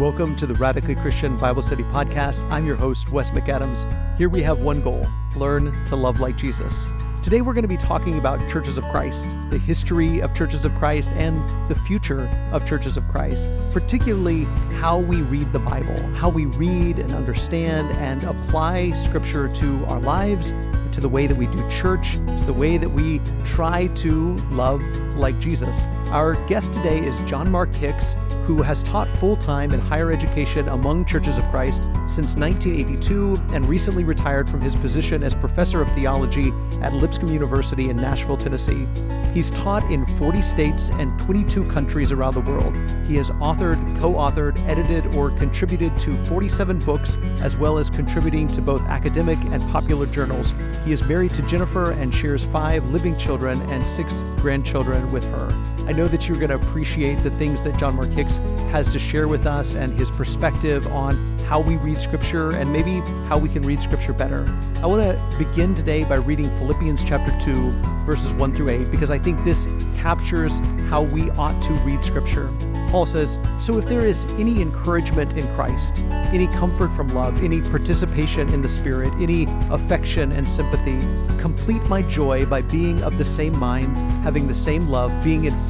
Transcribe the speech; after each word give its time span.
Welcome 0.00 0.34
to 0.36 0.46
the 0.48 0.54
Radically 0.54 0.96
Christian 0.96 1.36
Bible 1.36 1.62
Study 1.62 1.84
Podcast. 1.84 2.50
I'm 2.50 2.66
your 2.66 2.74
host, 2.74 3.12
Wes 3.12 3.30
McAdams. 3.30 4.18
Here 4.18 4.28
we 4.28 4.42
have 4.42 4.58
one 4.58 4.82
goal 4.82 5.06
learn 5.36 5.84
to 5.84 5.94
love 5.94 6.18
like 6.18 6.36
Jesus. 6.36 6.90
Today, 7.24 7.40
we're 7.40 7.54
going 7.54 7.62
to 7.62 7.68
be 7.68 7.78
talking 7.78 8.18
about 8.18 8.46
churches 8.50 8.76
of 8.76 8.84
Christ, 8.90 9.34
the 9.48 9.56
history 9.56 10.20
of 10.20 10.34
churches 10.34 10.66
of 10.66 10.74
Christ, 10.74 11.10
and 11.12 11.42
the 11.70 11.74
future 11.74 12.28
of 12.52 12.66
churches 12.66 12.98
of 12.98 13.08
Christ, 13.08 13.48
particularly 13.72 14.44
how 14.78 14.98
we 14.98 15.22
read 15.22 15.50
the 15.50 15.58
Bible, 15.58 15.96
how 16.16 16.28
we 16.28 16.44
read 16.44 16.98
and 16.98 17.14
understand 17.14 17.90
and 17.92 18.24
apply 18.24 18.92
Scripture 18.92 19.48
to 19.48 19.86
our 19.86 20.00
lives, 20.00 20.52
to 20.92 21.00
the 21.00 21.08
way 21.08 21.26
that 21.26 21.38
we 21.38 21.46
do 21.46 21.66
church, 21.70 22.12
to 22.12 22.44
the 22.44 22.52
way 22.52 22.76
that 22.76 22.90
we 22.90 23.20
try 23.46 23.86
to 23.86 24.34
love 24.50 24.82
like 25.16 25.38
Jesus. 25.40 25.86
Our 26.10 26.34
guest 26.44 26.74
today 26.74 26.98
is 26.98 27.18
John 27.22 27.50
Mark 27.50 27.74
Hicks, 27.74 28.16
who 28.44 28.60
has 28.60 28.82
taught 28.82 29.08
full 29.08 29.38
time 29.38 29.72
in 29.72 29.80
higher 29.80 30.12
education 30.12 30.68
among 30.68 31.06
churches 31.06 31.38
of 31.38 31.44
Christ 31.44 31.82
since 32.06 32.36
1982 32.36 33.36
and 33.52 33.68
recently 33.68 34.04
retired 34.04 34.48
from 34.48 34.60
his 34.60 34.76
position 34.76 35.22
as 35.22 35.34
professor 35.34 35.80
of 35.80 35.90
theology 35.92 36.52
at 36.80 36.92
Lipscomb 36.92 37.32
University 37.32 37.90
in 37.90 37.96
Nashville, 37.96 38.36
Tennessee. 38.36 38.86
He's 39.32 39.50
taught 39.50 39.82
in 39.90 40.06
40 40.18 40.42
states 40.42 40.90
and 40.90 41.18
22 41.20 41.64
countries 41.68 42.12
around 42.12 42.34
the 42.34 42.40
world. 42.40 42.74
He 43.06 43.16
has 43.16 43.30
authored, 43.30 43.78
co 44.00 44.12
authored, 44.14 44.58
edited, 44.68 45.16
or 45.16 45.30
contributed 45.30 45.98
to 46.00 46.16
47 46.24 46.78
books, 46.80 47.16
as 47.40 47.56
well 47.56 47.78
as 47.78 47.90
contributing 47.90 48.46
to 48.48 48.62
both 48.62 48.82
academic 48.82 49.38
and 49.46 49.62
popular 49.70 50.06
journals. 50.06 50.52
He 50.84 50.92
is 50.92 51.02
married 51.04 51.34
to 51.34 51.42
Jennifer 51.42 51.92
and 51.92 52.14
shares 52.14 52.44
five 52.44 52.86
living 52.90 53.16
children 53.16 53.60
and 53.70 53.84
six 53.84 54.22
grandchildren 54.36 55.10
with 55.10 55.24
her. 55.24 55.73
I 55.86 55.92
know 55.92 56.08
that 56.08 56.26
you're 56.26 56.38
going 56.38 56.48
to 56.48 56.56
appreciate 56.56 57.22
the 57.22 57.30
things 57.32 57.60
that 57.62 57.76
John 57.76 57.96
Mark 57.96 58.08
Hicks 58.08 58.38
has 58.72 58.88
to 58.90 58.98
share 58.98 59.28
with 59.28 59.46
us 59.46 59.74
and 59.74 59.92
his 59.92 60.10
perspective 60.10 60.86
on 60.86 61.38
how 61.40 61.60
we 61.60 61.76
read 61.76 62.00
Scripture 62.00 62.56
and 62.56 62.72
maybe 62.72 63.00
how 63.28 63.36
we 63.36 63.50
can 63.50 63.60
read 63.62 63.80
Scripture 63.80 64.14
better. 64.14 64.46
I 64.82 64.86
want 64.86 65.02
to 65.02 65.38
begin 65.38 65.74
today 65.74 66.04
by 66.04 66.16
reading 66.16 66.46
Philippians 66.58 67.04
chapter 67.04 67.38
2, 67.38 67.70
verses 68.06 68.32
1 68.32 68.54
through 68.54 68.70
8, 68.70 68.90
because 68.90 69.10
I 69.10 69.18
think 69.18 69.44
this 69.44 69.68
captures 69.98 70.60
how 70.88 71.02
we 71.02 71.30
ought 71.32 71.60
to 71.62 71.74
read 71.84 72.02
Scripture. 72.02 72.50
Paul 72.94 73.06
says, 73.06 73.38
So 73.58 73.76
if 73.76 73.86
there 73.86 74.06
is 74.06 74.24
any 74.34 74.62
encouragement 74.62 75.32
in 75.36 75.46
Christ, 75.54 75.98
any 76.32 76.46
comfort 76.46 76.90
from 76.90 77.08
love, 77.08 77.42
any 77.42 77.60
participation 77.60 78.48
in 78.54 78.62
the 78.62 78.68
Spirit, 78.68 79.12
any 79.14 79.46
affection 79.70 80.30
and 80.30 80.48
sympathy, 80.48 80.98
complete 81.38 81.82
my 81.88 82.02
joy 82.02 82.46
by 82.46 82.62
being 82.62 83.02
of 83.02 83.18
the 83.18 83.24
same 83.24 83.58
mind, 83.58 83.96
having 84.22 84.46
the 84.46 84.54
same 84.54 84.88
love, 84.88 85.12
being 85.24 85.44
in 85.44 85.52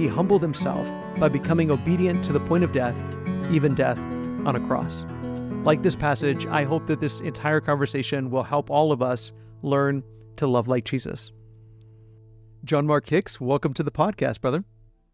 he 0.00 0.08
humbled 0.08 0.40
himself 0.40 0.88
by 1.18 1.28
becoming 1.28 1.70
obedient 1.70 2.24
to 2.24 2.32
the 2.32 2.40
point 2.40 2.64
of 2.64 2.72
death, 2.72 2.96
even 3.52 3.74
death 3.74 3.98
on 4.46 4.56
a 4.56 4.66
cross. 4.66 5.04
Like 5.62 5.82
this 5.82 5.94
passage, 5.94 6.46
I 6.46 6.64
hope 6.64 6.86
that 6.86 7.00
this 7.00 7.20
entire 7.20 7.60
conversation 7.60 8.30
will 8.30 8.42
help 8.42 8.70
all 8.70 8.92
of 8.92 9.02
us 9.02 9.30
learn 9.60 10.02
to 10.36 10.46
love 10.46 10.68
like 10.68 10.86
Jesus. 10.86 11.32
John 12.64 12.86
Mark 12.86 13.06
Hicks, 13.10 13.38
welcome 13.42 13.74
to 13.74 13.82
the 13.82 13.90
podcast, 13.90 14.40
brother. 14.40 14.64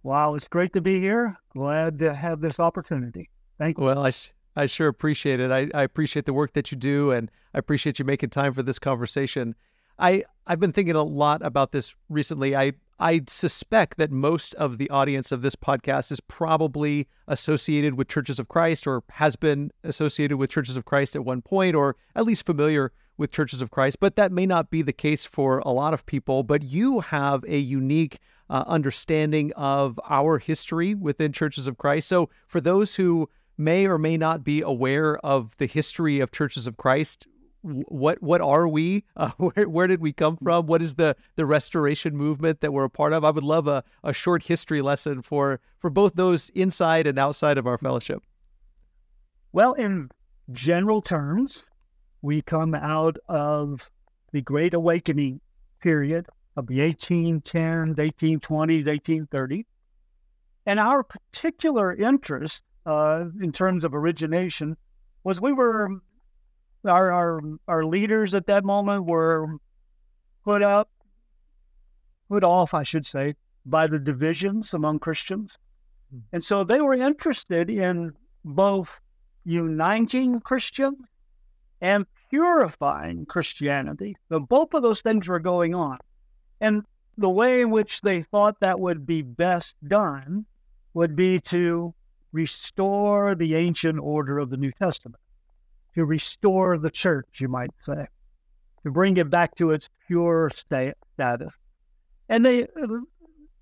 Wow, 0.04 0.36
it's 0.36 0.46
great 0.46 0.72
to 0.74 0.80
be 0.80 1.00
here. 1.00 1.36
Glad 1.52 1.98
to 1.98 2.14
have 2.14 2.40
this 2.40 2.60
opportunity. 2.60 3.28
Thank 3.58 3.78
you. 3.78 3.84
Well, 3.84 4.06
I, 4.06 4.12
I 4.54 4.66
sure 4.66 4.86
appreciate 4.86 5.40
it. 5.40 5.50
I, 5.50 5.68
I 5.74 5.82
appreciate 5.82 6.26
the 6.26 6.32
work 6.32 6.52
that 6.52 6.70
you 6.70 6.78
do, 6.78 7.10
and 7.10 7.28
I 7.52 7.58
appreciate 7.58 7.98
you 7.98 8.04
making 8.04 8.30
time 8.30 8.52
for 8.52 8.62
this 8.62 8.78
conversation. 8.78 9.56
I, 9.98 10.22
I've 10.46 10.60
been 10.60 10.72
thinking 10.72 10.94
a 10.94 11.02
lot 11.02 11.44
about 11.44 11.72
this 11.72 11.96
recently. 12.08 12.54
I, 12.54 12.74
I 12.98 13.22
suspect 13.26 13.98
that 13.98 14.10
most 14.10 14.54
of 14.54 14.78
the 14.78 14.88
audience 14.90 15.30
of 15.30 15.42
this 15.42 15.54
podcast 15.56 16.10
is 16.10 16.20
probably 16.20 17.08
associated 17.28 17.94
with 17.94 18.08
Churches 18.08 18.38
of 18.38 18.48
Christ 18.48 18.86
or 18.86 19.02
has 19.10 19.36
been 19.36 19.70
associated 19.84 20.38
with 20.38 20.50
Churches 20.50 20.76
of 20.76 20.84
Christ 20.84 21.14
at 21.14 21.24
one 21.24 21.42
point, 21.42 21.76
or 21.76 21.96
at 22.14 22.24
least 22.24 22.46
familiar 22.46 22.92
with 23.18 23.32
Churches 23.32 23.60
of 23.60 23.70
Christ, 23.70 23.98
but 24.00 24.16
that 24.16 24.32
may 24.32 24.46
not 24.46 24.70
be 24.70 24.82
the 24.82 24.92
case 24.92 25.24
for 25.24 25.58
a 25.60 25.70
lot 25.70 25.94
of 25.94 26.04
people. 26.06 26.42
But 26.42 26.62
you 26.62 27.00
have 27.00 27.44
a 27.46 27.58
unique 27.58 28.18
uh, 28.48 28.64
understanding 28.66 29.52
of 29.54 29.98
our 30.08 30.38
history 30.38 30.94
within 30.94 31.32
Churches 31.32 31.66
of 31.66 31.78
Christ. 31.78 32.08
So, 32.08 32.30
for 32.46 32.60
those 32.60 32.96
who 32.96 33.28
may 33.58 33.86
or 33.86 33.98
may 33.98 34.16
not 34.16 34.44
be 34.44 34.60
aware 34.60 35.16
of 35.18 35.56
the 35.56 35.66
history 35.66 36.20
of 36.20 36.30
Churches 36.30 36.66
of 36.66 36.76
Christ, 36.76 37.26
what 37.62 38.22
what 38.22 38.40
are 38.40 38.68
we? 38.68 39.04
Uh, 39.16 39.30
where, 39.38 39.68
where 39.68 39.86
did 39.86 40.00
we 40.00 40.12
come 40.12 40.36
from? 40.36 40.66
What 40.66 40.82
is 40.82 40.96
the 40.96 41.16
the 41.36 41.46
restoration 41.46 42.16
movement 42.16 42.60
that 42.60 42.72
we're 42.72 42.84
a 42.84 42.90
part 42.90 43.12
of? 43.12 43.24
I 43.24 43.30
would 43.30 43.44
love 43.44 43.66
a, 43.66 43.82
a 44.04 44.12
short 44.12 44.42
history 44.42 44.82
lesson 44.82 45.22
for 45.22 45.60
for 45.78 45.88
both 45.88 46.14
those 46.14 46.50
inside 46.50 47.06
and 47.06 47.18
outside 47.18 47.56
of 47.56 47.66
our 47.66 47.78
fellowship. 47.78 48.22
Well, 49.52 49.72
in 49.72 50.10
general 50.52 51.00
terms, 51.00 51.64
we 52.20 52.42
come 52.42 52.74
out 52.74 53.16
of 53.28 53.88
the 54.32 54.42
Great 54.42 54.74
Awakening 54.74 55.40
period 55.80 56.26
of 56.56 56.66
the 56.66 56.78
1810s, 56.78 57.96
1820s, 57.96 58.84
1830s. 58.84 59.64
And 60.66 60.80
our 60.80 61.04
particular 61.04 61.94
interest 61.94 62.64
uh, 62.86 63.26
in 63.40 63.52
terms 63.52 63.84
of 63.84 63.94
origination 63.94 64.76
was 65.24 65.40
we 65.40 65.52
were, 65.52 65.88
our, 66.86 67.12
our, 67.12 67.40
our 67.68 67.84
leaders 67.84 68.34
at 68.34 68.46
that 68.46 68.64
moment 68.64 69.04
were 69.04 69.58
put 70.44 70.62
up, 70.62 70.88
put 72.28 72.44
off, 72.44 72.74
I 72.74 72.82
should 72.82 73.04
say, 73.04 73.34
by 73.64 73.86
the 73.86 73.98
divisions 73.98 74.74
among 74.74 75.00
Christians. 75.00 75.58
Hmm. 76.10 76.18
And 76.32 76.44
so 76.44 76.64
they 76.64 76.80
were 76.80 76.94
interested 76.94 77.68
in 77.70 78.12
both 78.44 79.00
uniting 79.44 80.40
Christians 80.40 80.98
and 81.80 82.06
purifying 82.30 83.26
Christianity. 83.26 84.16
So 84.28 84.40
both 84.40 84.74
of 84.74 84.82
those 84.82 85.00
things 85.00 85.28
were 85.28 85.38
going 85.38 85.74
on. 85.74 85.98
And 86.60 86.84
the 87.18 87.30
way 87.30 87.60
in 87.60 87.70
which 87.70 88.00
they 88.00 88.22
thought 88.22 88.60
that 88.60 88.78
would 88.78 89.06
be 89.06 89.22
best 89.22 89.74
done 89.86 90.46
would 90.94 91.16
be 91.16 91.40
to 91.40 91.94
restore 92.32 93.34
the 93.34 93.54
ancient 93.54 93.98
order 93.98 94.38
of 94.38 94.50
the 94.50 94.56
New 94.56 94.72
Testament, 94.72 95.20
to 95.96 96.04
restore 96.04 96.78
the 96.78 96.90
church, 96.90 97.26
you 97.38 97.48
might 97.48 97.70
say, 97.84 98.06
to 98.84 98.90
bring 98.90 99.16
it 99.16 99.30
back 99.30 99.54
to 99.56 99.70
its 99.72 99.88
pure 100.06 100.50
state, 100.50 100.94
status. 101.14 101.52
And 102.28 102.44
they, 102.44 102.66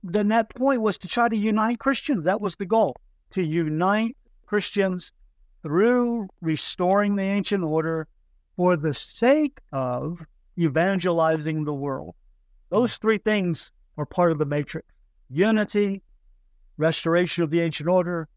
then 0.03 0.29
that 0.29 0.55
point 0.55 0.81
was 0.81 0.99
to 0.99 1.09
try 1.09 1.29
to 1.29 1.37
unite 1.37 1.79
Christians. 1.79 2.25
That 2.25 2.41
was 2.41 2.57
the 2.57 2.67
goal, 2.67 2.97
to 3.35 3.43
unite 3.43 4.17
Christians 4.47 5.13
through 5.63 6.29
restoring 6.41 7.15
the 7.15 7.23
ancient 7.23 7.63
order 7.63 8.09
for 8.57 8.77
the 8.77 8.93
sake 8.93 9.59
of 9.73 10.21
evangelizing 10.59 11.65
the 11.65 11.75
world. 11.75 12.15
Those 12.71 12.97
hmm. 12.97 13.01
three 13.01 13.19
things 13.19 13.71
are 13.97 14.07
part 14.07 14.33
of 14.33 14.39
the 14.39 14.45
matrix 14.45 14.89
unity, 15.31 16.03
restoration 16.77 17.45
of 17.45 17.51
the 17.51 17.61
ancient 17.61 17.89
order, 17.89 18.29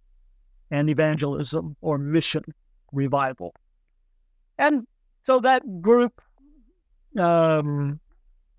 and 0.71 0.89
evangelism 0.89 1.75
or 1.81 1.97
mission 1.97 2.43
revival. 2.91 3.53
And 4.57 4.87
so 5.25 5.39
that 5.39 5.81
group 5.81 6.21
um, 7.17 7.99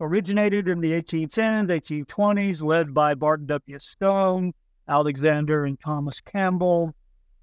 originated 0.01 0.69
in 0.69 0.81
the 0.81 0.93
1810s, 0.93 1.69
1820s, 1.69 2.63
led 2.63 2.95
by 2.95 3.15
Barton 3.15 3.47
W. 3.47 3.79
Stone, 3.79 4.53
Alexander 4.89 5.65
and 5.65 5.79
Thomas 5.81 6.21
Campbell. 6.21 6.95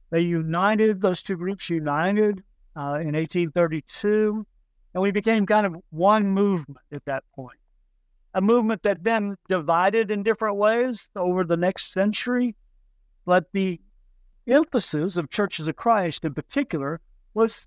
They 0.09 0.21
united, 0.21 1.01
those 1.01 1.21
two 1.21 1.35
groups 1.35 1.69
united 1.69 2.43
uh, 2.75 2.99
in 3.01 3.13
1832, 3.15 4.45
and 4.93 5.01
we 5.01 5.11
became 5.11 5.45
kind 5.45 5.65
of 5.65 5.75
one 5.89 6.27
movement 6.27 6.79
at 6.91 7.03
that 7.05 7.23
point. 7.35 7.59
A 8.33 8.41
movement 8.41 8.83
that 8.83 9.03
then 9.03 9.37
divided 9.47 10.11
in 10.11 10.23
different 10.23 10.57
ways 10.57 11.09
over 11.15 11.43
the 11.43 11.57
next 11.57 11.91
century, 11.91 12.55
but 13.25 13.45
the 13.53 13.79
emphasis 14.47 15.17
of 15.17 15.29
Churches 15.29 15.67
of 15.67 15.75
Christ 15.75 16.23
in 16.25 16.33
particular 16.33 16.99
was 17.33 17.65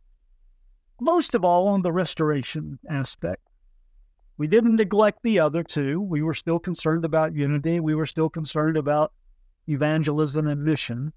most 1.01 1.35
of 1.35 1.45
all 1.45 1.69
on 1.69 1.83
the 1.83 1.93
restoration 1.93 2.79
aspect. 2.89 3.43
We 4.37 4.47
didn't 4.47 4.77
neglect 4.77 5.23
the 5.23 5.41
other 5.41 5.63
two. 5.63 6.01
We 6.01 6.23
were 6.23 6.35
still 6.35 6.59
concerned 6.59 7.05
about 7.05 7.35
unity. 7.35 7.81
We 7.81 7.95
were 7.95 8.07
still 8.07 8.31
concerned 8.31 8.77
about 8.77 9.13
evangelism 9.69 10.47
and 10.47 10.65
mission. 10.65 11.13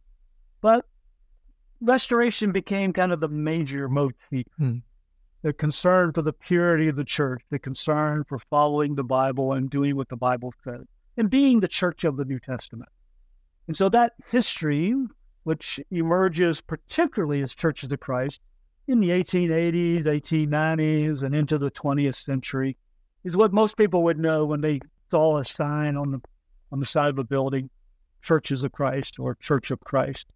But 0.60 0.86
restoration 1.80 2.52
became 2.52 2.94
kind 2.94 3.12
of 3.12 3.20
the 3.20 3.28
major 3.28 3.88
motif. 3.88 4.46
Hmm. 4.58 4.78
The 5.44 5.54
concern 5.54 6.14
for 6.14 6.22
the 6.22 6.34
purity 6.34 6.88
of 6.88 6.96
the 6.96 7.04
church, 7.04 7.42
the 7.50 7.58
concern 7.58 8.24
for 8.28 8.38
following 8.38 8.96
the 8.96 9.04
Bible 9.04 9.54
and 9.54 9.70
doing 9.70 9.96
what 9.96 10.10
the 10.10 10.16
Bible 10.16 10.54
says, 10.64 10.86
and 11.18 11.30
being 11.32 11.60
the 11.60 11.68
church 11.68 12.04
of 12.04 12.18
the 12.18 12.26
New 12.26 12.40
Testament. 12.40 12.92
And 13.68 13.76
so 13.76 13.90
that 13.90 14.14
history, 14.30 14.96
which 15.44 15.80
emerges 15.90 16.62
particularly 16.62 17.42
as 17.42 17.56
churches 17.56 17.92
of 17.92 18.00
Christ 18.00 18.40
in 18.88 19.00
the 19.00 19.10
1880s, 19.10 20.04
1890s, 20.04 21.24
and 21.24 21.36
into 21.36 21.58
the 21.58 21.72
20th 21.72 22.24
century, 22.24 22.78
is 23.24 23.36
what 23.36 23.54
most 23.54 23.78
people 23.78 24.04
would 24.04 24.20
know 24.20 24.46
when 24.46 24.62
they 24.62 24.80
saw 25.10 25.38
a 25.38 25.46
sign 25.46 25.96
on 25.98 26.12
the 26.12 26.22
on 26.72 26.80
the 26.80 26.86
side 26.86 27.10
of 27.10 27.20
a 27.20 27.24
building, 27.24 27.70
Churches 28.22 28.64
of 28.64 28.72
Christ 28.72 29.20
or 29.20 29.36
Church 29.36 29.72
of 29.72 29.80
Christ. 29.82 30.28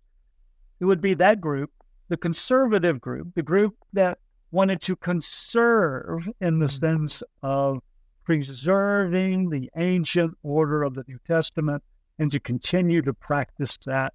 It 0.80 0.86
would 0.86 1.02
be 1.02 1.14
that 1.14 1.40
group, 1.40 1.72
the 2.10 2.18
conservative 2.18 3.00
group, 3.00 3.30
the 3.36 3.44
group 3.44 3.76
that 3.94 4.20
wanted 4.52 4.82
to 4.82 4.96
conserve 4.98 6.28
in 6.42 6.60
the 6.60 6.68
sense 6.68 7.24
of 7.42 7.80
preserving 8.26 9.50
the 9.50 9.70
ancient 9.78 10.36
order 10.44 10.84
of 10.84 10.96
the 10.96 11.04
New 11.08 11.20
Testament 11.28 11.84
and 12.20 12.32
to 12.32 12.40
continue 12.40 13.02
to 13.02 13.14
practice 13.14 13.78
that 13.86 14.14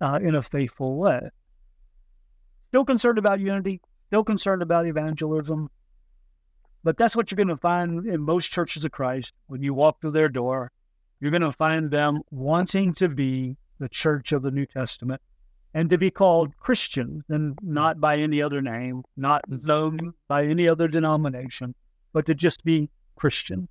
uh, 0.00 0.18
in 0.22 0.34
a 0.34 0.42
faithful 0.42 0.96
way. 0.96 1.30
Still 2.68 2.84
concerned 2.84 3.18
about 3.18 3.40
unity, 3.40 3.80
still 4.08 4.24
concerned 4.24 4.62
about 4.62 4.86
evangelism, 4.86 5.70
but 6.82 6.96
that's 6.96 7.16
what 7.16 7.30
you're 7.30 7.36
going 7.36 7.48
to 7.48 7.56
find 7.56 8.06
in 8.06 8.20
most 8.20 8.50
churches 8.50 8.84
of 8.84 8.92
Christ 8.92 9.34
when 9.46 9.62
you 9.62 9.74
walk 9.74 10.00
through 10.00 10.12
their 10.12 10.28
door. 10.28 10.70
You're 11.20 11.30
going 11.30 11.42
to 11.42 11.52
find 11.52 11.90
them 11.90 12.20
wanting 12.30 12.92
to 12.94 13.08
be 13.08 13.56
the 13.78 13.88
church 13.88 14.32
of 14.32 14.42
the 14.42 14.50
New 14.50 14.66
Testament 14.66 15.20
and 15.74 15.90
to 15.90 15.98
be 15.98 16.10
called 16.10 16.56
Christian 16.58 17.24
and 17.28 17.58
not 17.62 18.00
by 18.00 18.18
any 18.18 18.40
other 18.40 18.62
name, 18.62 19.02
not 19.16 19.42
known 19.48 20.12
by 20.28 20.46
any 20.46 20.68
other 20.68 20.88
denomination, 20.88 21.74
but 22.12 22.24
to 22.26 22.34
just 22.34 22.64
be 22.64 22.88
Christian. 23.16 23.68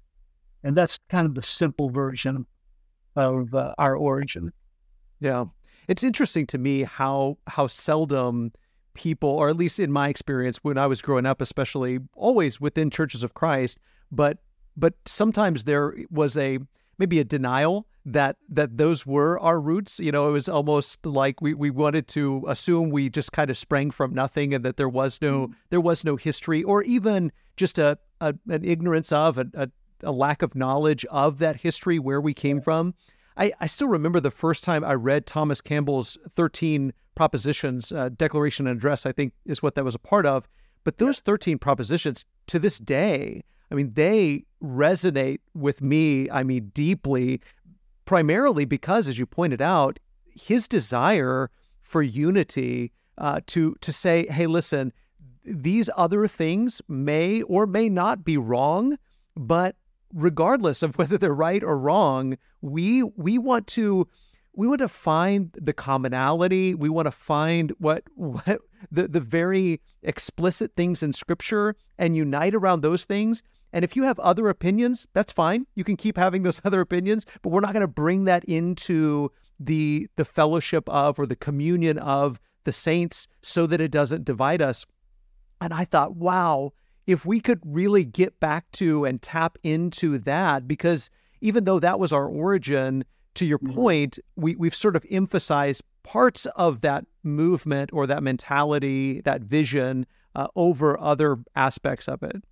And 0.63 0.75
that's 0.75 1.00
kind 1.09 1.25
of 1.25 1.36
the 1.36 1.42
simple 1.42 1.89
version 1.89 2.45
of 3.15 3.53
uh, 3.53 3.74
our 3.77 3.95
origin. 3.95 4.51
Yeah. 5.19 5.45
It's 5.88 6.03
interesting 6.03 6.47
to 6.47 6.57
me 6.57 6.83
how 6.83 7.38
how 7.47 7.68
seldom 7.68 8.51
people 8.95 9.30
or 9.30 9.50
at 9.50 9.57
least 9.57 9.80
in 9.80 9.92
my 9.92 10.09
experience 10.09 10.57
when 10.63 10.77
I 10.77 10.88
was 10.88 11.01
growing 11.01 11.25
up 11.25 11.42
especially 11.42 12.00
always 12.15 12.59
within 12.59 12.89
churches 12.89 13.24
of 13.24 13.33
Christ 13.33 13.77
but 14.12 14.39
but 14.77 14.94
sometimes 15.06 15.63
there 15.63 15.94
was 16.09 16.36
a 16.38 16.59
maybe 16.97 17.19
a 17.19 17.24
denial 17.24 17.88
that 18.06 18.38
that 18.50 18.77
those 18.77 19.06
were 19.06 19.39
our 19.39 19.59
roots. 19.59 20.00
You 20.00 20.12
know 20.12 20.30
it 20.30 20.31
was 20.31 20.50
almost 20.50 21.06
like 21.06 21.42
we, 21.42 21.53
we 21.53 21.69
wanted 21.69 22.07
to 22.09 22.45
assume 22.47 22.89
we 22.89 23.09
just 23.09 23.31
kind 23.31 23.50
of 23.50 23.57
sprang 23.57 23.92
from 23.92 24.13
nothing 24.13 24.53
and 24.53 24.63
that 24.63 24.77
there 24.77 24.89
was 24.89 25.21
no 25.21 25.47
mm-hmm. 25.47 25.53
there 25.69 25.81
was 25.81 26.03
no 26.03 26.15
history 26.15 26.63
or 26.63 26.83
even 26.83 27.31
just 27.57 27.77
a, 27.77 27.97
a 28.21 28.36
an 28.50 28.63
ignorance 28.63 29.12
of 29.12 29.38
a, 29.38 29.47
a, 29.53 29.69
a 30.03 30.12
lack 30.12 30.42
of 30.42 30.56
knowledge 30.56 31.06
of 31.06 31.39
that 31.39 31.57
history 31.57 32.00
where 32.00 32.21
we 32.21 32.33
came 32.33 32.62
from. 32.62 32.94
I, 33.38 33.51
I 33.59 33.68
still 33.68 33.89
remember 33.89 34.21
the 34.21 34.31
first 34.31 34.63
time 34.63 34.86
I 34.86 34.94
read 34.94 35.25
Thomas 35.25 35.59
Campbell's 35.59 36.18
13 36.30 36.94
propositions, 37.15 37.91
uh, 37.91 38.09
Declaration 38.09 38.67
and 38.67 38.77
Address, 38.77 39.06
I 39.06 39.12
think 39.12 39.33
is 39.45 39.63
what 39.63 39.75
that 39.75 39.83
was 39.83 39.95
a 39.95 40.00
part 40.00 40.25
of. 40.25 40.47
But 40.83 40.97
those 40.97 41.19
13 41.19 41.57
propositions 41.57 42.25
to 42.47 42.59
this 42.59 42.77
day, 42.77 43.44
I 43.71 43.75
mean, 43.75 43.94
they 43.94 44.45
resonate 44.63 45.39
with 45.53 45.81
me, 45.81 46.29
I 46.29 46.44
mean, 46.44 46.71
deeply, 46.73 47.41
primarily 48.06 48.65
because, 48.65 49.07
as 49.07 49.17
you 49.17 49.25
pointed 49.25 49.62
out, 49.62 50.00
his 50.27 50.67
desire 50.67 51.50
for 51.81 52.01
unity 52.01 52.91
uh, 53.18 53.39
to 53.47 53.75
to 53.81 53.91
say, 53.91 54.27
hey, 54.27 54.47
listen, 54.47 54.91
these 55.44 55.89
other 55.95 56.27
things 56.27 56.81
may 56.88 57.41
or 57.44 57.65
may 57.65 57.89
not 57.89 58.23
be 58.23 58.38
wrong, 58.38 58.97
but 59.35 59.75
regardless 60.13 60.83
of 60.83 60.97
whether 60.97 61.18
they're 61.18 61.33
right 61.33 61.63
or 61.63 61.77
wrong, 61.77 62.38
we 62.61 63.03
we 63.03 63.38
want 63.38 63.68
to 63.68 64.07
we 64.56 64.68
want 64.68 64.80
to 64.80 64.88
find 64.88 65.52
the 65.62 65.74
commonality. 65.74 66.74
We 66.74 66.90
want 66.90 67.07
to 67.07 67.12
find 67.12 67.72
what 67.78 68.04
what 68.16 68.60
the 68.92 69.07
the 69.07 69.19
very 69.19 69.81
explicit 70.04 70.72
things 70.75 71.04
in 71.04 71.13
Scripture 71.13 71.75
and 71.98 72.16
unite 72.16 72.56
around 72.56 72.81
those 72.81 73.06
things. 73.06 73.44
And 73.74 73.84
if 73.84 73.96
you 73.96 74.04
have 74.04 74.18
other 74.19 74.48
opinions, 74.48 75.06
that's 75.13 75.34
fine. 75.34 75.66
You 75.75 75.84
can 75.84 75.98
keep 75.98 76.18
having 76.18 76.44
those 76.44 76.62
other 76.66 76.81
opinions, 76.81 77.25
but 77.42 77.50
we're 77.50 77.62
not 77.62 77.74
going 77.74 77.81
to 77.81 77.88
bring 77.88 78.25
that 78.25 78.46
into 78.46 79.31
the 79.60 80.07
the 80.16 80.25
fellowship 80.25 80.88
of 80.90 81.19
or 81.19 81.25
the 81.25 81.36
communion 81.36 81.98
of 82.00 82.40
the 82.63 82.72
saints 82.72 83.28
so 83.42 83.68
that 83.68 83.81
it 83.81 83.92
doesn't 83.92 84.25
divide 84.25 84.62
us. 84.62 84.86
And 85.62 85.74
I 85.74 85.86
thought, 85.86 86.16
wow, 86.16 86.74
if 87.07 87.25
we 87.25 87.40
could 87.40 87.60
really 87.63 88.04
get 88.04 88.40
back 88.40 88.69
to 88.74 89.06
and 89.06 89.22
tap 89.22 89.57
into 89.63 90.18
that, 90.19 90.68
because 90.68 91.10
even 91.42 91.63
though 91.63 91.80
that 91.80 92.00
was 92.00 92.12
our 92.12 92.28
origin, 92.28 93.06
to 93.35 93.45
your 93.45 93.59
mm-hmm. 93.59 93.73
point, 93.73 94.19
we, 94.35 94.55
we've 94.55 94.75
sort 94.75 94.95
of 94.95 95.05
emphasized 95.09 95.83
parts 96.03 96.45
of 96.55 96.81
that 96.81 97.05
movement 97.23 97.91
or 97.93 98.07
that 98.07 98.23
mentality, 98.23 99.21
that 99.21 99.41
vision 99.41 100.05
uh, 100.35 100.47
over 100.55 100.99
other 100.99 101.37
aspects 101.55 102.07
of 102.07 102.23
it. 102.23 102.43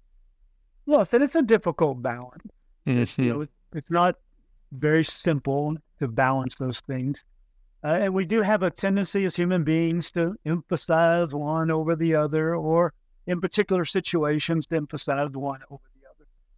Yes, 0.86 1.14
and 1.14 1.24
it's 1.24 1.36
a 1.36 1.42
difficult 1.42 2.02
balance. 2.02 2.44
Mm-hmm. 2.88 3.02
It's, 3.02 3.18
you 3.18 3.34
know, 3.34 3.48
it's 3.74 3.90
not 3.90 4.16
very 4.72 5.04
simple 5.04 5.78
to 6.00 6.08
balance 6.08 6.56
those 6.56 6.80
things. 6.82 7.18
Uh, 7.84 8.00
and 8.02 8.14
we 8.14 8.26
do 8.26 8.42
have 8.42 8.64
a 8.64 8.72
tendency 8.72 9.26
as 9.26 9.36
human 9.36 9.64
beings 9.64 10.10
to 10.12 10.36
emphasize 10.46 11.34
one 11.34 11.70
over 11.70 11.96
the 11.96 12.16
other, 12.16 12.56
or 12.56 12.94
in 13.28 13.42
particular 13.42 13.86
situations 13.86 14.66
to 14.68 14.76
emphasize 14.76 15.30
one 15.32 15.60
over 15.70 15.82
the 15.84 15.86
other. 15.86 15.93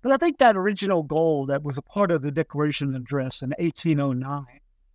But 0.06 0.13
I 0.13 0.18
think 0.18 0.38
that 0.38 0.56
original 0.56 1.02
goal 1.02 1.48
that 1.48 1.63
was 1.63 1.80
a 1.80 1.81
part 1.81 2.12
of 2.12 2.22
the 2.22 2.30
Declaration 2.30 2.90
of 2.90 3.02
Address 3.02 3.42
in 3.42 3.56
1809, 3.57 4.46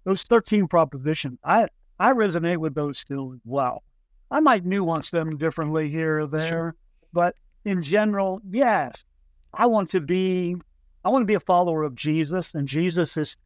those 0.04 0.22
13 0.22 0.68
propositions, 0.68 1.36
I, 1.42 1.66
I 1.98 2.12
resonate 2.12 2.58
with 2.58 2.76
those 2.76 2.98
still 2.98 3.32
as 3.32 3.40
well. 3.44 3.82
I 4.30 4.38
might 4.38 4.64
nuance 4.64 5.10
them 5.10 5.36
differently 5.36 5.90
here 5.90 6.20
or 6.20 6.28
there, 6.28 6.48
sure. 6.48 6.74
but 7.12 7.34
in 7.64 7.82
general, 7.82 8.40
yes, 8.48 9.02
I 9.52 9.66
want 9.66 9.88
to 9.88 10.00
be, 10.00 10.54
I 11.04 11.08
want 11.08 11.22
to 11.22 11.26
be 11.26 11.34
a 11.34 11.40
follower 11.40 11.82
of 11.82 11.96
Jesus, 11.96 12.54
and 12.54 12.68
Jesus 12.68 13.16
is 13.16 13.36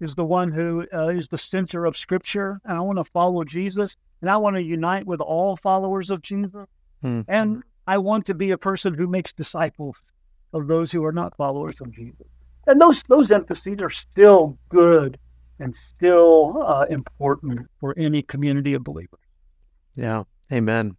is 0.00 0.16
the 0.16 0.24
one 0.26 0.52
who 0.52 0.86
uh, 0.92 1.06
is 1.06 1.28
the 1.28 1.38
center 1.38 1.86
of 1.86 1.96
Scripture, 1.96 2.60
and 2.66 2.76
I 2.76 2.80
want 2.82 2.98
to 2.98 3.04
follow 3.04 3.42
Jesus, 3.42 3.96
and 4.20 4.28
I 4.28 4.36
want 4.36 4.56
to 4.56 4.62
unite 4.62 5.06
with 5.06 5.22
all 5.22 5.56
followers 5.56 6.10
of 6.10 6.20
Jesus. 6.20 6.66
Hmm. 7.00 7.22
And 7.26 7.62
I 7.86 7.96
want 7.96 8.26
to 8.26 8.34
be 8.34 8.50
a 8.50 8.58
person 8.58 8.92
who 8.92 9.06
makes 9.06 9.32
disciples 9.32 9.96
of 10.52 10.66
those 10.66 10.90
who 10.90 11.04
are 11.04 11.12
not 11.12 11.36
followers 11.36 11.76
of 11.80 11.92
Jesus. 11.92 12.26
And 12.66 12.80
those 12.80 13.02
those 13.04 13.30
emphases 13.30 13.78
are 13.80 13.90
still 13.90 14.58
good 14.68 15.18
and 15.58 15.74
still 15.96 16.62
uh, 16.64 16.86
important 16.90 17.68
for 17.80 17.94
any 17.96 18.22
community 18.22 18.74
of 18.74 18.84
believers. 18.84 19.20
Yeah, 19.94 20.24
amen. 20.52 20.96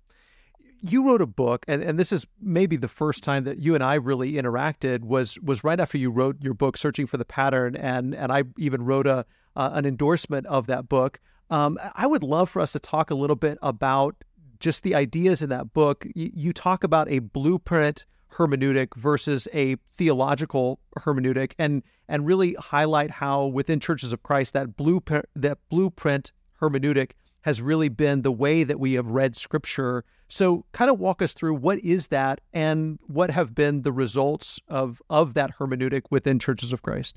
You 0.82 1.08
wrote 1.08 1.22
a 1.22 1.28
book, 1.28 1.66
and, 1.68 1.82
and 1.82 2.00
this 2.00 2.12
is 2.12 2.26
maybe 2.40 2.78
the 2.78 2.88
first 2.88 3.24
time 3.24 3.44
that 3.46 3.60
you 3.60 3.76
and 3.76 3.84
I 3.84 3.96
really 3.96 4.34
interacted 4.34 5.02
was 5.02 5.40
was 5.40 5.64
right 5.64 5.80
after 5.80 5.98
you 5.98 6.10
wrote 6.12 6.38
your 6.42 6.54
book, 6.54 6.78
Searching 6.78 7.08
for 7.08 7.18
the 7.18 7.26
Pattern, 7.26 7.76
and 7.76 8.16
and 8.16 8.32
I 8.32 8.44
even 8.58 8.84
wrote 8.84 9.08
a 9.08 9.26
uh, 9.56 9.72
an 9.74 9.86
endorsement 9.86 10.46
of 10.48 10.68
that 10.68 10.88
book. 10.88 11.20
Um, 11.50 11.80
I 11.96 12.06
would 12.06 12.24
love 12.24 12.50
for 12.50 12.62
us 12.62 12.74
to 12.74 12.80
talk 12.80 13.10
a 13.10 13.16
little 13.16 13.36
bit 13.36 13.58
about 13.62 14.16
just 14.60 14.84
the 14.84 14.96
ideas 14.96 15.42
in 15.42 15.50
that 15.50 15.74
book, 15.74 16.06
you, 16.16 16.32
you 16.34 16.54
talk 16.54 16.84
about 16.84 17.10
a 17.10 17.20
blueprint 17.20 18.06
hermeneutic 18.34 18.96
versus 18.96 19.48
a 19.54 19.76
theological 19.92 20.80
hermeneutic 20.98 21.54
and 21.58 21.84
and 22.10 22.26
really 22.26 22.54
highlight 22.56 23.12
how 23.12 23.46
within 23.46 23.80
churches 23.80 24.14
of 24.14 24.24
Christ 24.24 24.54
that 24.54 24.76
blueprint 24.76 25.26
that 25.36 25.58
blueprint 25.70 26.32
hermeneutic 26.62 27.12
has 27.42 27.62
really 27.62 27.90
been 27.90 28.22
the 28.24 28.32
way 28.32 28.64
that 28.64 28.80
we 28.80 28.94
have 28.94 29.08
read 29.08 29.38
scripture. 29.38 30.04
So 30.28 30.66
kind 30.74 30.92
of 30.92 31.00
walk 31.00 31.22
us 31.22 31.34
through 31.34 31.56
what 31.56 31.80
is 31.80 32.08
that 32.08 32.42
and 32.52 33.00
what 33.08 33.32
have 33.32 33.56
been 33.56 33.84
the 33.84 33.94
results 33.94 34.60
of 34.68 35.02
of 35.10 35.34
that 35.36 35.58
hermeneutic 35.58 36.04
within 36.10 36.40
churches 36.40 36.74
of 36.74 36.82
Christ. 36.82 37.16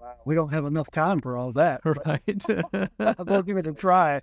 Wow. 0.00 0.14
We 0.24 0.34
don't 0.34 0.50
have 0.50 0.64
enough 0.64 0.90
time 0.90 1.20
for 1.20 1.36
all 1.36 1.52
that. 1.52 1.82
Right. 1.84 2.44
we'll 3.26 3.42
give 3.42 3.58
it 3.58 3.66
a 3.66 3.72
try. 3.72 4.20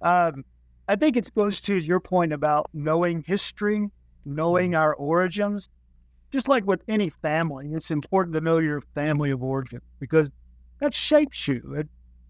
Um, 0.00 0.44
I 0.88 0.96
think 0.96 1.16
it 1.18 1.30
goes 1.34 1.60
to 1.60 1.76
your 1.76 2.00
point 2.00 2.32
about 2.32 2.70
knowing 2.72 3.22
history, 3.22 3.90
knowing 4.28 4.74
our 4.74 4.94
origins. 4.94 5.68
Just 6.30 6.48
like 6.48 6.66
with 6.66 6.82
any 6.88 7.08
family, 7.08 7.70
it's 7.72 7.90
important 7.90 8.34
to 8.34 8.42
know 8.42 8.58
your 8.58 8.82
family 8.94 9.30
of 9.30 9.42
origin 9.42 9.80
because 9.98 10.28
that 10.80 10.92
shapes 10.92 11.48
you. 11.48 11.74
It 11.76 11.88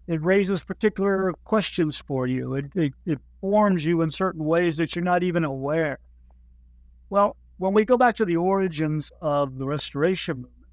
it 0.09 0.23
raises 0.23 0.59
particular 0.61 1.33
questions 1.43 1.97
for 1.97 2.25
you. 2.25 2.55
It, 2.55 2.65
it, 2.73 2.93
it 3.05 3.19
forms 3.41 3.85
you 3.85 4.01
in 4.01 4.09
certain 4.09 4.43
ways 4.43 4.75
that 4.77 4.95
you're 4.95 5.05
not 5.05 5.21
even 5.21 5.43
aware. 5.43 5.99
Well, 7.11 7.37
when 7.59 7.73
we 7.73 7.85
go 7.85 7.95
back 7.95 8.15
to 8.15 8.25
the 8.25 8.37
origins 8.37 9.11
of 9.21 9.59
the 9.59 9.67
Restoration 9.67 10.37
movement, 10.37 10.65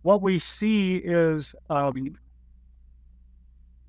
what 0.00 0.22
we 0.22 0.38
see 0.38 0.96
is 0.96 1.54
um, 1.68 2.16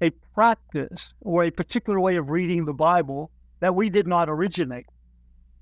a 0.01 0.09
practice 0.35 1.13
or 1.21 1.45
a 1.45 1.51
particular 1.51 1.97
way 1.97 2.17
of 2.17 2.29
reading 2.29 2.65
the 2.65 2.73
Bible 2.73 3.31
that 3.61 3.73
we 3.73 3.89
did 3.89 4.07
not 4.07 4.27
originate. 4.27 4.87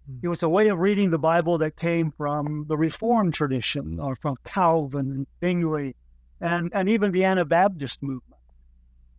Mm. 0.09 0.19
It 0.23 0.27
was 0.27 0.43
a 0.43 0.49
way 0.49 0.67
of 0.67 0.79
reading 0.79 1.09
the 1.09 1.19
Bible 1.19 1.57
that 1.59 1.75
came 1.75 2.11
from 2.11 2.65
the 2.67 2.77
Reformed 2.77 3.33
tradition 3.33 3.97
mm. 3.97 4.03
or 4.03 4.15
from 4.15 4.35
Calvin 4.43 5.11
and 5.11 5.27
Zwingli 5.39 5.95
and, 6.41 6.71
and 6.73 6.89
even 6.89 7.11
the 7.11 7.23
Anabaptist 7.23 8.01
movement. 8.01 8.41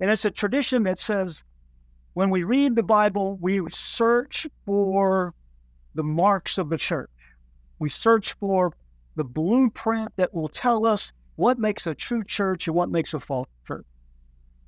And 0.01 0.11
it's 0.11 0.25
a 0.25 0.31
tradition 0.31 0.85
that 0.85 0.99
says 0.99 1.43
when 2.15 2.31
we 2.31 2.43
read 2.43 2.75
the 2.75 2.83
Bible, 2.83 3.37
we 3.41 3.61
search 3.71 4.47
for 4.67 5.35
the 5.95 6.03
marks 6.03 6.59
of 6.59 6.69
the 6.71 6.79
church. 6.79 7.11
We 7.79 7.89
search 7.89 8.33
for 8.35 8.73
the 9.17 9.25
blueprint 9.25 10.13
that 10.17 10.33
will 10.33 10.49
tell 10.49 10.87
us 10.87 11.13
what 11.37 11.59
makes 11.59 11.87
a 11.87 11.95
true 11.95 12.25
church 12.25 12.67
and 12.67 12.77
what 12.77 12.91
makes 12.91 13.15
a 13.15 13.21
false 13.21 13.49
church. 13.67 13.87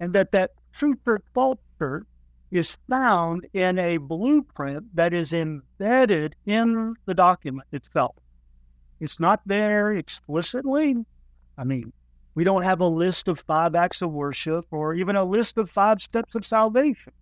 And 0.00 0.12
that 0.14 0.32
that 0.32 0.52
true 0.72 0.94
church, 1.04 1.22
false 1.34 1.58
church 1.78 2.06
is 2.52 2.76
found 2.88 3.46
in 3.54 3.78
a 3.78 3.96
blueprint 3.96 4.84
that 4.94 5.14
is 5.14 5.32
embedded 5.32 6.36
in 6.44 6.94
the 7.06 7.14
document 7.14 7.66
itself. 7.72 8.14
It's 9.00 9.18
not 9.18 9.40
there 9.46 9.92
explicitly. 9.92 10.94
I 11.56 11.64
mean, 11.64 11.92
we 12.34 12.44
don't 12.44 12.62
have 12.62 12.80
a 12.80 12.86
list 12.86 13.26
of 13.28 13.40
five 13.40 13.74
acts 13.74 14.02
of 14.02 14.12
worship 14.12 14.66
or 14.70 14.94
even 14.94 15.16
a 15.16 15.24
list 15.24 15.56
of 15.56 15.70
five 15.70 16.00
steps 16.00 16.34
of 16.34 16.44
salvation. 16.44 17.12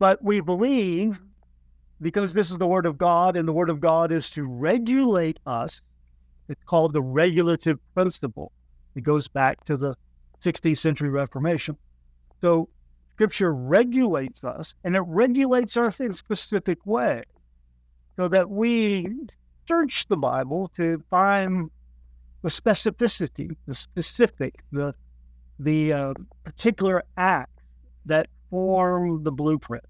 But 0.00 0.22
we 0.22 0.40
believe, 0.40 1.20
because 2.00 2.34
this 2.34 2.50
is 2.50 2.58
the 2.58 2.66
Word 2.66 2.86
of 2.86 2.98
God, 2.98 3.36
and 3.36 3.46
the 3.46 3.52
Word 3.52 3.70
of 3.70 3.80
God 3.80 4.10
is 4.10 4.28
to 4.30 4.44
regulate 4.44 5.38
us, 5.46 5.80
it's 6.48 6.64
called 6.64 6.92
the 6.92 7.02
regulative 7.02 7.78
principle. 7.94 8.50
It 8.96 9.04
goes 9.04 9.28
back 9.28 9.64
to 9.66 9.76
the 9.76 9.94
16th 10.44 10.78
century 10.78 11.08
Reformation. 11.08 11.76
So 12.40 12.68
Scripture 13.22 13.54
regulates 13.54 14.42
us, 14.42 14.74
and 14.82 14.96
it 14.96 15.04
regulates 15.06 15.76
us 15.76 16.00
in 16.00 16.10
a 16.10 16.12
specific 16.12 16.84
way, 16.84 17.22
so 18.16 18.26
that 18.26 18.50
we 18.50 19.06
search 19.68 20.08
the 20.08 20.16
Bible 20.16 20.72
to 20.76 21.00
find 21.08 21.70
the 22.42 22.48
specificity, 22.48 23.54
the 23.68 23.76
specific, 23.76 24.64
the 24.72 24.92
the 25.60 25.92
uh, 25.92 26.14
particular 26.42 27.04
act 27.16 27.60
that 28.06 28.26
form 28.50 29.22
the 29.22 29.30
blueprint. 29.30 29.84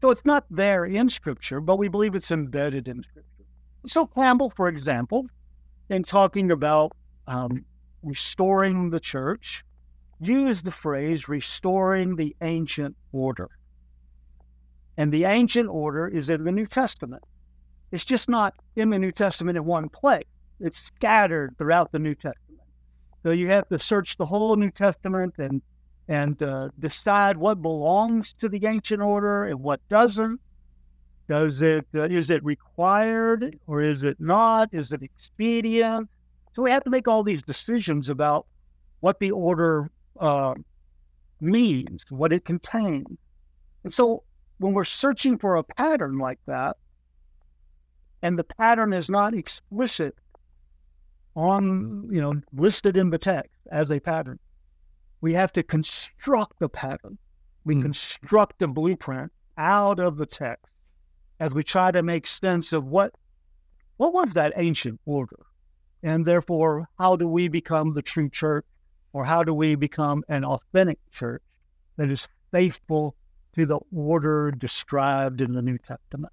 So 0.00 0.10
it's 0.10 0.24
not 0.24 0.44
there 0.50 0.86
in 0.86 1.08
Scripture, 1.08 1.60
but 1.60 1.76
we 1.76 1.86
believe 1.86 2.16
it's 2.16 2.32
embedded 2.32 2.88
in 2.88 3.04
Scripture. 3.04 3.44
So 3.86 4.08
Campbell, 4.08 4.50
for 4.50 4.66
example, 4.66 5.26
in 5.88 6.02
talking 6.02 6.50
about 6.50 6.90
um, 7.28 7.64
restoring 8.02 8.90
the 8.90 8.98
church, 8.98 9.64
use 10.20 10.62
the 10.62 10.70
phrase 10.70 11.28
restoring 11.28 12.16
the 12.16 12.34
ancient 12.40 12.96
order. 13.12 13.48
And 14.96 15.12
the 15.12 15.24
ancient 15.24 15.68
order 15.68 16.08
is 16.08 16.28
in 16.28 16.44
the 16.44 16.52
New 16.52 16.66
Testament. 16.66 17.22
It's 17.92 18.04
just 18.04 18.28
not 18.28 18.54
in 18.76 18.90
the 18.90 18.98
New 18.98 19.12
Testament 19.12 19.56
in 19.56 19.64
one 19.64 19.88
place, 19.88 20.24
it's 20.60 20.78
scattered 20.78 21.56
throughout 21.58 21.92
the 21.92 21.98
New 21.98 22.14
Testament. 22.14 22.62
So 23.22 23.30
you 23.32 23.48
have 23.48 23.68
to 23.68 23.78
search 23.78 24.16
the 24.16 24.26
whole 24.26 24.56
New 24.56 24.70
Testament 24.70 25.34
and 25.38 25.60
and 26.08 26.40
uh, 26.40 26.68
decide 26.78 27.36
what 27.36 27.60
belongs 27.60 28.32
to 28.34 28.48
the 28.48 28.64
ancient 28.64 29.02
order 29.02 29.44
and 29.44 29.60
what 29.60 29.80
doesn't. 29.88 30.40
Does 31.28 31.60
it 31.60 31.86
uh, 31.94 32.02
is 32.02 32.30
it 32.30 32.44
required 32.44 33.58
or 33.66 33.80
is 33.82 34.04
it 34.04 34.20
not? 34.20 34.68
Is 34.72 34.92
it 34.92 35.02
expedient? 35.02 36.08
So 36.54 36.62
we 36.62 36.70
have 36.70 36.84
to 36.84 36.90
make 36.90 37.08
all 37.08 37.22
these 37.22 37.42
decisions 37.42 38.08
about 38.08 38.46
what 39.00 39.18
the 39.18 39.32
order 39.32 39.90
uh, 40.20 40.54
means, 41.40 42.04
what 42.10 42.32
it 42.32 42.44
contains. 42.44 43.18
And 43.84 43.92
so 43.92 44.22
when 44.58 44.72
we're 44.72 44.84
searching 44.84 45.38
for 45.38 45.56
a 45.56 45.64
pattern 45.64 46.18
like 46.18 46.40
that, 46.46 46.76
and 48.22 48.38
the 48.38 48.44
pattern 48.44 48.92
is 48.92 49.08
not 49.08 49.34
explicit 49.34 50.16
on, 51.34 52.08
you 52.10 52.20
know, 52.20 52.40
listed 52.52 52.96
in 52.96 53.10
the 53.10 53.18
text 53.18 53.52
as 53.70 53.90
a 53.90 54.00
pattern, 54.00 54.38
we 55.20 55.34
have 55.34 55.52
to 55.52 55.62
construct 55.62 56.58
the 56.58 56.68
pattern. 56.68 57.18
We 57.64 57.74
mm. 57.74 57.82
construct 57.82 58.62
a 58.62 58.68
blueprint 58.68 59.32
out 59.58 60.00
of 60.00 60.16
the 60.16 60.26
text 60.26 60.72
as 61.40 61.52
we 61.52 61.62
try 61.62 61.90
to 61.90 62.02
make 62.02 62.26
sense 62.26 62.72
of 62.72 62.84
what 62.84 63.14
what 63.98 64.12
was 64.12 64.34
that 64.34 64.52
ancient 64.56 65.00
order, 65.06 65.46
and 66.02 66.26
therefore 66.26 66.88
how 66.98 67.16
do 67.16 67.26
we 67.26 67.48
become 67.48 67.94
the 67.94 68.02
true 68.02 68.28
church 68.28 68.66
or 69.12 69.24
how 69.24 69.42
do 69.42 69.54
we 69.54 69.74
become 69.74 70.22
an 70.28 70.44
authentic 70.44 70.98
church 71.10 71.42
that 71.96 72.10
is 72.10 72.28
faithful 72.52 73.16
to 73.54 73.66
the 73.66 73.78
order 73.94 74.50
described 74.50 75.40
in 75.40 75.52
the 75.52 75.62
New 75.62 75.78
Testament? 75.78 76.32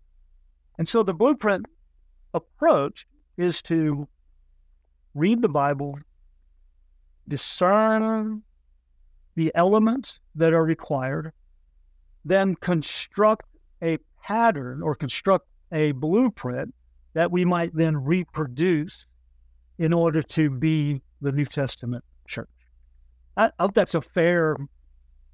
And 0.77 0.87
so 0.87 1.03
the 1.03 1.13
blueprint 1.13 1.65
approach 2.33 3.05
is 3.37 3.61
to 3.63 4.07
read 5.13 5.41
the 5.41 5.49
Bible, 5.49 5.99
discern 7.27 8.43
the 9.35 9.51
elements 9.55 10.19
that 10.35 10.53
are 10.53 10.63
required, 10.63 11.31
then 12.25 12.55
construct 12.55 13.45
a 13.81 13.97
pattern 14.23 14.81
or 14.81 14.95
construct 14.95 15.47
a 15.71 15.91
blueprint 15.93 16.73
that 17.13 17.31
we 17.31 17.45
might 17.45 17.75
then 17.75 17.97
reproduce 17.97 19.05
in 19.77 19.93
order 19.93 20.21
to 20.21 20.49
be 20.49 21.01
the 21.21 21.31
New 21.31 21.45
Testament. 21.45 22.03
I, 23.37 23.47
I 23.47 23.51
hope 23.59 23.73
that's 23.73 23.95
a 23.95 24.01
fair 24.01 24.57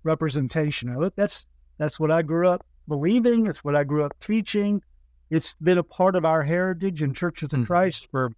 representation 0.04 0.90
of 0.90 1.04
it. 1.04 1.14
That's 1.16 1.46
that's 1.78 2.00
what 2.00 2.12
I 2.12 2.22
grew 2.22 2.48
up 2.48 2.66
believing. 2.88 3.48
It's 3.48 3.64
what 3.64 3.76
I 3.76 3.84
grew 3.84 4.04
up 4.04 4.14
teaching. 4.20 4.82
It's 5.30 5.56
been 5.62 5.78
a 5.78 5.84
part 5.84 6.16
of 6.16 6.26
our 6.26 6.44
heritage 6.44 7.02
in 7.02 7.14
Churches 7.14 7.54
of 7.54 7.60
mm-hmm. 7.60 7.66
Christ 7.66 8.08
for 8.12 8.32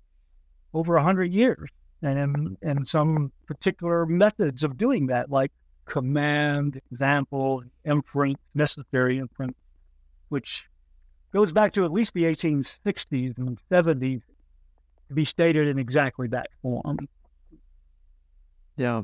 over 0.73 0.95
a 0.95 1.03
hundred 1.03 1.31
years, 1.31 1.69
and 2.01 2.57
and 2.61 2.87
some 2.87 3.31
particular 3.45 4.05
methods 4.05 4.63
of 4.63 4.77
doing 4.77 5.07
that, 5.07 5.29
like 5.29 5.51
command, 5.85 6.79
example, 6.91 7.63
inference, 7.85 8.39
necessary 8.53 9.17
inference, 9.17 9.57
which 10.29 10.65
goes 11.33 11.51
back 11.51 11.73
to 11.73 11.85
at 11.85 11.91
least 11.91 12.13
the 12.13 12.23
1860s 12.23 13.37
and 13.37 13.57
70s 13.69 14.21
to 15.07 15.13
be 15.13 15.25
stated 15.25 15.67
in 15.67 15.79
exactly 15.79 16.27
that 16.27 16.47
form. 16.61 16.97
Yeah. 18.77 19.03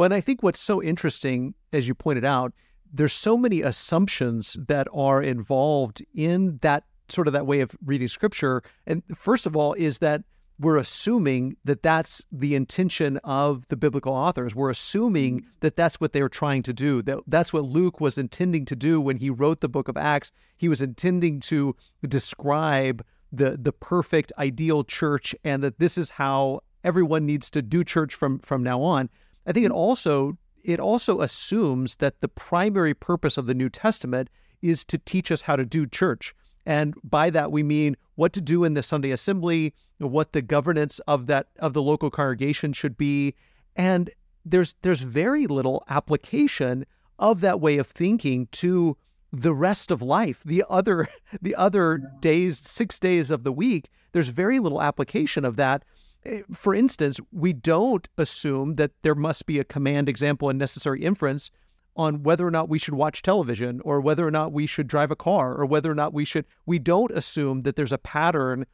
Well, 0.00 0.06
and 0.06 0.14
I 0.14 0.22
think 0.22 0.42
what's 0.42 0.58
so 0.60 0.82
interesting, 0.82 1.52
as 1.74 1.86
you 1.86 1.94
pointed 1.94 2.24
out, 2.24 2.54
there's 2.90 3.12
so 3.12 3.36
many 3.36 3.60
assumptions 3.60 4.56
that 4.66 4.88
are 4.94 5.20
involved 5.20 6.02
in 6.14 6.58
that 6.62 6.84
sort 7.10 7.26
of 7.26 7.34
that 7.34 7.46
way 7.46 7.60
of 7.60 7.76
reading 7.84 8.08
scripture. 8.08 8.62
And 8.86 9.02
first 9.14 9.44
of 9.44 9.54
all, 9.54 9.74
is 9.74 9.98
that 9.98 10.22
we're 10.58 10.78
assuming 10.78 11.54
that 11.66 11.82
that's 11.82 12.24
the 12.32 12.54
intention 12.54 13.18
of 13.24 13.68
the 13.68 13.76
biblical 13.76 14.14
authors. 14.14 14.54
We're 14.54 14.70
assuming 14.70 15.40
mm-hmm. 15.40 15.48
that 15.60 15.76
that's 15.76 16.00
what 16.00 16.14
they 16.14 16.22
were 16.22 16.30
trying 16.30 16.62
to 16.62 16.72
do. 16.72 17.02
That 17.02 17.18
that's 17.26 17.52
what 17.52 17.66
Luke 17.66 18.00
was 18.00 18.16
intending 18.16 18.64
to 18.64 18.76
do 18.76 19.02
when 19.02 19.18
he 19.18 19.28
wrote 19.28 19.60
the 19.60 19.68
book 19.68 19.86
of 19.86 19.98
Acts. 19.98 20.32
He 20.56 20.70
was 20.70 20.80
intending 20.80 21.40
to 21.40 21.76
describe 22.08 23.04
the 23.30 23.58
the 23.60 23.72
perfect 23.72 24.32
ideal 24.38 24.82
church 24.82 25.34
and 25.44 25.62
that 25.62 25.78
this 25.78 25.98
is 25.98 26.08
how 26.08 26.60
everyone 26.84 27.26
needs 27.26 27.50
to 27.50 27.60
do 27.60 27.84
church 27.84 28.14
from 28.14 28.38
from 28.38 28.62
now 28.62 28.80
on. 28.80 29.10
I 29.46 29.52
think 29.52 29.66
it 29.66 29.72
mm. 29.72 29.76
also 29.76 30.36
it 30.62 30.78
also 30.78 31.20
assumes 31.20 31.96
that 31.96 32.20
the 32.20 32.28
primary 32.28 32.94
purpose 32.94 33.38
of 33.38 33.46
the 33.46 33.54
New 33.54 33.70
Testament 33.70 34.28
is 34.60 34.84
to 34.84 34.98
teach 34.98 35.32
us 35.32 35.42
how 35.42 35.56
to 35.56 35.64
do 35.64 35.86
church. 35.86 36.34
And 36.66 36.94
by 37.02 37.30
that 37.30 37.50
we 37.50 37.62
mean 37.62 37.96
what 38.16 38.34
to 38.34 38.40
do 38.40 38.64
in 38.64 38.74
the 38.74 38.82
Sunday 38.82 39.10
assembly, 39.10 39.74
what 39.98 40.32
the 40.32 40.42
governance 40.42 40.98
of 41.00 41.26
that 41.26 41.48
of 41.58 41.72
the 41.72 41.82
local 41.82 42.10
congregation 42.10 42.72
should 42.72 42.96
be. 42.96 43.34
And 43.76 44.10
there's 44.44 44.74
there's 44.82 45.00
very 45.00 45.46
little 45.46 45.82
application 45.88 46.84
of 47.18 47.40
that 47.40 47.60
way 47.60 47.78
of 47.78 47.86
thinking 47.86 48.48
to 48.52 48.96
the 49.32 49.54
rest 49.54 49.90
of 49.90 50.02
life. 50.02 50.42
The 50.44 50.64
other 50.68 51.08
the 51.42 51.54
other 51.54 52.02
days, 52.20 52.58
six 52.58 52.98
days 52.98 53.30
of 53.30 53.44
the 53.44 53.52
week, 53.52 53.88
there's 54.12 54.28
very 54.28 54.58
little 54.58 54.82
application 54.82 55.44
of 55.44 55.56
that 55.56 55.84
Eh, 56.24 56.42
for 56.52 56.74
instance, 56.74 57.18
we 57.32 57.52
don't 57.52 58.08
assume 58.18 58.76
that 58.76 58.92
there 59.02 59.14
must 59.14 59.46
be 59.46 59.58
a 59.58 59.64
command, 59.64 60.08
example, 60.08 60.48
and 60.48 60.58
necessary 60.58 61.02
inference 61.02 61.50
on 61.96 62.22
whether 62.22 62.46
or 62.46 62.50
not 62.50 62.68
we 62.68 62.78
should 62.78 62.94
watch 62.94 63.22
television 63.22 63.80
or 63.84 64.00
whether 64.00 64.26
or 64.26 64.30
not 64.30 64.52
we 64.52 64.66
should 64.66 64.86
drive 64.86 65.10
a 65.10 65.16
car 65.16 65.54
or 65.54 65.66
whether 65.66 65.90
or 65.90 65.94
not 65.94 66.12
we 66.12 66.24
should. 66.24 66.44
We 66.66 66.78
don't 66.78 67.10
assume 67.10 67.62
that 67.62 67.76
there's 67.76 67.92
a 67.92 67.98
pattern 67.98 68.66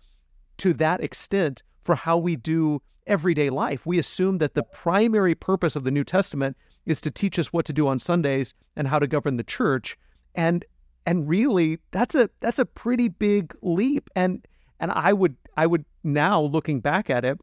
to 0.58 0.72
that 0.74 1.00
extent 1.00 1.62
for 1.84 1.94
how 1.94 2.18
we 2.18 2.36
do 2.36 2.82
everyday 3.06 3.50
life. 3.50 3.86
We 3.86 3.98
assume 3.98 4.38
that 4.38 4.54
the 4.54 4.62
primary 4.64 5.34
purpose 5.34 5.76
of 5.76 5.84
the 5.84 5.90
New 5.90 6.04
Testament 6.04 6.56
is 6.84 7.00
to 7.02 7.10
teach 7.10 7.38
us 7.38 7.52
what 7.52 7.64
to 7.66 7.72
do 7.72 7.88
on 7.88 7.98
Sundays 7.98 8.54
and 8.74 8.88
how 8.88 8.98
to 8.98 9.06
govern 9.06 9.36
the 9.36 9.44
church. 9.44 9.96
And 10.34 10.64
and 11.06 11.28
really 11.28 11.78
that's 11.92 12.14
a 12.14 12.28
that's 12.40 12.58
a 12.58 12.66
pretty 12.66 13.08
big 13.08 13.54
leap. 13.62 14.10
And 14.16 14.46
and 14.80 14.90
I 14.92 15.12
would 15.12 15.36
I 15.56 15.66
would 15.66 15.84
now 16.04 16.40
looking 16.40 16.80
back 16.80 17.10
at 17.10 17.25
it, 17.25 17.38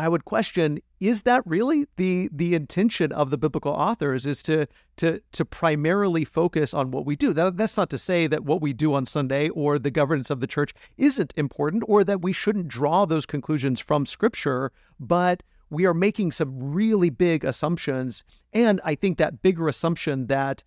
I 0.00 0.08
would 0.08 0.24
question: 0.24 0.80
Is 1.00 1.22
that 1.22 1.42
really 1.44 1.86
the 1.96 2.28
the 2.32 2.54
intention 2.54 3.10
of 3.10 3.30
the 3.30 3.38
biblical 3.38 3.72
authors? 3.72 4.26
Is 4.26 4.42
to 4.44 4.66
to 4.96 5.20
to 5.32 5.44
primarily 5.44 6.24
focus 6.24 6.72
on 6.72 6.92
what 6.92 7.04
we 7.04 7.16
do? 7.16 7.32
That, 7.32 7.56
that's 7.56 7.76
not 7.76 7.90
to 7.90 7.98
say 7.98 8.28
that 8.28 8.44
what 8.44 8.60
we 8.60 8.72
do 8.72 8.94
on 8.94 9.06
Sunday 9.06 9.48
or 9.48 9.78
the 9.78 9.90
governance 9.90 10.30
of 10.30 10.40
the 10.40 10.46
church 10.46 10.72
isn't 10.96 11.32
important, 11.36 11.82
or 11.86 12.04
that 12.04 12.22
we 12.22 12.32
shouldn't 12.32 12.68
draw 12.68 13.06
those 13.06 13.26
conclusions 13.26 13.80
from 13.80 14.06
Scripture. 14.06 14.70
But 15.00 15.42
we 15.68 15.84
are 15.84 15.94
making 15.94 16.32
some 16.32 16.72
really 16.72 17.10
big 17.10 17.44
assumptions, 17.44 18.22
and 18.52 18.80
I 18.84 18.94
think 18.94 19.18
that 19.18 19.42
bigger 19.42 19.66
assumption 19.66 20.28
that 20.28 20.62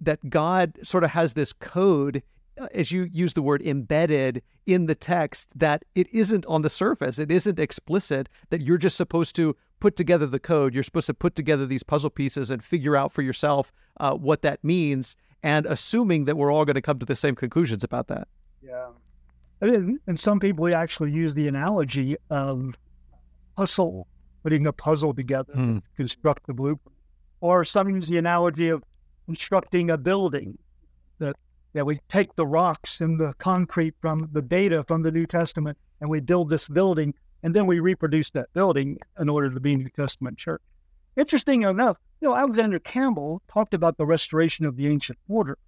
that 0.00 0.28
God 0.28 0.76
sort 0.82 1.04
of 1.04 1.10
has 1.10 1.34
this 1.34 1.52
code 1.52 2.22
as 2.72 2.92
you 2.92 3.08
use 3.12 3.34
the 3.34 3.42
word 3.42 3.62
embedded 3.62 4.42
in 4.66 4.86
the 4.86 4.94
text 4.94 5.48
that 5.54 5.84
it 5.94 6.12
isn't 6.12 6.46
on 6.46 6.62
the 6.62 6.70
surface. 6.70 7.18
It 7.18 7.30
isn't 7.30 7.58
explicit 7.58 8.28
that 8.50 8.62
you're 8.62 8.78
just 8.78 8.96
supposed 8.96 9.36
to 9.36 9.56
put 9.80 9.96
together 9.96 10.26
the 10.26 10.38
code. 10.38 10.74
You're 10.74 10.82
supposed 10.82 11.06
to 11.06 11.14
put 11.14 11.34
together 11.34 11.66
these 11.66 11.82
puzzle 11.82 12.10
pieces 12.10 12.50
and 12.50 12.62
figure 12.62 12.96
out 12.96 13.12
for 13.12 13.22
yourself 13.22 13.72
uh, 13.98 14.14
what 14.14 14.42
that 14.42 14.62
means 14.62 15.16
and 15.42 15.66
assuming 15.66 16.24
that 16.26 16.36
we're 16.36 16.52
all 16.52 16.64
going 16.64 16.74
to 16.74 16.82
come 16.82 16.98
to 17.00 17.06
the 17.06 17.16
same 17.16 17.34
conclusions 17.34 17.82
about 17.82 18.06
that. 18.08 18.28
Yeah. 18.62 18.88
And, 19.60 19.98
and 20.06 20.18
some 20.18 20.40
people 20.40 20.72
actually 20.74 21.10
use 21.10 21.34
the 21.34 21.48
analogy 21.48 22.16
of 22.30 22.76
puzzle 23.56 24.06
putting 24.42 24.66
a 24.66 24.72
puzzle 24.72 25.14
together 25.14 25.52
mm. 25.54 25.82
construct 25.96 26.46
the 26.46 26.54
blueprint. 26.54 26.96
Or 27.40 27.64
some 27.64 27.88
use 27.88 28.06
the 28.06 28.18
analogy 28.18 28.68
of 28.68 28.84
constructing 29.26 29.90
a 29.90 29.98
building 29.98 30.58
that 31.72 31.86
we 31.86 32.00
take 32.08 32.34
the 32.34 32.46
rocks 32.46 33.00
and 33.00 33.18
the 33.18 33.34
concrete 33.38 33.94
from 34.00 34.28
the 34.32 34.42
data 34.42 34.84
from 34.84 35.02
the 35.02 35.10
New 35.10 35.26
Testament 35.26 35.78
and 36.00 36.10
we 36.10 36.20
build 36.20 36.50
this 36.50 36.68
building 36.68 37.14
and 37.42 37.54
then 37.54 37.66
we 37.66 37.80
reproduce 37.80 38.30
that 38.30 38.52
building 38.52 38.98
in 39.18 39.28
order 39.28 39.50
to 39.50 39.60
be 39.60 39.74
a 39.74 39.76
New 39.76 39.88
Testament 39.90 40.38
church. 40.38 40.62
Interesting 41.16 41.62
enough, 41.62 41.96
you 42.20 42.28
know, 42.28 42.36
Alexander 42.36 42.78
Campbell 42.78 43.42
talked 43.52 43.74
about 43.74 43.96
the 43.96 44.06
restoration 44.06 44.64
of 44.64 44.76
the 44.76 44.86
ancient 44.86 45.18
order. 45.28 45.58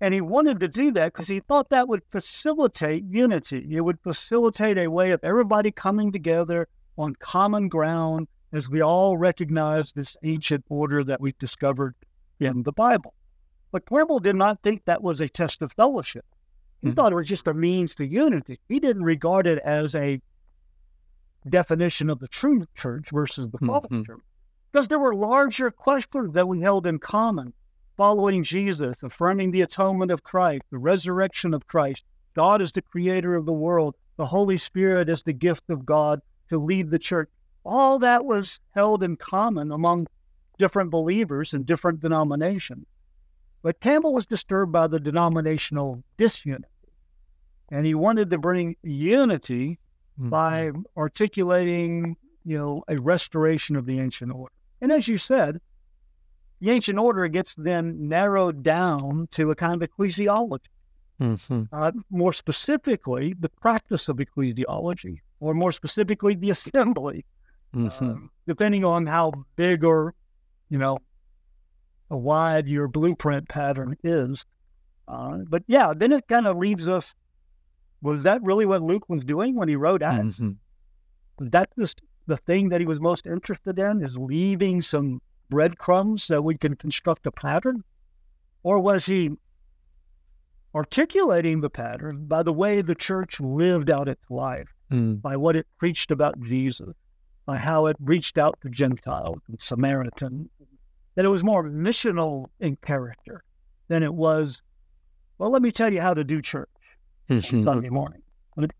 And 0.00 0.12
he 0.12 0.20
wanted 0.20 0.60
to 0.60 0.68
do 0.68 0.90
that 0.92 1.12
because 1.12 1.28
he 1.28 1.40
thought 1.40 1.70
that 1.70 1.88
would 1.88 2.02
facilitate 2.10 3.04
unity. 3.04 3.66
It 3.70 3.80
would 3.80 3.98
facilitate 4.00 4.76
a 4.76 4.88
way 4.88 5.12
of 5.12 5.20
everybody 5.22 5.70
coming 5.70 6.12
together 6.12 6.68
on 6.98 7.14
common 7.16 7.68
ground 7.68 8.28
as 8.52 8.68
we 8.68 8.82
all 8.82 9.16
recognize 9.16 9.92
this 9.92 10.16
ancient 10.22 10.64
order 10.68 11.02
that 11.04 11.20
we've 11.20 11.38
discovered 11.38 11.94
in 12.40 12.62
the 12.62 12.72
Bible. 12.72 13.14
But 13.76 13.84
Campbell 13.84 14.20
did 14.20 14.36
not 14.36 14.62
think 14.62 14.86
that 14.86 15.02
was 15.02 15.20
a 15.20 15.28
test 15.28 15.60
of 15.60 15.70
fellowship. 15.70 16.24
He 16.80 16.88
mm-hmm. 16.88 16.94
thought 16.94 17.12
it 17.12 17.16
was 17.16 17.28
just 17.28 17.46
a 17.46 17.52
means 17.52 17.94
to 17.96 18.06
unity. 18.06 18.58
He 18.70 18.80
didn't 18.80 19.02
regard 19.02 19.46
it 19.46 19.58
as 19.58 19.94
a 19.94 20.22
definition 21.46 22.08
of 22.08 22.18
the 22.18 22.26
true 22.26 22.64
church 22.74 23.10
versus 23.12 23.50
the 23.50 23.58
false 23.58 23.84
mm-hmm. 23.84 24.04
church. 24.04 24.22
Because 24.72 24.88
there 24.88 24.98
were 24.98 25.14
larger 25.14 25.70
questions 25.70 26.32
that 26.32 26.48
we 26.48 26.62
held 26.62 26.86
in 26.86 26.98
common 26.98 27.52
following 27.98 28.42
Jesus, 28.42 28.96
affirming 29.02 29.50
the 29.50 29.60
atonement 29.60 30.10
of 30.10 30.22
Christ, 30.22 30.62
the 30.70 30.78
resurrection 30.78 31.52
of 31.52 31.66
Christ. 31.66 32.02
God 32.32 32.62
is 32.62 32.72
the 32.72 32.80
creator 32.80 33.34
of 33.34 33.44
the 33.44 33.52
world. 33.52 33.94
The 34.16 34.24
Holy 34.24 34.56
Spirit 34.56 35.10
is 35.10 35.22
the 35.22 35.34
gift 35.34 35.68
of 35.68 35.84
God 35.84 36.22
to 36.48 36.56
lead 36.56 36.90
the 36.90 36.98
church. 36.98 37.28
All 37.62 37.98
that 37.98 38.24
was 38.24 38.58
held 38.70 39.02
in 39.02 39.16
common 39.16 39.70
among 39.70 40.06
different 40.56 40.90
believers 40.90 41.52
in 41.52 41.64
different 41.64 42.00
denominations. 42.00 42.86
But 43.62 43.80
Campbell 43.80 44.14
was 44.14 44.26
disturbed 44.26 44.72
by 44.72 44.86
the 44.86 45.00
denominational 45.00 46.02
disunity. 46.16 46.64
And 47.70 47.84
he 47.84 47.94
wanted 47.94 48.30
to 48.30 48.38
bring 48.38 48.76
unity 48.82 49.78
mm-hmm. 50.18 50.28
by 50.28 50.70
articulating, 50.96 52.16
you 52.44 52.58
know, 52.58 52.84
a 52.88 52.98
restoration 52.98 53.74
of 53.76 53.86
the 53.86 53.98
ancient 53.98 54.32
order. 54.32 54.52
And 54.80 54.92
as 54.92 55.08
you 55.08 55.18
said, 55.18 55.60
the 56.60 56.70
ancient 56.70 56.98
order 56.98 57.26
gets 57.28 57.54
then 57.56 58.08
narrowed 58.08 58.62
down 58.62 59.28
to 59.32 59.50
a 59.50 59.54
kind 59.54 59.82
of 59.82 59.88
ecclesiology. 59.88 60.60
Mm-hmm. 61.20 61.62
Uh, 61.72 61.92
more 62.10 62.32
specifically, 62.32 63.34
the 63.40 63.48
practice 63.48 64.08
of 64.08 64.18
ecclesiology, 64.18 65.20
or 65.40 65.54
more 65.54 65.72
specifically, 65.72 66.34
the 66.34 66.50
assembly, 66.50 67.24
mm-hmm. 67.74 68.10
uh, 68.10 68.14
depending 68.46 68.84
on 68.84 69.06
how 69.06 69.32
big 69.56 69.82
or, 69.82 70.14
you 70.68 70.78
know, 70.78 70.98
wide 72.08 72.68
your 72.68 72.88
blueprint 72.88 73.48
pattern 73.48 73.96
is. 74.04 74.44
Uh, 75.08 75.38
but 75.48 75.62
yeah, 75.66 75.92
then 75.96 76.12
it 76.12 76.26
kind 76.28 76.46
of 76.46 76.56
leaves 76.56 76.86
us. 76.86 77.14
Was 78.02 78.22
that 78.24 78.42
really 78.42 78.66
what 78.66 78.82
Luke 78.82 79.08
was 79.08 79.24
doing 79.24 79.56
when 79.56 79.68
he 79.68 79.76
wrote 79.76 80.02
Acts? 80.02 80.40
Mm-hmm. 80.40 81.48
That 81.48 81.70
just 81.78 82.00
the 82.26 82.36
thing 82.36 82.68
that 82.68 82.80
he 82.80 82.86
was 82.86 83.00
most 83.00 83.26
interested 83.26 83.78
in 83.78 84.02
is 84.02 84.16
leaving 84.16 84.80
some 84.80 85.20
breadcrumbs 85.48 86.24
so 86.24 86.40
we 86.40 86.56
can 86.56 86.76
construct 86.76 87.26
a 87.26 87.32
pattern? 87.32 87.82
Or 88.62 88.80
was 88.80 89.06
he 89.06 89.30
articulating 90.74 91.60
the 91.60 91.70
pattern 91.70 92.26
by 92.26 92.42
the 92.42 92.52
way 92.52 92.82
the 92.82 92.94
church 92.94 93.40
lived 93.40 93.90
out 93.90 94.08
its 94.08 94.28
life, 94.28 94.68
mm. 94.90 95.20
by 95.22 95.36
what 95.36 95.56
it 95.56 95.66
preached 95.78 96.10
about 96.10 96.38
Jesus, 96.42 96.92
by 97.46 97.56
how 97.56 97.86
it 97.86 97.96
reached 98.00 98.38
out 98.38 98.58
to 98.60 98.68
Gentiles 98.68 99.38
and 99.48 99.60
Samaritan 99.60 100.50
that 101.16 101.24
it 101.24 101.28
was 101.28 101.42
more 101.42 101.64
missional 101.64 102.46
in 102.60 102.76
character 102.76 103.42
than 103.88 104.02
it 104.02 104.14
was, 104.14 104.62
well, 105.38 105.50
let 105.50 105.62
me 105.62 105.72
tell 105.72 105.92
you 105.92 106.00
how 106.00 106.14
to 106.14 106.22
do 106.22 106.40
church 106.40 106.68
Sunday 107.28 107.88
morning. 107.88 108.22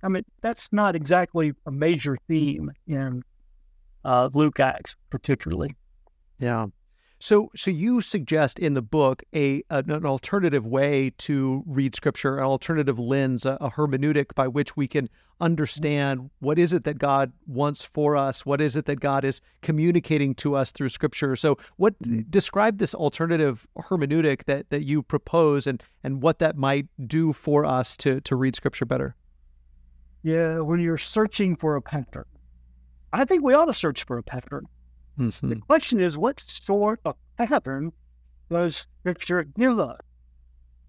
I 0.03 0.09
mean, 0.09 0.25
that's 0.40 0.68
not 0.72 0.96
exactly 0.96 1.53
a 1.66 1.70
major 1.70 2.16
theme 2.29 2.70
in 2.87 3.22
uh, 4.05 4.31
Luke 4.33 4.59
Acts, 4.59 4.96
particularly. 5.11 5.77
Yeah. 6.38 6.66
So, 7.18 7.50
so 7.57 7.70
you 7.70 8.00
suggest 8.02 8.59
in 8.59 8.74
the 8.74 8.83
book 8.83 9.22
a 9.35 9.62
an 9.70 10.05
alternative 10.05 10.66
way 10.66 11.12
to 11.18 11.64
read 11.66 11.94
Scripture, 11.94 12.38
an 12.38 12.44
alternative 12.44 12.98
lens, 12.98 13.46
a, 13.46 13.57
a, 13.61 13.70
hermeneutic 13.70 14.35
by 14.35 14.48
which 14.48 14.76
we 14.76 14.87
can 14.87 15.09
understand 15.40 16.31
what 16.40 16.59
is 16.59 16.74
it 16.74 16.85
that 16.85 16.98
God 16.98 17.33
wants 17.46 17.85
for 17.85 18.16
us, 18.16 18.44
what 18.44 18.61
is 18.61 18.76
it 18.76 18.85
that 18.85 19.00
God 19.00 19.24
is 19.24 19.40
communicating 19.62 20.35
to 20.37 20.57
us 20.57 20.70
through 20.70 20.90
Scripture. 20.90 21.37
So, 21.37 21.57
what 21.76 21.98
mm-hmm. 22.00 22.20
describe 22.29 22.76
this 22.79 22.94
alternative 22.94 23.66
hermeneutic 23.79 24.44
that 24.44 24.68
that 24.68 24.85
you 24.85 25.02
propose, 25.02 25.66
and 25.66 25.83
and 26.05 26.20
what 26.22 26.38
that 26.40 26.57
might 26.57 26.87
do 27.07 27.33
for 27.33 27.64
us 27.64 27.96
to 27.98 28.20
to 28.20 28.37
read 28.37 28.55
Scripture 28.55 28.85
better. 28.85 29.16
Yeah, 30.22 30.61
when 30.61 30.81
you're 30.81 30.98
searching 30.98 31.57
for 31.57 31.76
a 31.76 31.83
pattern, 31.83 32.26
I 33.12 33.24
think 33.24 33.42
we 33.42 33.55
ought 33.55 33.66
to 33.66 33.72
search 33.72 34.05
for 34.05 34.18
a 34.18 34.22
pattern. 34.22 34.66
Mm-hmm. 35.18 35.48
The 35.48 35.57
question 35.57 36.00
is, 36.00 36.18
what 36.18 36.40
sort 36.40 37.00
of 37.05 37.16
pattern 37.38 37.92
does 38.50 38.87
Scripture 39.00 39.44
give 39.44 39.79
us? 39.79 40.00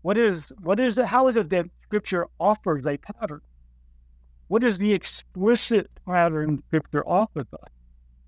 What 0.02 0.18
is 0.18 0.52
what 0.62 0.80
is 0.80 0.98
it? 0.98 1.06
How 1.06 1.28
is 1.28 1.36
it 1.36 1.50
that 1.50 1.68
Scripture 1.84 2.28
offers 2.40 2.86
a 2.86 2.98
pattern? 2.98 3.42
What 4.48 4.64
is 4.64 4.78
the 4.78 4.94
explicit 4.94 5.90
pattern 6.06 6.64
Scripture 6.68 7.08
offers 7.08 7.48
us? 7.54 7.70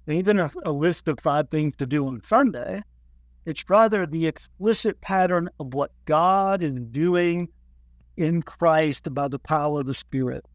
Even 0.08 0.40
a, 0.40 0.52
a 0.66 0.72
list 0.72 1.08
of 1.08 1.20
five 1.20 1.50
things 1.50 1.76
to 1.78 1.86
do 1.86 2.08
on 2.08 2.22
Sunday, 2.24 2.82
it's 3.46 3.70
rather 3.70 4.06
the 4.06 4.28
explicit 4.28 5.00
pattern 5.02 5.50
of 5.60 5.74
what 5.74 5.92
God 6.06 6.64
is 6.64 6.76
doing 6.92 7.50
in 8.18 8.42
Christ 8.42 9.14
by 9.14 9.28
the 9.28 9.40
power 9.40 9.82
of 9.82 9.86
the 9.86 9.94
Spirit. 9.94 10.46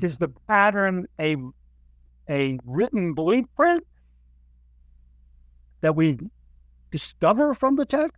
Is 0.00 0.18
the 0.18 0.28
pattern 0.48 1.06
a 1.18 1.36
a 2.30 2.58
written 2.64 3.14
blueprint 3.14 3.84
that 5.82 5.94
we 5.94 6.18
discover 6.90 7.52
from 7.52 7.76
the 7.76 7.84
text? 7.84 8.16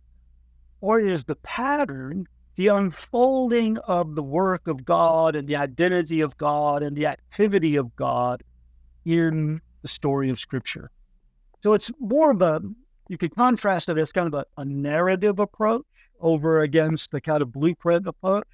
Or 0.81 0.99
is 0.99 1.23
the 1.23 1.35
pattern 1.37 2.27
the 2.55 2.67
unfolding 2.67 3.77
of 3.79 4.15
the 4.15 4.23
work 4.23 4.67
of 4.67 4.85
God 4.85 5.35
and 5.35 5.47
the 5.47 5.57
identity 5.57 6.21
of 6.21 6.37
God 6.37 6.83
and 6.83 6.95
the 6.95 7.07
activity 7.07 7.75
of 7.75 7.93
God 7.97 8.43
in 9.03 9.59
the 9.81 9.87
story 9.87 10.29
of 10.29 10.39
Scripture? 10.39 10.89
So 11.63 11.73
it's 11.73 11.91
more 11.99 12.31
of 12.31 12.41
a, 12.41 12.61
you 13.09 13.17
could 13.17 13.35
contrast 13.35 13.89
it 13.89 13.97
as 13.97 14.11
kind 14.11 14.27
of 14.27 14.33
a, 14.35 14.45
a 14.61 14.65
narrative 14.65 15.39
approach 15.39 15.85
over 16.21 16.61
against 16.61 17.11
the 17.11 17.19
kind 17.19 17.41
of 17.41 17.51
blueprint 17.51 18.07
approach, 18.07 18.47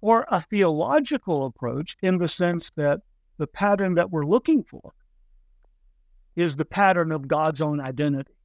or 0.00 0.26
a 0.30 0.40
theological 0.40 1.46
approach 1.46 1.96
in 2.02 2.18
the 2.18 2.28
sense 2.28 2.70
that 2.76 3.00
the 3.38 3.46
pattern 3.46 3.94
that 3.94 4.10
we're 4.10 4.26
looking 4.26 4.62
for 4.64 4.92
is 6.36 6.56
the 6.56 6.64
pattern 6.64 7.12
of 7.12 7.28
God's 7.28 7.60
own 7.60 7.80
identity 7.80 8.35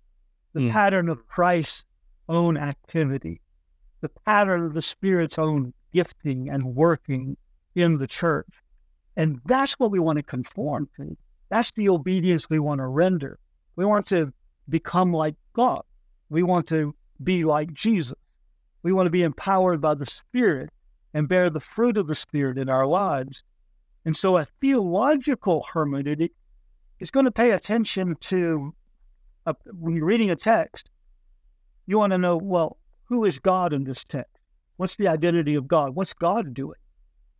the 0.53 0.61
mm. 0.61 0.71
pattern 0.71 1.09
of 1.09 1.27
Christ's 1.27 1.85
own 2.29 2.57
activity, 2.57 3.41
the 4.01 4.09
pattern 4.25 4.65
of 4.65 4.73
the 4.73 4.81
Spirit's 4.81 5.37
own 5.37 5.73
gifting 5.93 6.49
and 6.49 6.75
working 6.75 7.37
in 7.75 7.97
the 7.97 8.07
church. 8.07 8.47
And 9.17 9.39
that's 9.45 9.73
what 9.73 9.91
we 9.91 9.99
want 9.99 10.17
to 10.17 10.23
conform 10.23 10.89
to. 10.97 11.15
That's 11.49 11.71
the 11.71 11.89
obedience 11.89 12.49
we 12.49 12.59
want 12.59 12.79
to 12.79 12.87
render. 12.87 13.37
We 13.75 13.85
want 13.85 14.05
to 14.07 14.33
become 14.69 15.13
like 15.13 15.35
God. 15.53 15.83
We 16.29 16.43
want 16.43 16.67
to 16.69 16.95
be 17.23 17.43
like 17.43 17.73
Jesus. 17.73 18.17
We 18.83 18.93
want 18.93 19.07
to 19.07 19.11
be 19.11 19.23
empowered 19.23 19.81
by 19.81 19.95
the 19.95 20.05
Spirit 20.05 20.69
and 21.13 21.27
bear 21.27 21.49
the 21.49 21.59
fruit 21.59 21.97
of 21.97 22.07
the 22.07 22.15
Spirit 22.15 22.57
in 22.57 22.69
our 22.69 22.87
lives. 22.87 23.43
And 24.05 24.15
so 24.15 24.37
a 24.37 24.47
theological 24.61 25.67
hermeneutic 25.73 26.31
is 26.99 27.11
going 27.11 27.25
to 27.25 27.31
pay 27.31 27.51
attention 27.51 28.15
to 28.21 28.73
when 29.73 29.95
you're 29.95 30.05
reading 30.05 30.29
a 30.29 30.35
text, 30.35 30.89
you 31.87 31.97
want 31.97 32.11
to 32.11 32.17
know, 32.17 32.37
well, 32.37 32.77
who 33.05 33.25
is 33.25 33.37
God 33.37 33.73
in 33.73 33.83
this 33.83 34.03
text? 34.05 34.37
What's 34.77 34.95
the 34.95 35.07
identity 35.07 35.55
of 35.55 35.67
God? 35.67 35.95
What's 35.95 36.13
God 36.13 36.53
doing? 36.53 36.79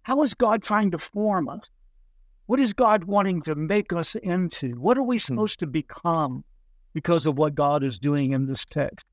How 0.03 0.21
is 0.21 0.33
God 0.33 0.63
trying 0.63 0.91
to 0.91 0.97
form 0.97 1.47
us? 1.47 1.69
What 2.47 2.59
is 2.59 2.73
God 2.73 3.05
wanting 3.05 3.41
to 3.43 3.55
make 3.55 3.93
us 3.93 4.15
into? 4.15 4.71
What 4.75 4.97
are 4.97 5.03
we 5.03 5.17
hmm. 5.17 5.21
supposed 5.21 5.59
to 5.59 5.67
become 5.67 6.43
because 6.93 7.25
of 7.25 7.37
what 7.37 7.55
God 7.55 7.83
is 7.83 7.99
doing 7.99 8.31
in 8.31 8.47
this 8.47 8.65
text? 8.65 9.05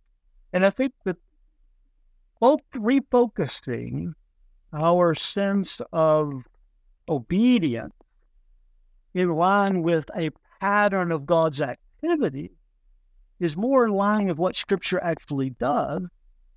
And 0.53 0.65
I 0.65 0.71
think 0.71 0.93
that 1.05 1.17
both 2.41 2.61
refocusing 2.75 4.13
our 4.73 5.15
sense 5.15 5.81
of 5.93 6.43
obedience 7.09 7.95
in 9.15 9.31
line 9.35 9.83
with 9.83 10.11
a 10.17 10.31
pattern 10.61 11.13
of 11.13 11.27
God's 11.27 11.61
activity 11.61 12.53
is 13.41 13.57
more 13.57 13.87
in 13.87 13.93
line 13.93 14.29
with 14.29 14.39
what 14.39 14.57
Scripture 14.57 15.03
actually 15.03 15.51
does 15.51 16.03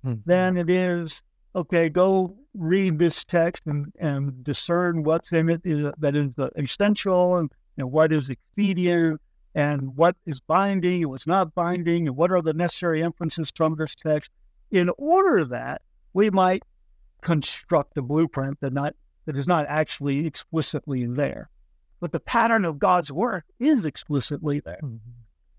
mm-hmm. 0.04 0.14
than 0.26 0.56
it 0.58 0.70
is, 0.70 1.22
okay, 1.54 1.88
go 1.88 2.36
read 2.54 2.98
this 2.98 3.24
text 3.24 3.62
and, 3.66 3.92
and 3.98 4.44
discern 4.44 5.02
what's 5.02 5.32
in 5.32 5.48
it 5.48 5.60
is, 5.64 5.92
that 5.98 6.16
is 6.16 6.30
essential 6.56 7.36
and 7.36 7.50
you 7.76 7.82
know, 7.82 7.88
what 7.88 8.12
is 8.12 8.28
expedient 8.28 9.20
and 9.54 9.96
what 9.96 10.16
is 10.26 10.40
binding 10.40 11.02
and 11.02 11.10
what's 11.10 11.26
not 11.26 11.54
binding 11.54 12.08
and 12.08 12.16
what 12.16 12.32
are 12.32 12.42
the 12.42 12.54
necessary 12.54 13.02
inferences 13.02 13.52
from 13.54 13.76
this 13.76 13.94
text. 13.94 14.30
In 14.70 14.90
order 14.96 15.44
that 15.44 15.82
we 16.14 16.30
might 16.30 16.62
construct 17.22 17.96
a 17.96 18.02
blueprint 18.02 18.58
that 18.60 18.72
not 18.72 18.94
that 19.26 19.36
is 19.36 19.46
not 19.46 19.66
actually 19.68 20.26
explicitly 20.26 21.06
there. 21.06 21.48
But 22.00 22.12
the 22.12 22.20
pattern 22.20 22.64
of 22.64 22.78
God's 22.80 23.12
work 23.12 23.44
is 23.60 23.84
explicitly 23.84 24.60
there. 24.60 24.80
Mm-hmm. 24.82 24.96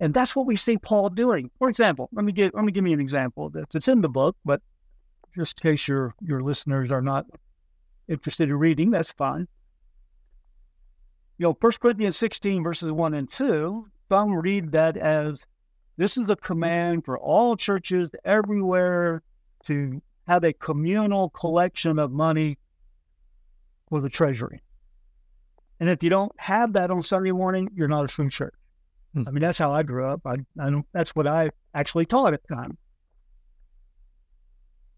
And 0.04 0.13
that's 0.13 0.36
what 0.36 0.46
we 0.46 0.58
see 0.58 0.78
Paul 0.78 1.08
doing. 1.08 1.50
For 1.60 1.70
example, 1.70 2.10
let 2.12 2.26
me 2.26 2.34
give 2.34 2.52
let 2.54 2.66
me 2.66 2.74
give 2.74 2.86
you 2.86 2.92
an 2.92 3.00
example 3.00 3.50
this. 3.50 3.63
It's 3.74 3.88
in 3.88 4.02
the 4.02 4.10
book, 4.10 4.36
but 4.44 4.62
just 5.34 5.62
in 5.63 5.72
case 5.72 5.88
your 5.88 6.13
your 6.20 6.42
listeners 6.42 6.92
are 6.92 7.02
not 7.02 7.26
interested 8.10 8.50
in 8.50 8.56
reading, 8.56 8.92
that's 8.92 9.12
fine. 9.12 9.48
You 11.38 11.48
know, 11.48 11.58
1 11.58 11.72
Corinthians 11.80 12.18
16, 12.18 12.63
verses 12.63 12.92
1 12.92 13.13
and 13.13 13.30
2, 13.30 13.88
some 14.10 14.34
read 14.34 14.74
that 14.74 14.98
as 14.98 15.39
this 15.96 16.18
is 16.18 16.28
a 16.28 16.36
command 16.36 17.06
for 17.06 17.18
all 17.18 17.56
churches 17.56 18.12
everywhere 18.26 19.24
to 19.68 20.02
have 20.28 20.44
a 20.44 20.52
communal 20.52 21.30
collection 21.30 21.98
of 21.98 22.12
money 22.12 22.58
for 23.88 24.02
the 24.02 24.10
treasury. 24.10 24.62
And 25.80 25.89
if 25.89 26.04
you 26.04 26.10
don't 26.10 26.34
have 26.38 26.74
that 26.74 26.92
on 26.92 27.02
Sunday 27.02 27.32
morning, 27.32 27.70
you're 27.74 27.88
not 27.88 28.04
a 28.04 28.10
true 28.10 28.30
church. 28.30 28.54
I 29.15 29.32
mean, 29.32 29.41
that's 29.41 29.58
how 29.58 29.71
I 29.71 29.84
grew 29.84 30.06
up. 30.06 30.21
I, 30.26 30.38
I 30.60 30.69
don't, 30.69 30.86
that's 30.93 31.15
what 31.15 31.28
I 31.28 31.52
actually 31.73 32.06
taught 32.06 32.34
at 32.34 32.41
the 32.47 32.56
time. 32.56 32.78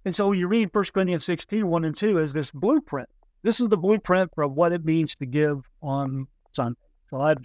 And 0.06 0.14
so 0.14 0.32
you 0.32 0.48
read 0.48 0.70
1 0.72 0.84
Corinthians 0.94 1.26
16, 1.26 1.68
1 1.68 1.86
and 1.86 1.96
2 1.96 2.20
as 2.20 2.32
this 2.32 2.52
blueprint. 2.52 3.10
This 3.44 3.60
is 3.60 3.70
the 3.70 3.78
blueprint 3.78 4.32
for 4.34 4.48
what 4.48 4.72
it 4.72 4.86
means 4.86 5.16
to 5.18 5.26
give 5.26 5.62
on 5.82 6.28
Sunday. 6.52 6.80
So 7.10 7.20
I, 7.20 7.36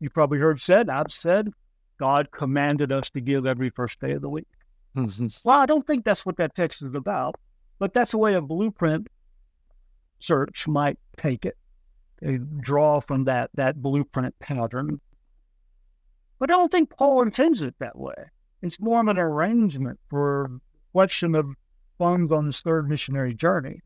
you 0.00 0.10
probably 0.10 0.38
heard 0.38 0.60
said, 0.60 0.90
I've 0.90 1.10
said, 1.10 1.48
God 1.98 2.30
commanded 2.32 2.92
us 2.92 3.10
to 3.10 3.20
give 3.20 3.46
every 3.46 3.70
first 3.70 4.00
day 4.00 4.12
of 4.12 4.22
the 4.22 4.28
week. 4.28 4.46
Mm-hmm. 4.96 5.26
Well, 5.44 5.60
I 5.60 5.66
don't 5.66 5.86
think 5.86 6.04
that's 6.04 6.26
what 6.26 6.36
that 6.36 6.54
text 6.54 6.82
is 6.82 6.94
about, 6.94 7.36
but 7.78 7.94
that's 7.94 8.12
the 8.12 8.18
way 8.18 8.34
a 8.34 8.40
blueprint 8.40 9.08
search 10.18 10.68
might 10.68 10.98
take 11.16 11.44
it. 11.44 11.56
They 12.20 12.38
draw 12.38 13.00
from 13.00 13.24
that 13.24 13.50
that 13.54 13.82
blueprint 13.82 14.38
pattern 14.38 15.00
but 16.44 16.50
I 16.50 16.58
don't 16.58 16.70
think 16.70 16.90
Paul 16.90 17.22
intends 17.22 17.62
it 17.62 17.74
that 17.78 17.98
way. 17.98 18.12
It's 18.60 18.78
more 18.78 19.00
of 19.00 19.08
an 19.08 19.16
arrangement 19.16 19.98
for 20.10 20.60
question 20.92 21.34
of 21.34 21.46
funds 21.96 22.30
on 22.32 22.44
this 22.44 22.60
third 22.60 22.86
missionary 22.86 23.32
journey. 23.32 23.80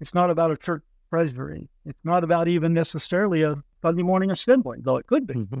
It's 0.00 0.14
not 0.14 0.30
about 0.30 0.50
a 0.50 0.56
church 0.56 0.82
treasury. 1.10 1.68
It's 1.84 2.02
not 2.02 2.24
about 2.24 2.48
even 2.48 2.72
necessarily 2.72 3.42
a 3.42 3.56
Sunday 3.82 4.02
morning 4.02 4.30
assembly, 4.30 4.78
though 4.80 4.96
it 4.96 5.06
could 5.06 5.26
be. 5.26 5.34
Mm-hmm. 5.34 5.60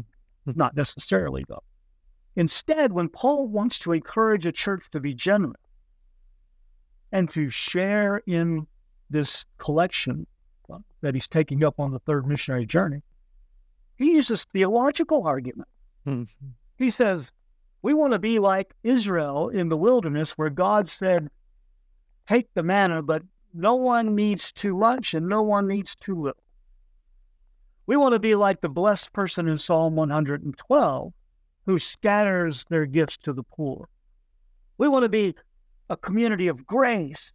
Not 0.54 0.74
necessarily, 0.74 1.44
though. 1.50 1.62
Instead, 2.34 2.92
when 2.92 3.10
Paul 3.10 3.48
wants 3.48 3.78
to 3.80 3.92
encourage 3.92 4.46
a 4.46 4.52
church 4.52 4.88
to 4.92 5.00
be 5.00 5.12
generous 5.12 5.60
and 7.12 7.28
to 7.32 7.50
share 7.50 8.22
in 8.26 8.66
this 9.10 9.44
collection 9.58 10.26
that 11.02 11.12
he's 11.12 11.28
taking 11.28 11.62
up 11.62 11.78
on 11.78 11.90
the 11.90 11.98
third 11.98 12.26
missionary 12.26 12.64
journey, 12.64 13.02
he 13.98 14.12
uses 14.12 14.44
theological 14.44 15.26
argument. 15.26 15.68
Mm-hmm. 16.06 16.46
He 16.78 16.90
says, 16.90 17.30
We 17.82 17.94
want 17.94 18.12
to 18.12 18.18
be 18.18 18.38
like 18.38 18.74
Israel 18.82 19.48
in 19.48 19.68
the 19.68 19.76
wilderness, 19.76 20.32
where 20.32 20.50
God 20.50 20.88
said, 20.88 21.28
Take 22.28 22.48
the 22.54 22.62
manna, 22.62 23.02
but 23.02 23.22
no 23.54 23.74
one 23.74 24.14
needs 24.14 24.52
too 24.52 24.76
much 24.76 25.14
and 25.14 25.28
no 25.28 25.42
one 25.42 25.66
needs 25.66 25.96
too 25.96 26.14
little. 26.14 26.42
We 27.86 27.96
want 27.96 28.14
to 28.14 28.18
be 28.18 28.34
like 28.34 28.60
the 28.60 28.68
blessed 28.68 29.12
person 29.12 29.48
in 29.48 29.56
Psalm 29.56 29.94
112 29.96 31.12
who 31.66 31.78
scatters 31.78 32.64
their 32.68 32.86
gifts 32.86 33.16
to 33.18 33.32
the 33.32 33.42
poor. 33.42 33.88
We 34.78 34.88
want 34.88 35.02
to 35.02 35.08
be 35.08 35.34
a 35.88 35.96
community 35.96 36.48
of 36.48 36.66
grace 36.66 37.32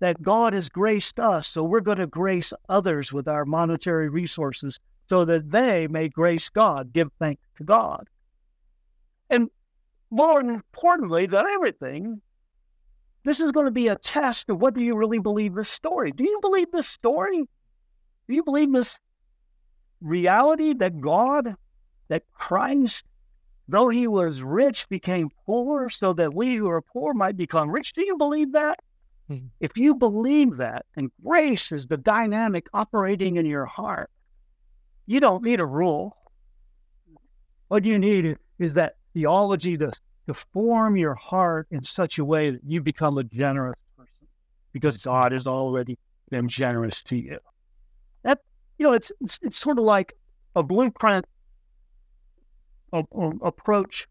that 0.00 0.20
God 0.20 0.52
has 0.52 0.68
graced 0.68 1.20
us, 1.20 1.46
so 1.46 1.62
we're 1.62 1.80
going 1.80 1.98
to 1.98 2.06
grace 2.06 2.52
others 2.68 3.12
with 3.12 3.28
our 3.28 3.44
monetary 3.44 4.08
resources 4.08 4.80
so 5.12 5.26
that 5.26 5.50
they 5.50 5.86
may 5.88 6.08
grace 6.08 6.48
God, 6.48 6.90
give 6.90 7.10
thanks 7.20 7.42
to 7.58 7.64
God. 7.64 8.08
And 9.28 9.50
more 10.10 10.40
importantly 10.40 11.26
than 11.26 11.44
everything, 11.44 12.22
this 13.22 13.38
is 13.38 13.50
going 13.50 13.66
to 13.66 13.72
be 13.72 13.88
a 13.88 13.96
test 13.96 14.48
of 14.48 14.62
what 14.62 14.72
do 14.72 14.80
you 14.80 14.96
really 14.96 15.18
believe 15.18 15.54
this 15.54 15.68
story? 15.68 16.12
Do 16.12 16.24
you 16.24 16.38
believe 16.40 16.72
this 16.72 16.88
story? 16.88 17.46
Do 18.26 18.34
you 18.34 18.42
believe 18.42 18.72
this 18.72 18.96
reality 20.00 20.72
that 20.72 20.98
God, 20.98 21.56
that 22.08 22.22
Christ, 22.32 23.04
though 23.68 23.90
he 23.90 24.06
was 24.06 24.40
rich, 24.40 24.88
became 24.88 25.28
poor 25.44 25.90
so 25.90 26.14
that 26.14 26.32
we 26.32 26.54
who 26.54 26.70
are 26.70 26.80
poor 26.80 27.12
might 27.12 27.36
become 27.36 27.68
rich? 27.68 27.92
Do 27.92 28.00
you 28.00 28.16
believe 28.16 28.52
that? 28.52 28.78
Mm-hmm. 29.28 29.48
If 29.60 29.76
you 29.76 29.94
believe 29.94 30.56
that, 30.56 30.86
and 30.96 31.12
grace 31.22 31.70
is 31.70 31.84
the 31.86 31.98
dynamic 31.98 32.66
operating 32.72 33.36
in 33.36 33.44
your 33.44 33.66
heart, 33.66 34.08
you 35.06 35.20
don't 35.20 35.42
need 35.42 35.60
a 35.60 35.66
rule. 35.66 36.16
What 37.68 37.84
you 37.84 37.98
need 37.98 38.36
is 38.58 38.74
that 38.74 38.96
theology 39.14 39.76
to, 39.78 39.92
to 40.26 40.34
form 40.34 40.96
your 40.96 41.14
heart 41.14 41.66
in 41.70 41.82
such 41.82 42.18
a 42.18 42.24
way 42.24 42.50
that 42.50 42.60
you 42.66 42.80
become 42.80 43.18
a 43.18 43.24
generous 43.24 43.78
person 43.96 44.28
because 44.72 45.04
God 45.04 45.32
has 45.32 45.46
already 45.46 45.98
been 46.30 46.48
generous 46.48 47.02
to 47.04 47.16
you. 47.16 47.38
That, 48.22 48.40
you 48.78 48.86
know, 48.86 48.92
it's, 48.92 49.10
it's, 49.20 49.38
it's 49.42 49.56
sort 49.56 49.78
of 49.78 49.84
like 49.84 50.12
a 50.54 50.62
blueprint 50.62 51.26
a, 52.92 53.04
a 53.14 53.30
approach 53.42 54.06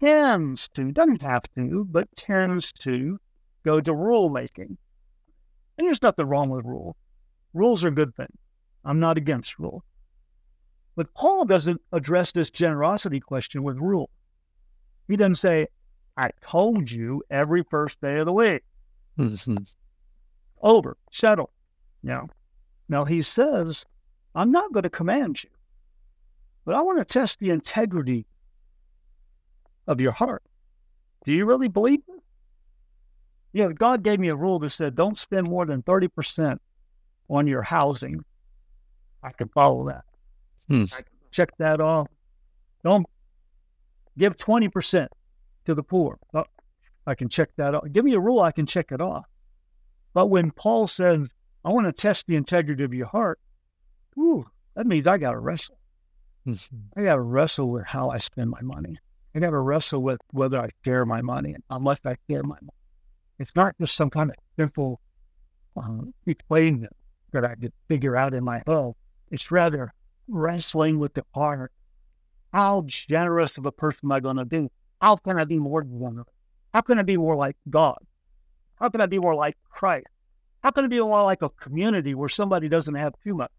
tends 0.00 0.68
to, 0.70 0.92
doesn't 0.92 1.22
have 1.22 1.42
to, 1.56 1.86
but 1.90 2.08
tends 2.14 2.72
to 2.72 3.18
go 3.64 3.80
to 3.80 3.94
rule 3.94 4.30
making. 4.30 4.78
And 5.76 5.86
there's 5.86 6.02
nothing 6.02 6.26
wrong 6.26 6.50
with 6.50 6.64
rules. 6.64 6.96
Rules 7.54 7.84
are 7.84 7.88
a 7.88 7.92
good 7.92 8.14
thing. 8.14 8.32
I'm 8.84 9.00
not 9.00 9.18
against 9.18 9.58
rules. 9.58 9.82
But 10.98 11.14
Paul 11.14 11.44
doesn't 11.44 11.80
address 11.92 12.32
this 12.32 12.50
generosity 12.50 13.20
question 13.20 13.62
with 13.62 13.76
rule. 13.76 14.10
He 15.06 15.14
doesn't 15.14 15.36
say, 15.36 15.68
I 16.16 16.30
told 16.42 16.90
you 16.90 17.22
every 17.30 17.62
first 17.62 18.00
day 18.00 18.18
of 18.18 18.26
the 18.26 18.32
week. 18.32 18.64
Over, 20.60 20.96
settle. 21.12 21.52
Now, 22.02 22.26
now 22.88 23.04
he 23.04 23.22
says, 23.22 23.84
I'm 24.34 24.50
not 24.50 24.72
going 24.72 24.82
to 24.82 24.90
command 24.90 25.44
you, 25.44 25.50
but 26.64 26.74
I 26.74 26.80
want 26.80 26.98
to 26.98 27.04
test 27.04 27.38
the 27.38 27.50
integrity 27.50 28.26
of 29.86 30.00
your 30.00 30.10
heart. 30.10 30.42
Do 31.24 31.32
you 31.32 31.46
really 31.46 31.68
believe 31.68 32.00
it? 32.08 32.22
Yeah, 33.52 33.68
God 33.68 34.02
gave 34.02 34.18
me 34.18 34.30
a 34.30 34.34
rule 34.34 34.58
that 34.58 34.70
said 34.70 34.96
don't 34.96 35.16
spend 35.16 35.46
more 35.46 35.64
than 35.64 35.80
30% 35.84 36.58
on 37.30 37.46
your 37.46 37.62
housing. 37.62 38.24
I 39.22 39.30
can 39.30 39.46
follow 39.50 39.86
that. 39.86 40.02
Hmm. 40.68 40.84
check 41.30 41.50
that 41.58 41.80
off. 41.80 42.08
Don't 42.84 43.06
give 44.16 44.36
20% 44.36 45.08
to 45.66 45.74
the 45.74 45.82
poor. 45.82 46.18
Oh, 46.34 46.44
I 47.06 47.14
can 47.14 47.28
check 47.28 47.50
that 47.56 47.74
off. 47.74 47.84
Give 47.92 48.04
me 48.04 48.14
a 48.14 48.20
rule, 48.20 48.40
I 48.40 48.52
can 48.52 48.66
check 48.66 48.92
it 48.92 49.00
off. 49.00 49.24
But 50.12 50.26
when 50.26 50.50
Paul 50.50 50.86
says, 50.86 51.26
I 51.64 51.70
want 51.70 51.86
to 51.86 51.92
test 51.92 52.26
the 52.26 52.36
integrity 52.36 52.84
of 52.84 52.92
your 52.92 53.06
heart, 53.06 53.40
ooh, 54.18 54.46
that 54.74 54.86
means 54.86 55.06
I 55.06 55.18
got 55.18 55.32
to 55.32 55.38
wrestle. 55.38 55.78
Mm-hmm. 56.46 56.76
I 56.96 57.04
got 57.04 57.16
to 57.16 57.20
wrestle 57.20 57.70
with 57.70 57.86
how 57.86 58.10
I 58.10 58.18
spend 58.18 58.50
my 58.50 58.62
money. 58.62 58.98
I 59.34 59.40
got 59.40 59.50
to 59.50 59.58
wrestle 59.58 60.02
with 60.02 60.20
whether 60.32 60.58
I 60.58 60.70
share 60.84 61.04
my 61.04 61.22
money 61.22 61.54
and 61.54 61.62
how 61.70 61.78
much 61.78 62.00
I 62.04 62.16
share 62.28 62.42
my 62.42 62.56
money. 62.56 62.72
It's 63.38 63.54
not 63.54 63.76
just 63.80 63.94
some 63.94 64.10
kind 64.10 64.30
of 64.30 64.36
simple 64.58 65.00
uh, 65.76 66.02
equation 66.26 66.88
that 67.32 67.44
I 67.44 67.54
could 67.54 67.72
figure 67.88 68.16
out 68.16 68.34
in 68.34 68.44
my 68.44 68.62
head. 68.66 68.92
It's 69.30 69.50
rather 69.50 69.92
wrestling 70.28 70.98
with 70.98 71.14
the 71.14 71.24
heart 71.34 71.72
how 72.52 72.82
generous 72.86 73.58
of 73.58 73.66
a 73.66 73.72
person 73.72 74.06
am 74.06 74.12
I 74.12 74.20
going 74.20 74.36
to 74.36 74.44
be? 74.44 74.70
How 75.00 75.16
can 75.16 75.38
I 75.38 75.44
be 75.44 75.58
more 75.58 75.82
generous? 75.82 76.26
How 76.72 76.80
can 76.80 76.98
I 76.98 77.02
be 77.02 77.16
more 77.16 77.36
like 77.36 77.56
God? 77.68 77.98
How 78.76 78.88
can 78.88 79.00
I 79.00 79.06
be 79.06 79.18
more 79.18 79.34
like 79.34 79.56
Christ? 79.70 80.06
How 80.62 80.70
can 80.70 80.84
I 80.84 80.88
be 80.88 81.00
more 81.00 81.22
like 81.22 81.42
a 81.42 81.50
community 81.50 82.14
where 82.14 82.28
somebody 82.28 82.68
doesn't 82.68 82.94
have 82.94 83.14
too 83.22 83.34
much 83.34 83.52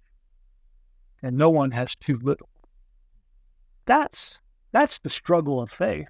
and 1.22 1.38
no 1.38 1.50
one 1.50 1.72
has 1.72 1.96
too 1.96 2.20
little? 2.22 2.50
That's 3.86 4.40
that's 4.72 5.00
the 5.00 5.10
struggle 5.10 5.62
of 5.62 5.72
faith. 5.72 6.08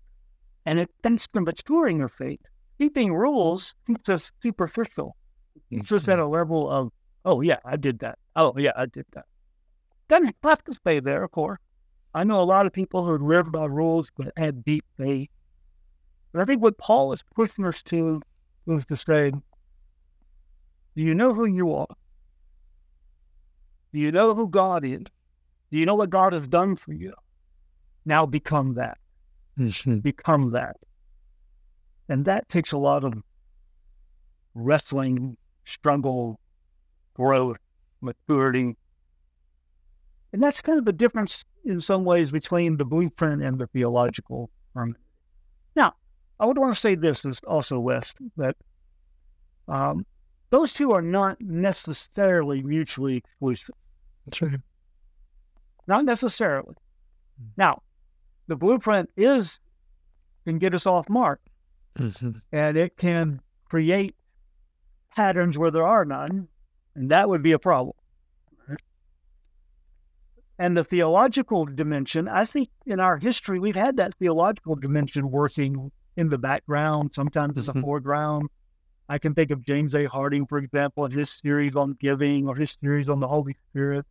And 0.65 0.79
it 0.79 0.89
that's 1.01 1.27
the 1.33 1.41
maturing 1.41 2.01
of 2.01 2.11
faith. 2.11 2.41
Keeping 2.77 3.13
rules 3.13 3.75
keeps 3.87 4.09
us 4.09 4.31
superficial. 4.41 5.15
It's 5.71 5.89
just 5.89 6.07
at 6.09 6.19
a 6.19 6.27
level 6.27 6.69
of, 6.69 6.91
oh 7.25 7.41
yeah, 7.41 7.59
I 7.65 7.75
did 7.75 7.99
that. 7.99 8.19
Oh 8.35 8.53
yeah, 8.57 8.71
I 8.75 8.85
did 8.85 9.05
that. 9.13 9.25
Doesn't 10.09 10.35
have 10.43 10.63
to 10.65 10.73
stay 10.73 10.99
there, 10.99 11.23
of 11.23 11.31
course. 11.31 11.59
I 12.13 12.23
know 12.23 12.41
a 12.41 12.43
lot 12.43 12.65
of 12.65 12.73
people 12.73 13.05
who 13.05 13.25
live 13.25 13.51
by 13.51 13.65
rules 13.65 14.11
but 14.17 14.33
had 14.35 14.65
deep 14.65 14.83
faith. 14.97 15.29
But 16.31 16.41
I 16.41 16.45
think 16.45 16.61
what 16.61 16.77
Paul 16.77 17.13
is 17.13 17.23
pushing 17.35 17.65
us 17.65 17.81
to 17.83 18.21
is 18.67 18.85
to 18.87 18.97
say, 18.97 19.31
do 19.31 19.41
you 21.03 21.13
know 21.13 21.33
who 21.33 21.45
you 21.45 21.73
are? 21.73 21.87
Do 23.93 23.99
you 23.99 24.11
know 24.11 24.33
who 24.33 24.47
God 24.49 24.83
is? 24.83 25.03
Do 25.71 25.77
you 25.77 25.85
know 25.85 25.95
what 25.95 26.09
God 26.09 26.33
has 26.33 26.47
done 26.47 26.75
for 26.75 26.93
you? 26.93 27.13
Now 28.05 28.25
become 28.25 28.73
that. 28.75 28.97
Mm-hmm. 29.57 29.97
become 29.97 30.51
that. 30.51 30.77
And 32.07 32.25
that 32.25 32.47
takes 32.49 32.71
a 32.71 32.77
lot 32.77 33.03
of 33.03 33.13
wrestling, 34.55 35.37
struggle, 35.65 36.39
growth, 37.13 37.57
maturity. 38.01 38.77
And 40.33 40.41
that's 40.43 40.61
kind 40.61 40.77
of 40.77 40.85
the 40.85 40.93
difference 40.93 41.43
in 41.65 41.79
some 41.79 42.05
ways 42.05 42.31
between 42.31 42.77
the 42.77 42.85
blueprint 42.85 43.41
and 43.41 43.59
the 43.59 43.67
theological 43.67 44.49
hermeneutic. 44.75 44.95
Now, 45.75 45.93
I 46.39 46.45
would 46.45 46.57
want 46.57 46.73
to 46.73 46.79
say 46.79 46.95
this 46.95 47.25
is 47.25 47.39
also, 47.47 47.79
Wes, 47.79 48.13
that 48.37 48.55
um, 49.67 50.05
those 50.51 50.71
two 50.71 50.91
are 50.91 51.01
not 51.01 51.39
necessarily 51.41 52.61
mutually 52.61 53.17
exclusive. 53.17 53.75
That's 54.25 54.41
right. 54.41 54.59
Not 55.87 56.05
necessarily. 56.05 56.75
Now, 57.57 57.81
the 58.47 58.55
blueprint 58.55 59.09
is 59.17 59.59
can 60.45 60.59
get 60.59 60.73
us 60.73 60.85
off 60.85 61.09
mark, 61.09 61.41
Mm-hmm. 61.97 62.31
and 62.51 62.77
it 62.77 62.95
can 62.97 63.41
create 63.65 64.15
patterns 65.15 65.57
where 65.57 65.71
there 65.71 65.85
are 65.85 66.05
none, 66.05 66.47
and 66.95 67.09
that 67.11 67.27
would 67.27 67.41
be 67.41 67.51
a 67.51 67.59
problem. 67.59 67.95
And 70.59 70.75
the 70.75 70.83
theological 70.83 71.65
dimension, 71.65 72.27
I 72.27 72.43
think 72.43 72.69
in 72.85 72.99
our 72.99 73.17
history, 73.17 73.59
we've 73.59 73.77
had 73.77 73.95
that 73.95 74.13
theological 74.15 74.75
dimension 74.75 75.31
working 75.31 75.89
in 76.17 76.27
the 76.29 76.37
background, 76.37 77.13
sometimes 77.13 77.57
as 77.57 77.69
a 77.69 77.73
Mhm. 77.73 77.81
foreground. 77.81 78.49
I 79.07 79.19
can 79.19 79.33
think 79.33 79.51
of 79.51 79.63
James 79.63 79.95
A. 79.95 80.03
Harding, 80.05 80.45
for 80.45 80.57
example, 80.57 81.05
in 81.05 81.11
his 81.11 81.29
series 81.29 81.77
on 81.77 81.93
giving 81.93 82.47
or 82.49 82.55
his 82.55 82.77
series 82.83 83.07
on 83.07 83.21
the 83.21 83.27
Holy 83.29 83.55
Spirit, 83.69 84.05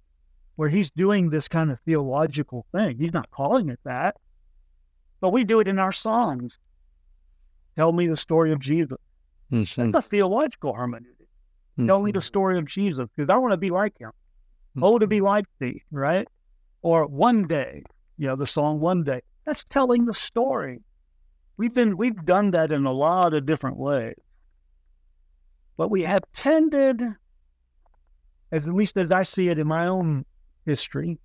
where 0.56 0.70
he's 0.70 0.90
doing 0.90 1.28
this 1.28 1.48
kind 1.48 1.70
of 1.70 1.78
theological 1.80 2.64
thing. 2.72 2.96
He's 2.98 3.12
not 3.12 3.30
calling 3.30 3.68
it 3.68 3.78
that, 3.84 4.16
but 5.20 5.28
we 5.28 5.44
do 5.44 5.60
it 5.60 5.68
in 5.68 5.78
our 5.78 5.92
songs. 5.92 6.58
Tell 7.76 7.92
me 7.92 8.06
the 8.06 8.16
story 8.16 8.52
of 8.52 8.58
Jesus. 8.58 8.98
Mhm. 9.52 9.92
That's 9.92 10.06
a 10.06 10.08
theological 10.08 10.72
hermeneutic. 10.72 11.28
Tell 11.86 12.02
me 12.02 12.10
the 12.10 12.20
story 12.22 12.58
of 12.58 12.64
Jesus 12.64 13.06
because 13.14 13.30
I 13.32 13.36
want 13.36 13.52
to 13.52 13.58
be 13.58 13.70
like 13.70 13.96
him. 13.98 14.10
Oh, 14.80 14.98
to 14.98 15.06
be 15.06 15.20
like 15.20 15.44
thee, 15.58 15.84
right? 15.90 16.26
Or 16.82 17.06
one 17.06 17.46
day, 17.46 17.82
you 18.16 18.26
know, 18.26 18.36
the 18.36 18.46
song 18.46 18.80
"One 18.80 19.02
Day." 19.02 19.20
That's 19.44 19.64
telling 19.64 20.04
the 20.04 20.14
story. 20.14 20.80
We've 21.56 21.74
been 21.74 21.96
we've 21.96 22.24
done 22.24 22.52
that 22.52 22.70
in 22.70 22.84
a 22.86 22.92
lot 22.92 23.34
of 23.34 23.46
different 23.46 23.78
ways, 23.78 24.14
but 25.76 25.90
we 25.90 26.02
have 26.02 26.22
tended, 26.32 27.02
as 28.52 28.66
at 28.66 28.74
least 28.74 28.96
as 28.96 29.10
I 29.10 29.22
see 29.22 29.48
it 29.48 29.58
in 29.58 29.66
my 29.66 29.86
own 29.86 30.24
history, 30.66 31.18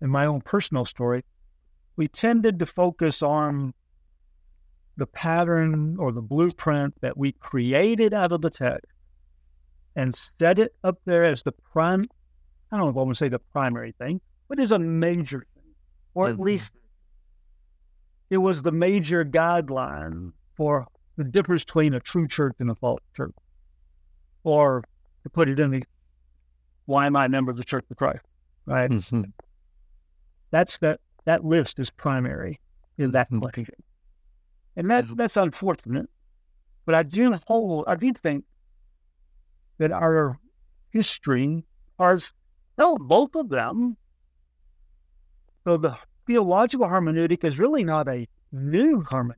in 0.00 0.10
my 0.10 0.26
own 0.26 0.40
personal 0.40 0.84
story, 0.84 1.24
we 1.96 2.08
tended 2.08 2.58
to 2.58 2.66
focus 2.66 3.22
on 3.22 3.74
the 4.96 5.06
pattern 5.06 5.96
or 5.98 6.12
the 6.12 6.22
blueprint 6.22 6.94
that 7.00 7.16
we 7.16 7.32
created 7.32 8.12
out 8.12 8.30
of 8.32 8.42
the 8.42 8.50
text 8.50 8.86
and 9.96 10.14
set 10.14 10.58
it 10.58 10.74
up 10.84 10.98
there 11.04 11.24
as 11.24 11.42
the 11.42 11.52
prime. 11.52 12.06
I 12.70 12.76
don't 12.76 12.86
know 12.86 12.90
if 12.90 12.96
I 12.96 12.98
want 12.98 13.10
to 13.10 13.14
say 13.14 13.28
the 13.28 13.38
primary 13.38 13.92
thing, 13.98 14.20
but 14.52 14.60
is 14.60 14.70
a 14.70 14.78
major 14.78 15.46
thing, 15.54 15.72
or 16.12 16.28
at 16.28 16.38
least 16.38 16.72
it 18.28 18.36
was 18.36 18.60
the 18.60 18.70
major 18.70 19.24
guideline 19.24 20.30
for 20.58 20.86
the 21.16 21.24
difference 21.24 21.64
between 21.64 21.94
a 21.94 22.00
true 22.00 22.28
church 22.28 22.54
and 22.58 22.70
a 22.70 22.74
false 22.74 23.00
church. 23.16 23.32
Or 24.44 24.84
to 25.22 25.30
put 25.30 25.48
it 25.48 25.58
in 25.58 25.70
the 25.70 25.84
why 26.84 27.06
am 27.06 27.16
I 27.16 27.24
a 27.24 27.28
member 27.30 27.50
of 27.50 27.56
the 27.56 27.64
Church 27.64 27.86
of 27.90 27.96
Christ? 27.96 28.26
Right. 28.66 28.90
Mhm. 28.90 29.32
That's 30.50 30.76
that 30.82 31.00
that 31.24 31.46
list 31.46 31.78
is 31.78 31.88
primary 31.88 32.60
in 32.98 33.12
that 33.12 33.30
Mhm. 33.30 33.40
question. 33.40 33.82
And 34.76 34.90
that's 34.90 35.14
that's 35.14 35.38
unfortunate. 35.38 36.10
But 36.84 36.94
I 36.94 37.04
do 37.04 37.32
hold 37.46 37.86
I 37.86 37.96
do 37.96 38.12
think 38.12 38.44
that 39.78 39.92
our 39.92 40.38
history 40.90 41.64
are 41.98 42.18
no 42.76 42.98
both 42.98 43.34
of 43.34 43.48
them. 43.48 43.96
So 45.64 45.76
the 45.76 45.96
theological 46.26 46.86
hermeneutic 46.86 47.44
is 47.44 47.58
really 47.58 47.84
not 47.84 48.08
a 48.08 48.26
new 48.50 49.02
hermeneutic. 49.02 49.36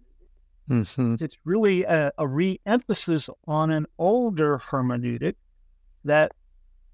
Mhm. 0.69 1.21
It's 1.21 1.37
really 1.45 1.85
a, 1.85 2.11
a 2.17 2.27
re-emphasis 2.27 3.29
on 3.47 3.71
an 3.71 3.87
older 3.99 4.59
hermeneutic 4.59 5.35
that 6.05 6.33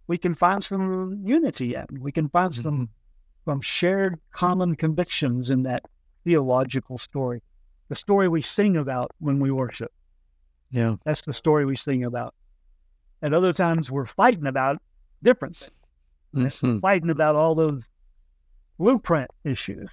we 0.09 0.19
can 0.19 0.35
find 0.35 0.62
some 0.62 1.21
unity 1.25 1.75
in. 1.77 1.87
We 2.01 2.11
can 2.12 2.29
find 2.29 2.53
some 2.55 2.88
some 3.45 3.61
shared 3.61 4.19
common 4.33 4.75
convictions 4.75 5.51
in 5.51 5.62
that 5.62 5.83
theological 6.25 6.99
story. 6.99 7.43
The 7.88 7.95
story 7.95 8.29
we 8.29 8.43
sing 8.43 8.77
about 8.77 9.12
when 9.19 9.38
we 9.40 9.51
worship. 9.51 9.93
Yeah. 10.71 10.97
That's 11.05 11.23
the 11.23 11.33
story 11.33 11.64
we 11.64 11.75
sing 11.77 12.05
about. 12.05 12.35
At 13.23 13.33
other 13.35 13.53
times 13.53 13.90
we're 13.90 14.05
fighting 14.07 14.47
about 14.47 14.83
difference. 15.23 15.71
Mhm. 16.35 16.81
fighting 16.81 17.11
about 17.11 17.35
all 17.35 17.55
those 17.55 17.83
blueprint 18.81 19.31
issues. 19.45 19.90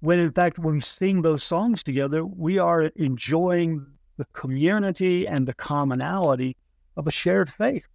When 0.00 0.20
in 0.20 0.30
fact, 0.30 0.60
when 0.60 0.74
we 0.76 0.80
sing 0.80 1.22
those 1.22 1.42
songs 1.42 1.82
together, 1.82 2.24
we 2.24 2.58
are 2.58 2.82
enjoying 2.94 3.84
the 4.16 4.26
community 4.26 5.26
and 5.26 5.46
the 5.46 5.54
commonality 5.54 6.56
of 6.96 7.08
a 7.08 7.10
shared 7.10 7.50
faith 7.52 7.86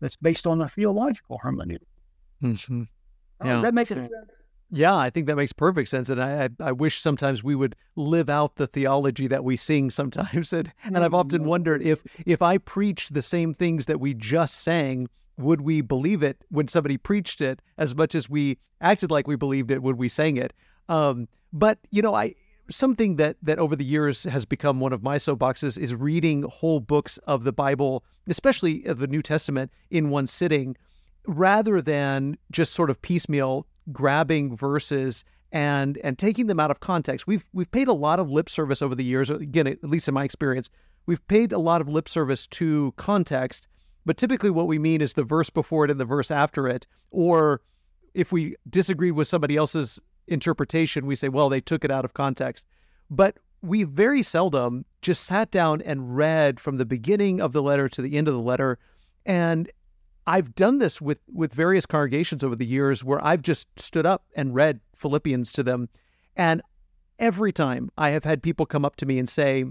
that's 0.00 0.16
based 0.16 0.46
on 0.46 0.62
a 0.62 0.68
theological 0.68 1.38
hermeneutic. 1.44 1.86
Mhm. 2.42 2.88
Oh, 3.42 3.46
Yeah. 3.46 3.60
that 3.60 3.74
makes 3.74 3.90
it 3.90 4.10
Yeah, 4.72 4.96
I 4.96 5.10
think 5.10 5.26
that 5.26 5.36
makes 5.36 5.52
perfect 5.52 5.88
sense, 5.90 6.08
and 6.08 6.22
I, 6.22 6.48
I 6.60 6.72
wish 6.72 7.00
sometimes 7.00 7.42
we 7.44 7.56
would 7.56 7.74
live 7.96 8.30
out 8.30 8.54
the 8.54 8.68
theology 8.68 9.26
that 9.26 9.44
we 9.44 9.56
sing 9.56 9.90
sometimes, 9.90 10.52
and 10.58 10.72
and 10.84 10.96
I've 10.98 11.12
often 11.12 11.44
wondered 11.44 11.82
if 11.82 12.02
if 12.24 12.40
I 12.40 12.56
preached 12.56 13.12
the 13.12 13.20
same 13.22 13.52
things 13.52 13.86
that 13.86 14.00
we 14.00 14.14
just 14.14 14.54
sang, 14.54 15.08
would 15.40 15.62
we 15.62 15.80
believe 15.80 16.22
it 16.22 16.44
when 16.50 16.68
somebody 16.68 16.96
preached 16.96 17.40
it 17.40 17.62
as 17.78 17.94
much 17.94 18.14
as 18.14 18.28
we 18.28 18.58
acted 18.80 19.10
like 19.10 19.26
we 19.26 19.36
believed 19.36 19.70
it 19.70 19.82
when 19.82 19.96
we 19.96 20.08
sang 20.08 20.36
it? 20.36 20.52
Um, 20.88 21.28
but 21.52 21.78
you 21.90 22.02
know, 22.02 22.14
I 22.14 22.34
something 22.70 23.16
that 23.16 23.36
that 23.42 23.58
over 23.58 23.76
the 23.76 23.84
years 23.84 24.24
has 24.24 24.44
become 24.44 24.80
one 24.80 24.92
of 24.92 25.02
my 25.02 25.16
soapboxes 25.16 25.76
is 25.76 25.94
reading 25.94 26.42
whole 26.42 26.80
books 26.80 27.18
of 27.18 27.44
the 27.44 27.52
Bible, 27.52 28.04
especially 28.28 28.84
of 28.84 28.98
the 28.98 29.06
New 29.06 29.22
Testament, 29.22 29.70
in 29.90 30.10
one 30.10 30.26
sitting, 30.26 30.76
rather 31.26 31.82
than 31.82 32.36
just 32.50 32.72
sort 32.72 32.90
of 32.90 33.00
piecemeal 33.02 33.66
grabbing 33.92 34.56
verses 34.56 35.24
and 35.52 35.98
and 35.98 36.18
taking 36.18 36.46
them 36.46 36.60
out 36.60 36.70
of 36.70 36.80
context. 36.80 37.26
We've 37.26 37.46
we've 37.52 37.70
paid 37.70 37.88
a 37.88 37.92
lot 37.92 38.20
of 38.20 38.30
lip 38.30 38.48
service 38.48 38.82
over 38.82 38.94
the 38.94 39.04
years. 39.04 39.30
Again, 39.30 39.66
at 39.66 39.82
least 39.84 40.08
in 40.08 40.14
my 40.14 40.24
experience, 40.24 40.70
we've 41.06 41.26
paid 41.28 41.52
a 41.52 41.58
lot 41.58 41.80
of 41.80 41.88
lip 41.88 42.08
service 42.08 42.46
to 42.48 42.94
context, 42.96 43.66
but 44.06 44.16
typically 44.16 44.50
what 44.50 44.66
we 44.66 44.78
mean 44.78 45.00
is 45.00 45.12
the 45.12 45.24
verse 45.24 45.50
before 45.50 45.84
it 45.84 45.90
and 45.90 46.00
the 46.00 46.04
verse 46.04 46.30
after 46.30 46.66
it, 46.66 46.86
or 47.10 47.60
if 48.14 48.32
we 48.32 48.56
disagree 48.68 49.10
with 49.10 49.28
somebody 49.28 49.56
else's 49.56 50.00
interpretation, 50.26 51.06
we 51.06 51.16
say, 51.16 51.28
well, 51.28 51.48
they 51.48 51.60
took 51.60 51.84
it 51.84 51.90
out 51.90 52.04
of 52.04 52.14
context. 52.14 52.66
But 53.10 53.38
we 53.62 53.84
very 53.84 54.22
seldom 54.22 54.84
just 55.02 55.24
sat 55.24 55.50
down 55.50 55.82
and 55.82 56.16
read 56.16 56.60
from 56.60 56.78
the 56.78 56.86
beginning 56.86 57.40
of 57.40 57.52
the 57.52 57.62
letter 57.62 57.88
to 57.88 58.02
the 58.02 58.16
end 58.16 58.28
of 58.28 58.34
the 58.34 58.40
letter. 58.40 58.78
And 59.26 59.70
I've 60.26 60.54
done 60.54 60.78
this 60.78 61.00
with 61.00 61.18
with 61.32 61.52
various 61.52 61.86
congregations 61.86 62.44
over 62.44 62.56
the 62.56 62.66
years 62.66 63.02
where 63.02 63.24
I've 63.24 63.42
just 63.42 63.66
stood 63.78 64.06
up 64.06 64.24
and 64.34 64.54
read 64.54 64.80
Philippians 64.94 65.52
to 65.52 65.62
them. 65.62 65.88
And 66.36 66.62
every 67.18 67.52
time 67.52 67.90
I 67.98 68.10
have 68.10 68.24
had 68.24 68.42
people 68.42 68.64
come 68.64 68.84
up 68.84 68.96
to 68.96 69.06
me 69.06 69.18
and 69.18 69.28
say, 69.28 69.64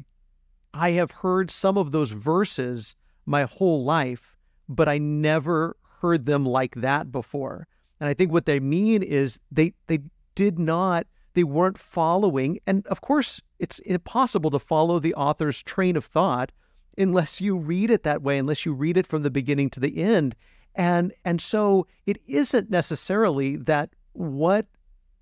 I 0.73 0.91
have 0.91 1.11
heard 1.11 1.49
some 1.49 1.77
of 1.77 1.91
those 1.91 2.11
verses 2.11 2.95
my 3.29 3.43
whole 3.43 3.83
life, 3.83 4.35
but 4.67 4.89
I 4.89 4.97
never 4.97 5.77
heard 6.01 6.25
them 6.25 6.45
like 6.45 6.73
that 6.75 7.11
before. 7.11 7.67
And 7.99 8.09
I 8.09 8.13
think 8.15 8.31
what 8.31 8.47
they 8.47 8.59
mean 8.59 9.03
is 9.03 9.39
they 9.51 9.73
they 9.87 9.99
did 10.33 10.57
not, 10.57 11.05
they 11.35 11.43
weren't 11.43 11.77
following. 11.77 12.59
And 12.65 12.87
of 12.87 13.01
course, 13.01 13.39
it's 13.59 13.79
impossible 13.79 14.49
to 14.51 14.59
follow 14.59 14.97
the 14.97 15.13
author's 15.13 15.61
train 15.61 15.95
of 15.95 16.05
thought 16.05 16.51
unless 16.97 17.39
you 17.39 17.55
read 17.55 17.91
it 17.91 18.03
that 18.03 18.23
way, 18.23 18.37
unless 18.37 18.65
you 18.65 18.73
read 18.73 18.97
it 18.97 19.05
from 19.05 19.21
the 19.21 19.29
beginning 19.29 19.69
to 19.71 19.79
the 19.79 20.01
end. 20.01 20.35
And 20.73 21.13
and 21.23 21.39
so 21.39 21.85
it 22.07 22.17
isn't 22.25 22.71
necessarily 22.71 23.57
that 23.57 23.91
what 24.13 24.65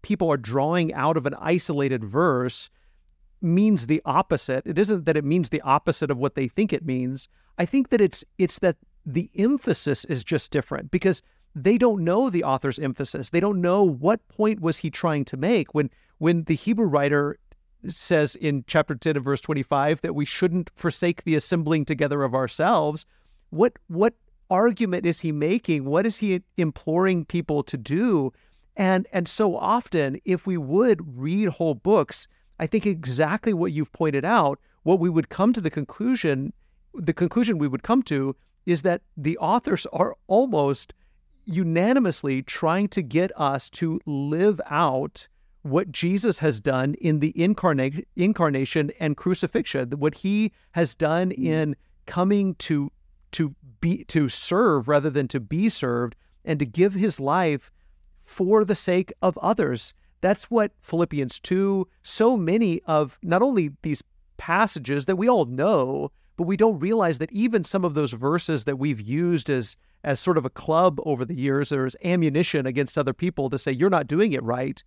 people 0.01 0.31
are 0.31 0.37
drawing 0.37 0.93
out 0.93 1.17
of 1.17 1.25
an 1.25 1.35
isolated 1.39 2.05
verse 2.05 2.69
means 3.41 3.87
the 3.87 4.01
opposite. 4.05 4.65
It 4.65 4.77
isn't 4.77 5.05
that 5.05 5.17
it 5.17 5.25
means 5.25 5.49
the 5.49 5.61
opposite 5.61 6.11
of 6.11 6.17
what 6.17 6.35
they 6.35 6.47
think 6.47 6.73
it 6.73 6.85
means. 6.85 7.29
I 7.57 7.65
think 7.65 7.89
that 7.89 8.01
it's 8.01 8.23
it's 8.37 8.59
that 8.59 8.77
the 9.05 9.29
emphasis 9.37 10.05
is 10.05 10.23
just 10.23 10.51
different 10.51 10.91
because 10.91 11.21
they 11.55 11.77
don't 11.77 12.03
know 12.03 12.29
the 12.29 12.43
author's 12.43 12.77
emphasis. 12.77 13.29
They 13.29 13.39
don't 13.39 13.61
know 13.61 13.83
what 13.83 14.27
point 14.27 14.59
was 14.59 14.77
he 14.77 14.89
trying 14.89 15.25
to 15.25 15.37
make 15.37 15.73
when 15.73 15.89
when 16.19 16.43
the 16.43 16.55
Hebrew 16.55 16.87
writer 16.87 17.37
says 17.87 18.35
in 18.35 18.63
chapter 18.67 18.95
10 18.95 19.17
of 19.17 19.23
verse 19.23 19.41
25 19.41 20.01
that 20.01 20.15
we 20.15 20.25
shouldn't 20.25 20.71
forsake 20.75 21.23
the 21.23 21.35
assembling 21.35 21.85
together 21.85 22.23
of 22.23 22.33
ourselves. 22.33 23.05
What 23.49 23.73
what 23.87 24.15
argument 24.49 25.05
is 25.05 25.21
he 25.21 25.31
making? 25.31 25.85
What 25.85 26.05
is 26.05 26.17
he 26.17 26.41
imploring 26.57 27.25
people 27.25 27.63
to 27.63 27.77
do? 27.77 28.33
And 28.75 29.07
and 29.11 29.27
so 29.27 29.55
often 29.55 30.19
if 30.25 30.45
we 30.45 30.57
would 30.57 31.17
read 31.17 31.49
whole 31.49 31.75
books, 31.75 32.27
I 32.59 32.67
think 32.67 32.85
exactly 32.85 33.53
what 33.53 33.71
you've 33.71 33.91
pointed 33.91 34.25
out, 34.25 34.59
what 34.83 34.99
we 34.99 35.09
would 35.09 35.29
come 35.29 35.53
to 35.53 35.61
the 35.61 35.69
conclusion 35.69 36.53
the 36.93 37.13
conclusion 37.13 37.59
we 37.59 37.67
would 37.67 37.83
come 37.83 38.01
to 38.03 38.35
is 38.65 38.81
that 38.81 39.01
the 39.15 39.37
authors 39.37 39.85
are 39.93 40.15
almost 40.27 40.93
unanimously 41.45 42.41
trying 42.41 42.87
to 42.89 43.01
get 43.01 43.31
us 43.39 43.69
to 43.69 44.01
live 44.05 44.59
out 44.65 45.27
what 45.61 45.91
Jesus 45.91 46.39
has 46.39 46.59
done 46.59 46.93
in 46.95 47.19
the 47.19 47.39
incarnate, 47.41 48.07
incarnation 48.15 48.91
and 48.99 49.17
crucifixion, 49.17 49.91
what 49.91 50.15
he 50.15 50.51
has 50.71 50.95
done 50.95 51.29
mm. 51.29 51.45
in 51.45 51.75
coming 52.05 52.55
to 52.55 52.91
to 53.33 53.53
be 53.81 54.03
to 54.05 54.29
serve 54.29 54.87
rather 54.87 55.09
than 55.09 55.27
to 55.27 55.39
be 55.39 55.69
served 55.69 56.15
and 56.45 56.59
to 56.59 56.65
give 56.65 56.93
his 56.93 57.19
life 57.19 57.69
for 58.23 58.63
the 58.63 58.75
sake 58.75 59.11
of 59.21 59.37
others. 59.39 59.93
That's 60.21 60.45
what 60.45 60.71
Philippians 60.81 61.39
2, 61.41 61.87
so 62.03 62.37
many 62.37 62.81
of 62.83 63.17
not 63.21 63.41
only 63.41 63.71
these 63.81 64.03
passages 64.37 65.05
that 65.05 65.17
we 65.17 65.29
all 65.29 65.45
know, 65.45 66.11
but 66.37 66.47
we 66.47 66.57
don't 66.57 66.79
realize 66.79 67.17
that 67.17 67.31
even 67.31 67.63
some 67.63 67.83
of 67.83 67.93
those 67.93 68.13
verses 68.13 68.65
that 68.65 68.77
we've 68.77 69.01
used 69.01 69.49
as 69.49 69.75
as 70.03 70.19
sort 70.19 70.37
of 70.37 70.45
a 70.45 70.49
club 70.49 70.99
over 71.05 71.25
the 71.25 71.33
years 71.33 71.71
or 71.71 71.85
as 71.85 71.95
ammunition 72.03 72.65
against 72.65 72.97
other 72.97 73.13
people 73.13 73.49
to 73.49 73.57
say 73.57 73.71
you're 73.71 73.89
not 73.89 74.07
doing 74.07 74.31
it 74.31 74.43
right, 74.43 74.83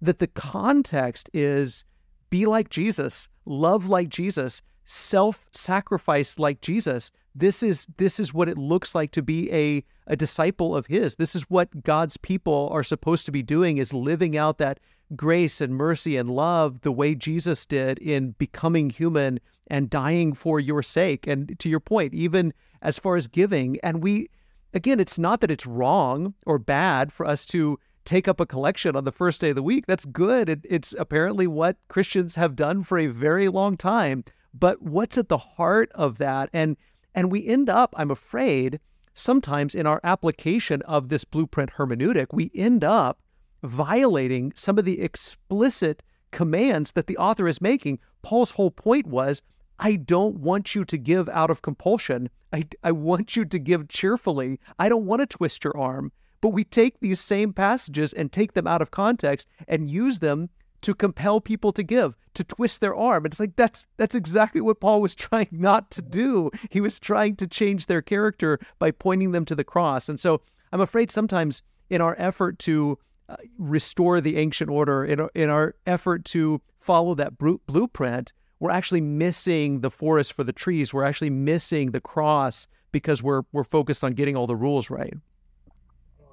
that 0.00 0.18
the 0.18 0.26
context 0.26 1.28
is 1.32 1.84
be 2.30 2.46
like 2.46 2.70
Jesus, 2.70 3.28
love 3.44 3.88
like 3.88 4.08
Jesus, 4.08 4.62
self-sacrifice 4.84 6.38
like 6.38 6.60
Jesus. 6.60 7.10
This 7.34 7.62
is 7.62 7.86
this 7.96 8.20
is 8.20 8.32
what 8.32 8.48
it 8.48 8.58
looks 8.58 8.94
like 8.94 9.10
to 9.12 9.22
be 9.22 9.52
a 9.52 9.84
a 10.06 10.16
disciple 10.16 10.76
of 10.76 10.86
his. 10.86 11.14
This 11.16 11.34
is 11.34 11.42
what 11.44 11.82
God's 11.82 12.16
people 12.16 12.68
are 12.72 12.82
supposed 12.82 13.26
to 13.26 13.32
be 13.32 13.42
doing 13.42 13.78
is 13.78 13.92
living 13.92 14.36
out 14.36 14.58
that 14.58 14.78
grace 15.16 15.60
and 15.60 15.74
mercy 15.74 16.16
and 16.16 16.30
love 16.30 16.80
the 16.80 16.92
way 16.92 17.14
Jesus 17.14 17.66
did 17.66 17.98
in 17.98 18.32
becoming 18.32 18.90
human 18.90 19.40
and 19.68 19.90
dying 19.90 20.32
for 20.34 20.60
your 20.60 20.82
sake. 20.82 21.26
And 21.26 21.58
to 21.58 21.68
your 21.68 21.80
point, 21.80 22.14
even 22.14 22.52
as 22.82 22.98
far 22.98 23.16
as 23.16 23.26
giving, 23.26 23.78
and 23.82 24.02
we, 24.02 24.28
again, 24.74 25.00
it's 25.00 25.18
not 25.18 25.40
that 25.40 25.50
it's 25.50 25.66
wrong 25.66 26.34
or 26.46 26.58
bad 26.58 27.12
for 27.12 27.26
us 27.26 27.46
to 27.46 27.78
take 28.04 28.28
up 28.28 28.40
a 28.40 28.46
collection 28.46 28.96
on 28.96 29.04
the 29.04 29.12
first 29.12 29.40
day 29.40 29.50
of 29.50 29.56
the 29.56 29.62
week. 29.62 29.86
That's 29.86 30.04
good. 30.04 30.48
It, 30.48 30.60
it's 30.68 30.94
apparently 30.98 31.46
what 31.46 31.76
Christians 31.88 32.34
have 32.34 32.56
done 32.56 32.82
for 32.82 32.98
a 32.98 33.06
very 33.06 33.48
long 33.48 33.76
time. 33.76 34.24
But 34.54 34.80
what's 34.80 35.18
at 35.18 35.28
the 35.28 35.38
heart 35.38 35.90
of 35.94 36.18
that? 36.18 36.48
And 36.52 36.76
and 37.14 37.30
we 37.30 37.46
end 37.46 37.68
up, 37.68 37.94
I'm 37.96 38.10
afraid, 38.10 38.80
sometimes 39.14 39.74
in 39.74 39.86
our 39.86 40.00
application 40.02 40.82
of 40.82 41.08
this 41.08 41.24
blueprint 41.24 41.74
hermeneutic, 41.74 42.26
we 42.32 42.50
end 42.54 42.82
up 42.82 43.20
violating 43.62 44.52
some 44.54 44.78
of 44.78 44.84
the 44.84 45.00
explicit 45.00 46.02
commands 46.32 46.92
that 46.92 47.06
the 47.06 47.16
author 47.16 47.46
is 47.46 47.60
making. 47.60 48.00
Paul's 48.22 48.52
whole 48.52 48.72
point 48.72 49.06
was 49.06 49.42
I 49.78 49.96
don't 49.96 50.36
want 50.36 50.74
you 50.74 50.84
to 50.84 50.98
give 50.98 51.28
out 51.28 51.50
of 51.50 51.62
compulsion. 51.62 52.30
I, 52.52 52.64
I 52.82 52.92
want 52.92 53.36
you 53.36 53.44
to 53.44 53.58
give 53.58 53.88
cheerfully. 53.88 54.60
I 54.78 54.88
don't 54.88 55.06
want 55.06 55.20
to 55.20 55.26
twist 55.26 55.64
your 55.64 55.76
arm. 55.76 56.12
But 56.40 56.50
we 56.50 56.64
take 56.64 57.00
these 57.00 57.20
same 57.20 57.52
passages 57.52 58.12
and 58.12 58.30
take 58.30 58.52
them 58.52 58.66
out 58.66 58.82
of 58.82 58.90
context 58.90 59.48
and 59.66 59.88
use 59.88 60.18
them 60.18 60.50
to 60.84 60.94
compel 60.94 61.40
people 61.40 61.72
to 61.72 61.82
give, 61.82 62.14
to 62.34 62.44
twist 62.44 62.82
their 62.82 62.94
arm. 62.94 63.24
It's 63.24 63.40
like 63.40 63.56
that's 63.56 63.86
that's 63.96 64.14
exactly 64.14 64.60
what 64.60 64.80
Paul 64.80 65.00
was 65.00 65.14
trying 65.26 65.48
not 65.50 65.90
to 65.92 66.02
do. 66.02 66.50
He 66.70 66.80
was 66.80 67.00
trying 67.00 67.36
to 67.36 67.46
change 67.46 67.86
their 67.86 68.02
character 68.02 68.58
by 68.78 68.90
pointing 68.90 69.32
them 69.32 69.46
to 69.46 69.54
the 69.54 69.64
cross. 69.64 70.08
And 70.08 70.20
so 70.20 70.42
I'm 70.72 70.80
afraid 70.80 71.10
sometimes 71.10 71.62
in 71.88 72.00
our 72.00 72.14
effort 72.18 72.58
to 72.60 72.98
uh, 73.30 73.36
restore 73.58 74.20
the 74.20 74.36
ancient 74.36 74.70
order 74.70 75.04
in 75.04 75.20
our, 75.20 75.30
in 75.34 75.48
our 75.48 75.74
effort 75.86 76.26
to 76.26 76.60
follow 76.78 77.14
that 77.14 77.38
blueprint, 77.38 78.32
we're 78.60 78.70
actually 78.70 79.00
missing 79.00 79.80
the 79.80 79.90
forest 79.90 80.34
for 80.34 80.44
the 80.44 80.52
trees. 80.52 80.92
We're 80.92 81.04
actually 81.04 81.30
missing 81.30 81.92
the 81.92 82.00
cross 82.00 82.66
because 82.92 83.22
we're 83.22 83.42
we're 83.52 83.64
focused 83.64 84.04
on 84.04 84.12
getting 84.12 84.36
all 84.36 84.46
the 84.46 84.56
rules 84.56 84.90
right. 84.90 85.14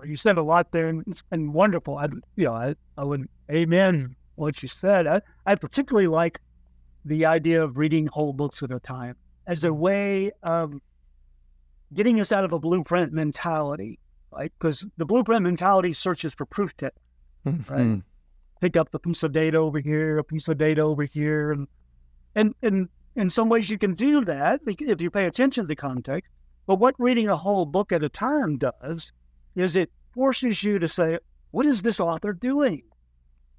You 0.04 0.18
said 0.18 0.38
a 0.38 0.42
lot 0.42 0.72
there, 0.72 0.90
and, 0.90 1.22
and 1.32 1.54
wonderful. 1.54 1.98
I, 1.98 2.08
you 2.36 2.46
know, 2.46 2.54
I, 2.54 2.76
I 2.98 3.06
would 3.06 3.30
amen 3.52 4.16
what 4.36 4.62
you 4.62 4.68
said. 4.68 5.08
I, 5.08 5.22
I 5.46 5.56
particularly 5.56 6.08
like 6.08 6.40
the 7.06 7.26
idea 7.26 7.64
of 7.64 7.78
reading 7.78 8.08
whole 8.08 8.34
books 8.34 8.62
at 8.62 8.72
a 8.72 8.80
time 8.80 9.16
as 9.48 9.64
a 9.64 9.74
way 9.74 10.32
of 10.44 10.74
getting 11.94 12.20
us 12.20 12.32
out 12.32 12.44
of 12.44 12.54
a 12.54 12.60
blueprint 12.60 13.12
mentality 13.12 14.00
right? 14.32 14.52
Because 14.58 14.86
the 14.98 15.06
blueprint 15.06 15.44
mentality 15.44 15.94
searches 15.94 16.34
for 16.34 16.46
proof 16.46 16.76
text, 16.78 17.00
mm-hmm. 17.46 17.74
right? 17.74 18.02
Pick 18.62 18.78
up 18.78 18.92
the 18.92 19.00
piece 19.00 19.24
of 19.24 19.32
data 19.32 19.58
over 19.58 19.80
here, 19.80 20.18
a 20.18 20.24
piece 20.24 20.48
of 20.48 20.58
data 20.58 20.82
over 20.82 21.04
here, 21.04 21.52
and 21.52 21.68
and 22.36 22.54
and 22.62 22.90
in 23.16 23.30
some 23.30 23.50
ways 23.50 23.70
you 23.70 23.78
can 23.78 23.94
do 23.94 24.24
that 24.26 24.62
if 24.66 25.02
you 25.02 25.10
pay 25.10 25.26
attention 25.26 25.64
to 25.64 25.68
the 25.68 25.76
context. 25.76 26.32
But 26.68 26.76
what 26.80 26.96
reading 27.00 27.28
a 27.28 27.36
whole 27.36 27.66
book 27.66 27.92
at 27.92 28.04
a 28.04 28.10
time 28.10 28.58
does 28.58 29.12
is 29.56 29.76
it 29.76 29.92
forces 30.14 30.64
you 30.64 30.80
to 30.80 30.88
say, 30.88 31.18
what 31.50 31.66
is 31.66 31.82
this 31.82 32.00
author 32.00 32.34
doing? 32.34 32.84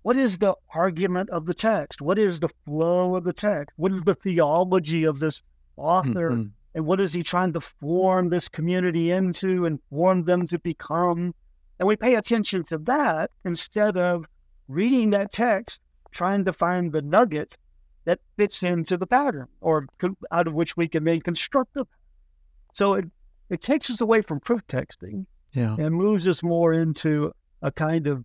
What 0.02 0.16
is 0.16 0.38
the 0.38 0.54
argument 0.74 1.30
of 1.30 1.46
the 1.46 1.54
text? 1.54 2.00
What 2.00 2.18
is 2.18 2.40
the 2.40 2.50
flow 2.64 3.14
of 3.14 3.24
the 3.24 3.32
text? 3.32 3.72
What 3.76 3.92
is 3.92 4.02
the 4.04 4.14
theology 4.14 5.04
of 5.04 5.20
this 5.20 5.42
author? 5.76 6.30
Mm-hmm 6.30 6.48
and 6.74 6.86
what 6.86 7.00
is 7.00 7.12
he 7.12 7.22
trying 7.22 7.52
to 7.52 7.60
form 7.60 8.30
this 8.30 8.48
community 8.48 9.10
into 9.10 9.66
and 9.66 9.78
form 9.90 10.24
them 10.24 10.46
to 10.46 10.58
become? 10.58 11.34
And 11.78 11.86
we 11.86 11.96
pay 11.96 12.14
attention 12.14 12.64
to 12.64 12.78
that 12.78 13.30
instead 13.44 13.96
of 13.96 14.24
reading 14.68 15.10
that 15.10 15.30
text, 15.30 15.80
trying 16.10 16.44
to 16.46 16.52
find 16.52 16.92
the 16.92 17.02
nugget 17.02 17.56
that 18.04 18.20
fits 18.36 18.62
into 18.62 18.96
the 18.96 19.06
pattern 19.06 19.48
or 19.60 19.86
out 20.30 20.46
of 20.46 20.54
which 20.54 20.76
we 20.76 20.88
can 20.88 21.04
make 21.04 21.24
constructive. 21.24 21.86
So 22.72 22.94
it, 22.94 23.04
it 23.50 23.60
takes 23.60 23.90
us 23.90 24.00
away 24.00 24.22
from 24.22 24.40
proof 24.40 24.66
texting 24.66 25.26
yeah. 25.52 25.76
and 25.78 25.94
moves 25.94 26.26
us 26.26 26.42
more 26.42 26.72
into 26.72 27.32
a 27.60 27.70
kind 27.70 28.06
of, 28.06 28.24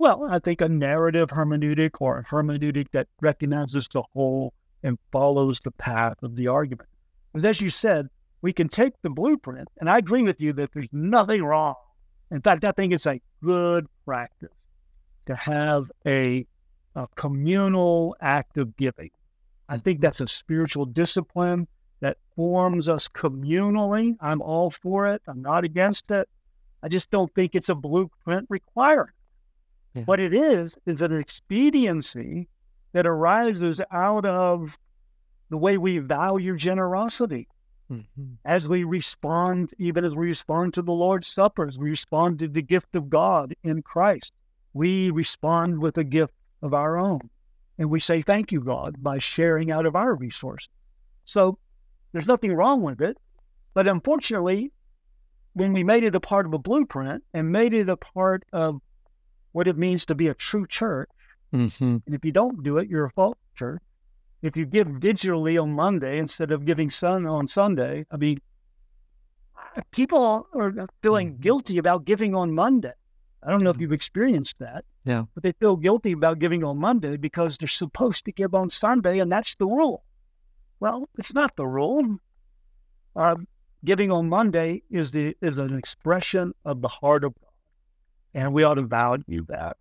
well, 0.00 0.26
I 0.30 0.38
think 0.38 0.62
a 0.62 0.68
narrative 0.68 1.28
hermeneutic 1.28 1.90
or 2.00 2.16
a 2.16 2.24
hermeneutic 2.24 2.90
that 2.92 3.06
recognizes 3.20 3.86
the 3.86 4.02
whole 4.14 4.54
and 4.82 4.98
follows 5.12 5.60
the 5.60 5.72
path 5.72 6.22
of 6.22 6.36
the 6.36 6.48
argument. 6.48 6.88
But 7.34 7.44
as 7.44 7.60
you 7.60 7.68
said, 7.68 8.08
we 8.40 8.54
can 8.54 8.66
take 8.66 8.94
the 9.02 9.10
blueprint, 9.10 9.68
and 9.78 9.90
I 9.90 9.98
agree 9.98 10.22
with 10.22 10.40
you 10.40 10.54
that 10.54 10.72
there's 10.72 10.88
nothing 10.90 11.44
wrong. 11.44 11.74
In 12.30 12.40
fact, 12.40 12.64
I 12.64 12.72
think 12.72 12.94
it's 12.94 13.04
a 13.04 13.20
good 13.44 13.86
practice 14.06 14.48
to 15.26 15.34
have 15.34 15.92
a, 16.06 16.46
a 16.96 17.06
communal 17.16 18.16
act 18.22 18.56
of 18.56 18.74
giving. 18.78 19.10
I 19.68 19.76
think 19.76 20.00
that's 20.00 20.20
a 20.20 20.26
spiritual 20.26 20.86
discipline 20.86 21.68
that 22.00 22.16
forms 22.34 22.88
us 22.88 23.06
communally. 23.06 24.16
I'm 24.18 24.40
all 24.40 24.70
for 24.70 25.08
it. 25.08 25.20
I'm 25.26 25.42
not 25.42 25.64
against 25.64 26.10
it. 26.10 26.26
I 26.82 26.88
just 26.88 27.10
don't 27.10 27.32
think 27.34 27.54
it's 27.54 27.68
a 27.68 27.74
blueprint 27.74 28.46
requirement. 28.48 29.14
Yeah. 29.94 30.02
What 30.04 30.20
it 30.20 30.32
is, 30.32 30.76
is 30.86 31.00
an 31.00 31.18
expediency 31.18 32.48
that 32.92 33.06
arises 33.06 33.80
out 33.90 34.24
of 34.24 34.76
the 35.48 35.56
way 35.56 35.78
we 35.78 35.98
value 35.98 36.56
generosity. 36.56 37.48
Mm-hmm. 37.90 38.34
As 38.44 38.68
we 38.68 38.84
respond, 38.84 39.70
even 39.78 40.04
as 40.04 40.14
we 40.14 40.26
respond 40.26 40.74
to 40.74 40.82
the 40.82 40.92
Lord's 40.92 41.26
Supper, 41.26 41.66
as 41.66 41.76
we 41.76 41.90
respond 41.90 42.38
to 42.38 42.48
the 42.48 42.62
gift 42.62 42.94
of 42.94 43.10
God 43.10 43.54
in 43.64 43.82
Christ, 43.82 44.32
we 44.74 45.10
respond 45.10 45.80
with 45.80 45.98
a 45.98 46.04
gift 46.04 46.34
of 46.62 46.72
our 46.72 46.96
own. 46.96 47.28
And 47.78 47.90
we 47.90 47.98
say, 47.98 48.22
Thank 48.22 48.52
you, 48.52 48.60
God, 48.60 49.02
by 49.02 49.18
sharing 49.18 49.72
out 49.72 49.86
of 49.86 49.96
our 49.96 50.14
resources. 50.14 50.68
So 51.24 51.58
there's 52.12 52.26
nothing 52.26 52.54
wrong 52.54 52.82
with 52.82 53.00
it. 53.00 53.16
But 53.74 53.88
unfortunately, 53.88 54.72
when 55.54 55.72
we 55.72 55.82
made 55.82 56.04
it 56.04 56.14
a 56.14 56.20
part 56.20 56.46
of 56.46 56.52
a 56.52 56.58
blueprint 56.58 57.24
and 57.34 57.50
made 57.50 57.74
it 57.74 57.88
a 57.88 57.96
part 57.96 58.44
of 58.52 58.80
what 59.52 59.66
it 59.68 59.76
means 59.76 60.04
to 60.06 60.14
be 60.14 60.28
a 60.28 60.34
true 60.34 60.66
church. 60.66 61.08
Mm-hmm. 61.52 61.96
And 62.06 62.14
if 62.14 62.24
you 62.24 62.32
don't 62.32 62.62
do 62.62 62.78
it, 62.78 62.88
you're 62.88 63.06
a 63.06 63.10
false 63.10 63.38
church. 63.56 63.82
If 64.42 64.56
you 64.56 64.64
give 64.64 64.86
digitally 64.86 65.60
on 65.60 65.72
Monday 65.72 66.18
instead 66.18 66.50
of 66.50 66.64
giving 66.64 66.88
sun 66.90 67.26
on 67.26 67.46
Sunday, 67.46 68.06
I 68.10 68.16
mean, 68.16 68.40
people 69.90 70.46
are 70.54 70.72
feeling 71.02 71.34
Mhm. 71.34 71.40
guilty 71.40 71.78
about 71.78 72.04
giving 72.04 72.34
on 72.34 72.54
Monday. 72.54 72.92
I 73.42 73.50
don't 73.50 73.62
know 73.62 73.70
if 73.70 73.80
you've 73.80 73.92
experienced 73.92 74.58
that. 74.58 74.84
Yeah. 75.04 75.24
But 75.34 75.42
they 75.42 75.52
feel 75.52 75.76
guilty 75.76 76.12
about 76.12 76.38
giving 76.38 76.62
on 76.62 76.78
Monday 76.78 77.16
because 77.16 77.56
they're 77.56 77.68
supposed 77.68 78.24
to 78.26 78.32
give 78.32 78.54
on 78.54 78.68
Sunday, 78.68 79.18
and 79.18 79.32
that's 79.32 79.54
the 79.56 79.66
rule. 79.66 80.04
Well, 80.78 81.08
it's 81.18 81.32
not 81.32 81.56
the 81.56 81.66
rule. 81.66 82.18
Uh, 83.16 83.36
giving 83.84 84.10
on 84.12 84.28
Monday 84.28 84.82
is 84.90 85.10
the 85.10 85.36
is 85.40 85.58
an 85.58 85.76
expression 85.76 86.54
of 86.64 86.80
the 86.80 86.88
heart 86.88 87.24
of 87.24 87.34
God, 87.40 87.49
and 88.34 88.52
we 88.52 88.62
ought 88.62 88.74
to 88.74 88.82
value 88.82 89.44
that. 89.48 89.76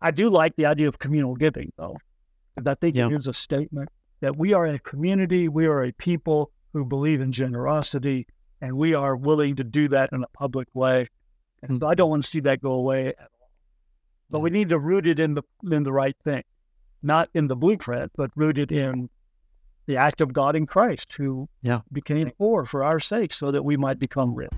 I 0.00 0.10
do 0.10 0.30
like 0.30 0.54
the 0.56 0.66
idea 0.66 0.88
of 0.88 0.98
communal 0.98 1.34
giving, 1.34 1.72
though, 1.76 1.96
because 2.54 2.70
I 2.70 2.74
think 2.74 2.94
Yeah. 2.94 3.06
it 3.06 3.12
is 3.14 3.26
a 3.26 3.32
statement 3.32 3.88
that 4.20 4.36
we 4.36 4.52
are 4.52 4.66
a 4.66 4.78
community, 4.78 5.48
we 5.48 5.66
are 5.66 5.84
a 5.84 5.92
people 5.92 6.52
who 6.72 6.84
believe 6.84 7.20
in 7.20 7.32
generosity, 7.32 8.26
and 8.60 8.76
we 8.76 8.94
are 8.94 9.16
willing 9.16 9.56
to 9.56 9.64
do 9.64 9.88
that 9.88 10.10
in 10.12 10.22
a 10.22 10.28
public 10.28 10.68
way. 10.74 11.08
And 11.62 11.80
so 11.80 11.86
I 11.88 11.94
don't 11.94 12.10
want 12.10 12.22
to 12.24 12.30
see 12.30 12.40
that 12.40 12.60
go 12.60 12.72
away 12.72 13.08
at 13.08 13.16
all. 13.20 13.50
But 14.30 14.40
we 14.40 14.50
need 14.50 14.68
to 14.68 14.78
root 14.78 15.06
it 15.06 15.18
in 15.18 15.34
the 15.34 15.42
in 15.70 15.82
the 15.82 15.92
right 15.92 16.16
thing, 16.22 16.44
not 17.02 17.30
in 17.34 17.48
the 17.48 17.56
blueprint, 17.56 18.12
but 18.16 18.30
rooted 18.36 18.70
in 18.70 19.08
the 19.86 19.96
act 19.96 20.20
of 20.20 20.32
God 20.32 20.54
in 20.54 20.66
Christ, 20.66 21.12
who 21.14 21.48
Yeah. 21.62 21.80
became 21.90 22.30
poor 22.38 22.64
for 22.66 22.84
our 22.84 23.00
sake, 23.00 23.32
so 23.32 23.50
that 23.50 23.64
we 23.64 23.76
might 23.76 23.98
become 23.98 24.34
rich. 24.34 24.50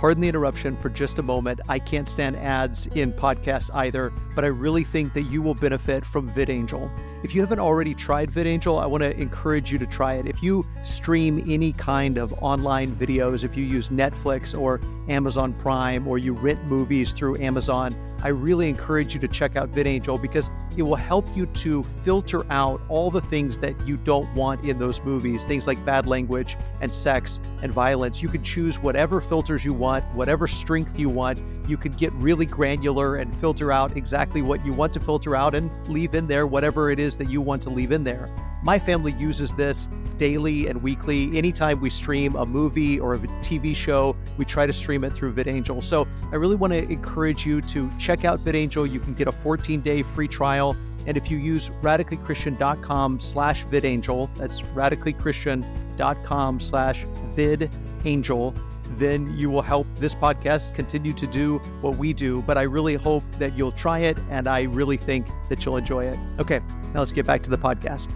Pardon 0.00 0.22
the 0.22 0.28
interruption 0.30 0.78
for 0.78 0.88
just 0.88 1.18
a 1.18 1.22
moment. 1.22 1.60
I 1.68 1.78
can't 1.78 2.08
stand 2.08 2.34
ads 2.36 2.86
in 2.86 3.12
podcasts 3.12 3.68
either, 3.74 4.10
but 4.34 4.46
I 4.46 4.48
really 4.48 4.82
think 4.82 5.12
that 5.12 5.24
you 5.24 5.42
will 5.42 5.54
benefit 5.54 6.06
from 6.06 6.30
VidAngel. 6.30 6.90
If 7.22 7.34
you 7.34 7.42
haven't 7.42 7.58
already 7.58 7.94
tried 7.94 8.30
VidAngel, 8.30 8.82
I 8.82 8.86
want 8.86 9.02
to 9.02 9.14
encourage 9.14 9.70
you 9.70 9.78
to 9.78 9.86
try 9.86 10.14
it. 10.14 10.26
If 10.26 10.42
you 10.42 10.64
stream 10.82 11.44
any 11.46 11.72
kind 11.72 12.16
of 12.16 12.32
online 12.42 12.96
videos, 12.96 13.44
if 13.44 13.58
you 13.58 13.64
use 13.64 13.90
Netflix 13.90 14.58
or 14.58 14.80
Amazon 15.10 15.52
Prime 15.52 16.08
or 16.08 16.16
you 16.16 16.32
rent 16.32 16.64
movies 16.64 17.12
through 17.12 17.38
Amazon, 17.38 17.94
I 18.22 18.28
really 18.28 18.68
encourage 18.68 19.14
you 19.14 19.20
to 19.20 19.28
check 19.28 19.56
out 19.56 19.72
VidAngel 19.72 20.20
because 20.20 20.50
it 20.76 20.82
will 20.82 20.96
help 20.96 21.26
you 21.34 21.46
to 21.46 21.82
filter 22.02 22.50
out 22.50 22.80
all 22.88 23.10
the 23.10 23.20
things 23.20 23.58
that 23.58 23.86
you 23.86 23.96
don't 23.96 24.32
want 24.34 24.66
in 24.66 24.78
those 24.78 25.02
movies, 25.02 25.44
things 25.44 25.66
like 25.66 25.82
bad 25.84 26.06
language 26.06 26.56
and 26.80 26.92
sex 26.92 27.40
and 27.62 27.72
violence. 27.72 28.22
You 28.22 28.28
can 28.28 28.42
choose 28.42 28.78
whatever 28.78 29.20
filters 29.20 29.64
you 29.64 29.72
want, 29.72 30.04
whatever 30.14 30.46
strength 30.46 30.98
you 30.98 31.08
want. 31.08 31.42
You 31.66 31.76
can 31.76 31.92
get 31.92 32.12
really 32.14 32.46
granular 32.46 33.16
and 33.16 33.34
filter 33.36 33.72
out 33.72 33.96
exactly 33.96 34.42
what 34.42 34.64
you 34.64 34.72
want 34.72 34.92
to 34.94 35.00
filter 35.00 35.34
out 35.34 35.54
and 35.54 35.70
leave 35.88 36.14
in 36.14 36.26
there 36.26 36.46
whatever 36.46 36.90
it 36.90 37.00
is 37.00 37.09
that 37.16 37.30
you 37.30 37.40
want 37.40 37.62
to 37.62 37.70
leave 37.70 37.92
in 37.92 38.04
there. 38.04 38.28
My 38.62 38.78
family 38.78 39.12
uses 39.12 39.54
this 39.54 39.88
daily 40.18 40.66
and 40.66 40.82
weekly. 40.82 41.36
Anytime 41.36 41.80
we 41.80 41.88
stream 41.88 42.36
a 42.36 42.44
movie 42.44 43.00
or 43.00 43.14
a 43.14 43.18
TV 43.18 43.74
show, 43.74 44.14
we 44.36 44.44
try 44.44 44.66
to 44.66 44.72
stream 44.72 45.02
it 45.04 45.14
through 45.14 45.32
VidAngel. 45.32 45.82
So 45.82 46.06
I 46.30 46.36
really 46.36 46.56
want 46.56 46.74
to 46.74 46.82
encourage 46.90 47.46
you 47.46 47.62
to 47.62 47.90
check 47.98 48.24
out 48.24 48.40
VidAngel. 48.40 48.90
You 48.90 49.00
can 49.00 49.14
get 49.14 49.28
a 49.28 49.32
14-day 49.32 50.02
free 50.02 50.28
trial. 50.28 50.76
And 51.06 51.16
if 51.16 51.30
you 51.30 51.38
use 51.38 51.70
radicallychristian.com 51.80 53.20
slash 53.20 53.64
vidangel, 53.66 54.28
that's 54.36 54.60
radicallychristian.com 54.60 56.60
slash 56.60 57.06
vidangel, 57.34 58.69
then 58.98 59.36
you 59.36 59.50
will 59.50 59.62
help 59.62 59.86
this 59.96 60.14
podcast 60.14 60.74
continue 60.74 61.12
to 61.12 61.26
do 61.26 61.58
what 61.80 61.96
we 61.96 62.12
do. 62.12 62.42
But 62.42 62.58
I 62.58 62.62
really 62.62 62.96
hope 62.96 63.24
that 63.38 63.56
you'll 63.56 63.72
try 63.72 64.00
it, 64.00 64.18
and 64.30 64.48
I 64.48 64.62
really 64.62 64.96
think 64.96 65.28
that 65.48 65.64
you'll 65.64 65.76
enjoy 65.76 66.06
it. 66.06 66.18
Okay, 66.38 66.60
now 66.92 67.00
let's 67.00 67.12
get 67.12 67.26
back 67.26 67.42
to 67.44 67.50
the 67.50 67.58
podcast. 67.58 68.08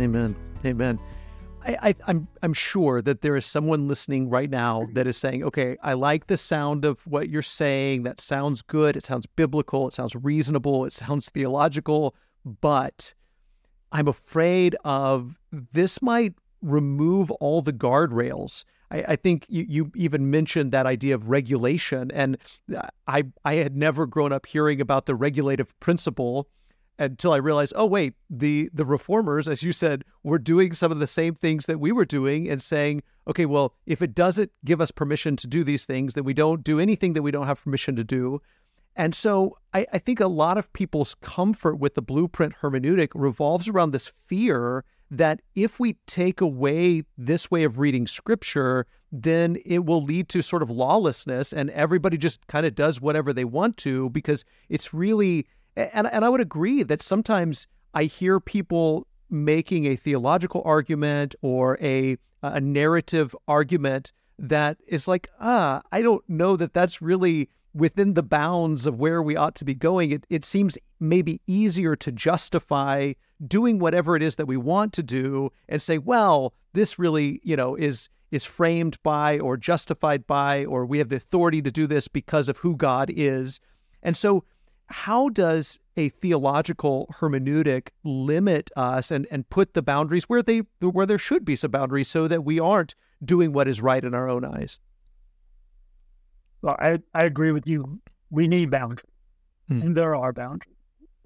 Amen. 0.00 0.34
Amen. 0.64 0.98
I, 1.66 1.76
I, 1.82 1.94
I'm 2.06 2.28
I'm 2.42 2.52
sure 2.52 3.02
that 3.02 3.20
there 3.20 3.36
is 3.36 3.44
someone 3.44 3.88
listening 3.88 4.30
right 4.30 4.48
now 4.48 4.86
that 4.94 5.06
is 5.06 5.16
saying, 5.16 5.44
okay, 5.44 5.76
I 5.82 5.94
like 5.94 6.28
the 6.28 6.36
sound 6.36 6.84
of 6.84 7.04
what 7.06 7.28
you're 7.28 7.42
saying. 7.42 8.04
That 8.04 8.20
sounds 8.20 8.62
good. 8.62 8.96
It 8.96 9.04
sounds 9.04 9.26
biblical. 9.26 9.88
It 9.88 9.92
sounds 9.92 10.14
reasonable. 10.14 10.84
It 10.84 10.92
sounds 10.92 11.28
theological. 11.28 12.14
But 12.44 13.12
I'm 13.92 14.08
afraid 14.08 14.76
of 14.84 15.38
this 15.50 16.00
might 16.00 16.34
remove 16.62 17.30
all 17.32 17.60
the 17.62 17.72
guardrails. 17.72 18.64
I, 18.90 19.04
I 19.08 19.16
think 19.16 19.46
you, 19.48 19.66
you 19.68 19.92
even 19.94 20.30
mentioned 20.30 20.72
that 20.72 20.86
idea 20.86 21.14
of 21.14 21.28
regulation, 21.28 22.10
and 22.12 22.38
uh, 22.74 22.88
I 23.06 23.24
I 23.44 23.54
had 23.54 23.76
never 23.76 24.06
grown 24.06 24.32
up 24.32 24.46
hearing 24.46 24.80
about 24.80 25.06
the 25.06 25.14
regulative 25.14 25.78
principle 25.80 26.48
until 26.98 27.32
I 27.32 27.36
realized, 27.36 27.72
oh 27.76 27.86
wait, 27.86 28.14
the 28.28 28.70
the 28.72 28.84
reformers, 28.84 29.48
as 29.48 29.62
you 29.62 29.72
said, 29.72 30.04
were 30.22 30.38
doing 30.38 30.72
some 30.72 30.90
of 30.90 30.98
the 30.98 31.06
same 31.06 31.34
things 31.34 31.66
that 31.66 31.80
we 31.80 31.92
were 31.92 32.04
doing 32.04 32.48
and 32.48 32.60
saying, 32.60 33.02
okay, 33.26 33.46
well, 33.46 33.74
if 33.86 34.02
it 34.02 34.14
doesn't 34.14 34.50
give 34.64 34.80
us 34.80 34.90
permission 34.90 35.36
to 35.36 35.46
do 35.46 35.62
these 35.64 35.84
things, 35.84 36.14
then 36.14 36.24
we 36.24 36.34
don't 36.34 36.64
do 36.64 36.80
anything 36.80 37.12
that 37.12 37.22
we 37.22 37.30
don't 37.30 37.46
have 37.46 37.62
permission 37.62 37.94
to 37.96 38.04
do. 38.04 38.40
And 38.96 39.14
so 39.14 39.56
I, 39.74 39.86
I 39.92 39.98
think 39.98 40.18
a 40.18 40.26
lot 40.26 40.58
of 40.58 40.72
people's 40.72 41.14
comfort 41.20 41.76
with 41.76 41.94
the 41.94 42.02
blueprint 42.02 42.56
hermeneutic 42.60 43.10
revolves 43.14 43.68
around 43.68 43.92
this 43.92 44.12
fear 44.26 44.84
that 45.10 45.40
if 45.54 45.80
we 45.80 45.94
take 46.06 46.40
away 46.40 47.02
this 47.16 47.50
way 47.50 47.64
of 47.64 47.78
reading 47.78 48.06
scripture, 48.06 48.86
then 49.10 49.56
it 49.64 49.84
will 49.86 50.02
lead 50.02 50.28
to 50.28 50.42
sort 50.42 50.62
of 50.62 50.70
lawlessness 50.70 51.52
and 51.52 51.70
everybody 51.70 52.16
just 52.16 52.46
kind 52.46 52.66
of 52.66 52.74
does 52.74 53.00
whatever 53.00 53.32
they 53.32 53.44
want 53.44 53.76
to 53.78 54.10
because 54.10 54.44
it's 54.68 54.92
really 54.92 55.46
and, 55.76 56.08
and 56.08 56.24
I 56.24 56.28
would 56.28 56.40
agree 56.40 56.82
that 56.82 57.02
sometimes 57.02 57.68
I 57.94 58.04
hear 58.04 58.40
people 58.40 59.06
making 59.30 59.86
a 59.86 59.96
theological 59.96 60.62
argument 60.64 61.34
or 61.40 61.78
a 61.80 62.18
a 62.42 62.60
narrative 62.60 63.34
argument 63.48 64.12
that 64.38 64.76
is 64.86 65.08
like, 65.08 65.28
ah, 65.40 65.82
I 65.90 66.02
don't 66.02 66.28
know 66.28 66.56
that 66.56 66.72
that's 66.72 67.02
really 67.02 67.48
within 67.78 68.14
the 68.14 68.22
bounds 68.22 68.86
of 68.86 68.98
where 68.98 69.22
we 69.22 69.36
ought 69.36 69.54
to 69.54 69.64
be 69.64 69.74
going. 69.74 70.10
It 70.10 70.26
it 70.28 70.44
seems 70.44 70.76
maybe 71.00 71.40
easier 71.46 71.96
to 71.96 72.12
justify 72.12 73.12
doing 73.46 73.78
whatever 73.78 74.16
it 74.16 74.22
is 74.22 74.36
that 74.36 74.46
we 74.46 74.56
want 74.56 74.92
to 74.94 75.02
do 75.02 75.50
and 75.68 75.80
say, 75.80 75.98
well, 75.98 76.54
this 76.72 76.98
really, 76.98 77.40
you 77.44 77.56
know, 77.56 77.76
is 77.76 78.08
is 78.30 78.44
framed 78.44 78.98
by 79.02 79.38
or 79.38 79.56
justified 79.56 80.26
by 80.26 80.64
or 80.66 80.84
we 80.84 80.98
have 80.98 81.08
the 81.08 81.16
authority 81.16 81.62
to 81.62 81.70
do 81.70 81.86
this 81.86 82.08
because 82.08 82.48
of 82.48 82.58
who 82.58 82.76
God 82.76 83.10
is. 83.10 83.58
And 84.02 84.16
so 84.16 84.44
how 84.88 85.28
does 85.30 85.78
a 85.96 86.08
theological 86.08 87.14
hermeneutic 87.18 87.88
limit 88.04 88.70
us 88.76 89.10
and, 89.10 89.26
and 89.30 89.48
put 89.48 89.74
the 89.74 89.82
boundaries 89.82 90.24
where 90.24 90.42
they 90.42 90.62
where 90.80 91.06
there 91.06 91.18
should 91.18 91.44
be 91.44 91.56
some 91.56 91.70
boundaries 91.70 92.08
so 92.08 92.28
that 92.28 92.44
we 92.44 92.58
aren't 92.58 92.94
doing 93.24 93.52
what 93.52 93.68
is 93.68 93.80
right 93.80 94.04
in 94.04 94.14
our 94.14 94.28
own 94.28 94.44
eyes? 94.44 94.78
Well, 96.62 96.76
I, 96.78 96.98
I 97.14 97.24
agree 97.24 97.52
with 97.52 97.66
you. 97.66 98.00
We 98.30 98.48
need 98.48 98.70
boundaries, 98.70 99.04
Hmm. 99.68 99.82
and 99.82 99.96
there 99.96 100.14
are 100.14 100.32
boundaries. 100.32 100.74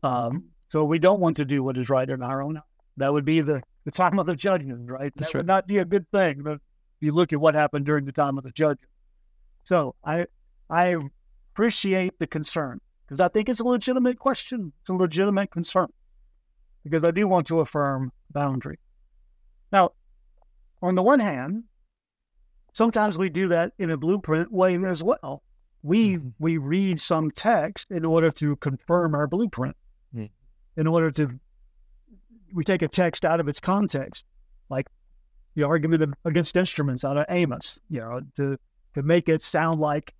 Um, 0.03 0.45
so 0.70 0.85
we 0.85 0.99
don't 0.99 1.20
want 1.20 1.37
to 1.37 1.45
do 1.45 1.62
what 1.62 1.76
is 1.76 1.89
right 1.89 2.09
in 2.09 2.22
our 2.22 2.43
own. 2.43 2.61
That 2.97 3.12
would 3.12 3.24
be 3.24 3.41
the, 3.41 3.62
the 3.85 3.91
time 3.91 4.18
of 4.18 4.26
the 4.26 4.35
judgment, 4.35 4.91
right? 4.91 5.12
That's 5.16 5.33
that 5.33 5.39
right. 5.39 5.41
would 5.41 5.47
not 5.47 5.66
be 5.66 5.78
a 5.78 5.85
good 5.85 6.09
thing. 6.11 6.43
But 6.43 6.61
you 7.01 7.12
look 7.12 7.33
at 7.33 7.41
what 7.41 7.55
happened 7.55 7.87
during 7.87 8.05
the 8.05 8.12
time 8.12 8.37
of 8.39 8.45
the 8.45 8.51
judgment. 8.51 8.89
So 9.64 9.95
I 10.05 10.26
I 10.68 10.97
appreciate 11.53 12.18
the 12.18 12.26
concern 12.26 12.80
because 13.07 13.20
I 13.20 13.28
think 13.28 13.49
it's 13.49 13.61
a 13.61 13.64
legitimate 13.64 14.18
question. 14.18 14.72
It's 14.80 14.89
a 14.89 14.95
legitimate 14.95 15.51
concern 15.51 15.89
because 16.85 17.05
I 17.05 17.11
do 17.11 17.26
want 17.28 17.47
to 17.49 17.61
affirm 17.61 18.12
boundary. 18.30 18.78
Now, 19.70 19.91
on 20.83 20.95
the 20.95 21.03
one 21.03 21.20
hand, 21.20 21.64
sometimes 22.72 23.18
we 23.18 23.28
do 23.28 23.48
that 23.48 23.72
in 23.78 23.90
a 23.90 23.96
blueprint 23.96 24.50
way 24.52 24.76
as 24.84 25.02
well. 25.02 25.42
We 25.82 26.16
Mhm. 26.16 26.32
we 26.38 26.58
read 26.58 27.00
some 27.00 27.30
text 27.30 27.90
in 27.90 28.04
order 28.04 28.30
to 28.32 28.56
confirm 28.56 29.14
our 29.14 29.26
blueprint. 29.26 29.76
Mm. 30.14 30.30
In 30.76 30.86
order 30.86 31.10
to 31.12 31.38
we 32.52 32.64
take 32.64 32.82
a 32.82 32.88
text 32.88 33.24
out 33.24 33.40
of 33.40 33.48
its 33.48 33.58
context, 33.58 34.24
like 34.68 34.86
the 35.54 35.62
argument 35.62 36.02
of- 36.02 36.14
against 36.24 36.54
instruments 36.56 37.04
out 37.04 37.16
of 37.16 37.24
Amos, 37.28 37.78
you 37.88 38.00
know, 38.00 38.20
to 38.36 38.58
to 38.94 39.02
make 39.02 39.28
it 39.28 39.42
sound 39.42 39.80
like 39.80 40.14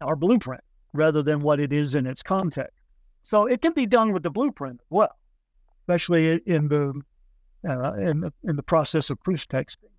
our 0.00 0.16
blueprint 0.16 0.64
rather 0.92 1.22
than 1.22 1.40
what 1.42 1.60
it 1.60 1.72
is 1.72 1.94
in 1.94 2.06
its 2.06 2.22
context. 2.22 2.76
So 3.22 3.46
it 3.46 3.62
can 3.62 3.72
be 3.72 3.86
done 3.86 4.12
with 4.12 4.22
the 4.24 4.30
blueprint 4.30 4.80
as 4.80 4.86
well, 4.90 5.16
especially 5.82 6.36
in 6.38 6.68
the 6.68 7.00
uh, 7.68 7.92
in 7.94 8.20
the 8.20 8.32
in 8.42 8.56
the 8.56 8.62
process 8.64 9.10
of 9.10 9.22
proof 9.22 9.46
texting, 9.46 9.91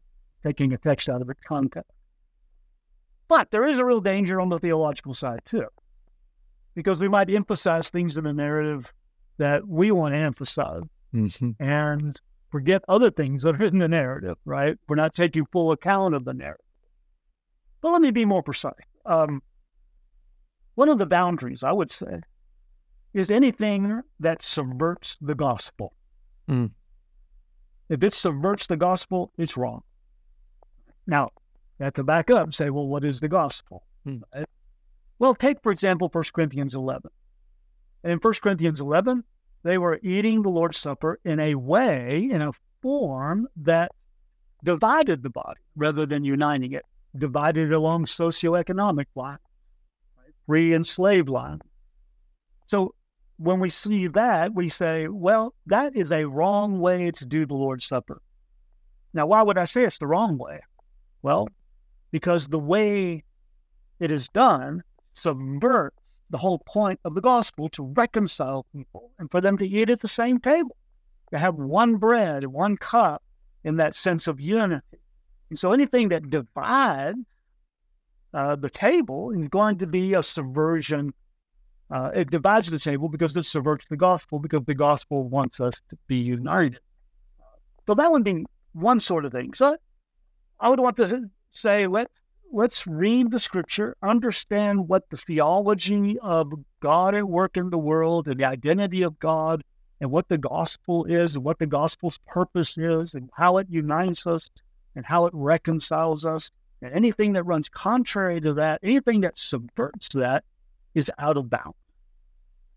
taking 0.44 0.74
a 0.74 0.78
text 0.78 1.10
out 1.10 1.22
of 1.22 1.30
its 1.30 1.40
context. 1.48 1.92
But 3.28 3.52
there 3.52 3.68
is 3.68 3.78
a 3.78 3.86
real 3.86 4.02
danger 4.02 4.40
on 4.42 4.50
the 4.50 4.60
theological 4.60 5.14
side 5.14 5.42
too, 5.46 5.68
because 6.76 7.00
we 7.00 7.08
might 7.08 7.34
emphasize 7.34 7.88
things 7.90 8.18
in 8.18 8.26
the 8.26 8.34
narrative 8.34 8.92
that 9.38 9.68
we 9.68 9.92
want 9.92 10.14
to 10.14 10.20
emphasize, 10.20 10.84
Mm-hmm. 11.14 11.52
and 11.64 12.20
forget 12.52 12.84
other 12.88 13.12
things 13.12 13.44
that 13.44 13.62
are 13.62 13.66
in 13.66 13.78
the 13.78 13.88
narrative, 13.88 14.36
right? 14.46 14.76
We're 14.88 14.96
not 14.96 15.14
taking 15.14 15.46
full 15.52 15.72
account 15.72 16.16
of 16.16 16.26
the 16.26 16.34
narrative. 16.34 16.66
But 17.82 17.92
let 17.92 18.02
me 18.02 18.10
be 18.10 18.26
more 18.26 18.42
precise. 18.42 18.74
Um, 19.06 19.42
one 20.76 20.90
of 20.90 20.98
the 20.98 21.06
boundaries, 21.06 21.62
I 21.62 21.72
would 21.72 21.92
say, 21.92 22.22
is 23.14 23.30
anything 23.30 24.02
that 24.20 24.42
subverts 24.42 25.18
the 25.22 25.36
gospel. 25.36 25.94
Mm. 26.50 26.72
If 27.90 28.04
it 28.04 28.14
subverts 28.14 28.66
the 28.66 28.78
gospel, 28.78 29.32
it's 29.38 29.56
wrong. 29.56 29.84
Now, 31.08 31.32
you 31.80 31.86
have 31.86 31.94
to 31.96 32.04
back 32.04 32.30
up 32.30 32.44
and 32.44 32.54
say, 32.54 32.70
well, 32.70 32.88
what 32.88 33.04
is 33.04 33.20
the 33.20 33.28
gospel? 33.28 33.84
Hmm. 34.06 34.18
Well, 35.20 35.36
take, 35.36 35.62
for 35.62 35.72
example, 35.72 36.10
1 36.12 36.24
Corinthians 36.34 36.76
11. 36.76 37.10
In 38.04 38.18
1 38.18 38.34
Corinthians 38.42 38.80
11, 38.80 39.24
they 39.64 39.78
were 39.78 40.00
eating 40.04 40.42
the 40.42 40.50
Lord's 40.50 40.78
Supper 40.78 41.20
in 41.24 41.40
a 41.40 41.56
way, 41.56 42.30
in 42.32 42.42
a 42.42 42.52
form 42.82 43.48
that 43.56 43.92
divided 44.64 45.24
the 45.24 45.30
body 45.30 45.62
rather 45.76 46.06
than 46.06 46.24
uniting 46.24 46.74
it, 46.74 46.84
divided 47.18 47.72
along 47.72 48.06
socioeconomic 48.06 49.06
lines, 49.16 49.40
free 50.46 50.74
and 50.74 50.86
slave 50.86 51.30
lines. 51.30 51.62
So 52.68 52.94
when 53.38 53.60
we 53.60 53.70
see 53.70 54.08
that, 54.08 54.54
we 54.54 54.70
say, 54.70 55.08
well, 55.08 55.54
that 55.68 55.96
is 55.96 56.12
a 56.12 56.26
wrong 56.26 56.80
way 56.80 57.12
to 57.12 57.26
do 57.26 57.46
the 57.46 57.54
Lord's 57.54 57.86
Supper. 57.86 58.22
Now, 59.14 59.28
why 59.28 59.42
would 59.42 59.58
I 59.58 59.66
say 59.66 59.84
it's 59.84 59.98
the 59.98 60.08
wrong 60.08 60.38
way? 60.38 60.60
Well, 61.24 61.48
because 62.12 62.48
the 62.48 62.60
way 62.60 63.24
it 64.00 64.12
is 64.12 64.28
done 64.30 64.84
subverts 65.14 65.96
the 66.30 66.38
whole 66.38 66.60
point 66.60 67.00
of 67.06 67.16
the 67.16 67.22
gospel 67.22 67.70
to 67.70 67.84
reconcile 67.84 68.66
people 68.76 69.12
and 69.20 69.32
for 69.32 69.40
them 69.40 69.58
to 69.58 69.68
eat 69.68 69.90
at 69.90 70.02
the 70.02 70.08
same 70.08 70.40
table, 70.40 70.76
to 71.32 71.38
have 71.40 71.56
one 71.56 71.96
bread 71.96 72.44
and 72.44 72.54
one 72.54 72.76
cup 72.78 73.24
in 73.64 73.78
that 73.78 73.94
sense 73.94 74.28
of 74.28 74.40
unity. 74.40 74.82
And 75.50 75.58
so 75.58 75.72
anything 75.72 76.10
that 76.10 76.30
divides 76.30 77.20
uh, 78.34 78.56
the 78.56 78.70
table 78.70 79.32
is 79.32 79.48
going 79.48 79.78
to 79.78 79.88
be 79.88 80.14
a 80.16 80.24
subversion. 80.24 81.14
Uh, 81.92 82.10
it 82.16 82.32
divides 82.32 82.68
the 82.70 82.80
table 82.80 83.08
because 83.08 83.38
it 83.38 83.44
subverts 83.44 83.86
the 83.90 83.96
gospel, 83.96 84.40
because 84.40 84.64
the 84.66 84.74
gospel 84.74 85.30
wants 85.30 85.60
us 85.60 85.76
to 85.90 85.98
be 86.08 86.18
united. 86.18 86.80
So 87.88 87.94
that 87.94 88.12
would 88.12 88.24
be 88.24 88.46
one 88.74 89.00
sort 89.00 89.26
of 89.26 89.32
thing. 89.32 89.54
So 89.54 89.78
I 90.64 90.70
would 90.70 90.80
want 90.80 90.96
to 90.98 91.30
say, 91.52 91.88
let 91.88 92.10
let's 92.54 92.88
read 92.88 93.32
the 93.32 93.40
scripture, 93.40 93.98
understand 94.02 94.88
what 94.88 95.10
the 95.10 95.18
theology 95.18 96.18
of 96.20 96.54
God 96.80 97.14
at 97.16 97.28
work 97.28 97.58
in 97.58 97.70
the 97.70 97.78
world 97.78 98.30
and 98.30 98.40
the 98.40 98.46
identity 98.46 99.02
of 99.02 99.20
God 99.20 99.62
and 100.00 100.10
what 100.10 100.30
the 100.30 100.38
gospel 100.38 101.04
is 101.04 101.36
and 101.36 101.44
what 101.44 101.60
the 101.60 101.66
gospel's 101.66 102.18
purpose 102.28 102.78
is 102.78 103.14
and 103.14 103.30
how 103.36 103.58
it 103.58 103.68
unites 103.70 104.26
us 104.26 104.50
and 104.96 105.06
how 105.06 105.26
it 105.26 105.34
reconciles 105.36 106.24
us. 106.24 106.50
And 106.82 106.94
anything 106.94 107.34
that 107.34 107.44
runs 107.44 107.68
contrary 107.68 108.40
to 108.42 108.54
that, 108.54 108.80
anything 108.84 109.22
that 109.22 109.36
subverts 109.38 110.10
that 110.10 110.46
is 110.94 111.12
out 111.18 111.36
of 111.38 111.50
bounds. 111.50 111.76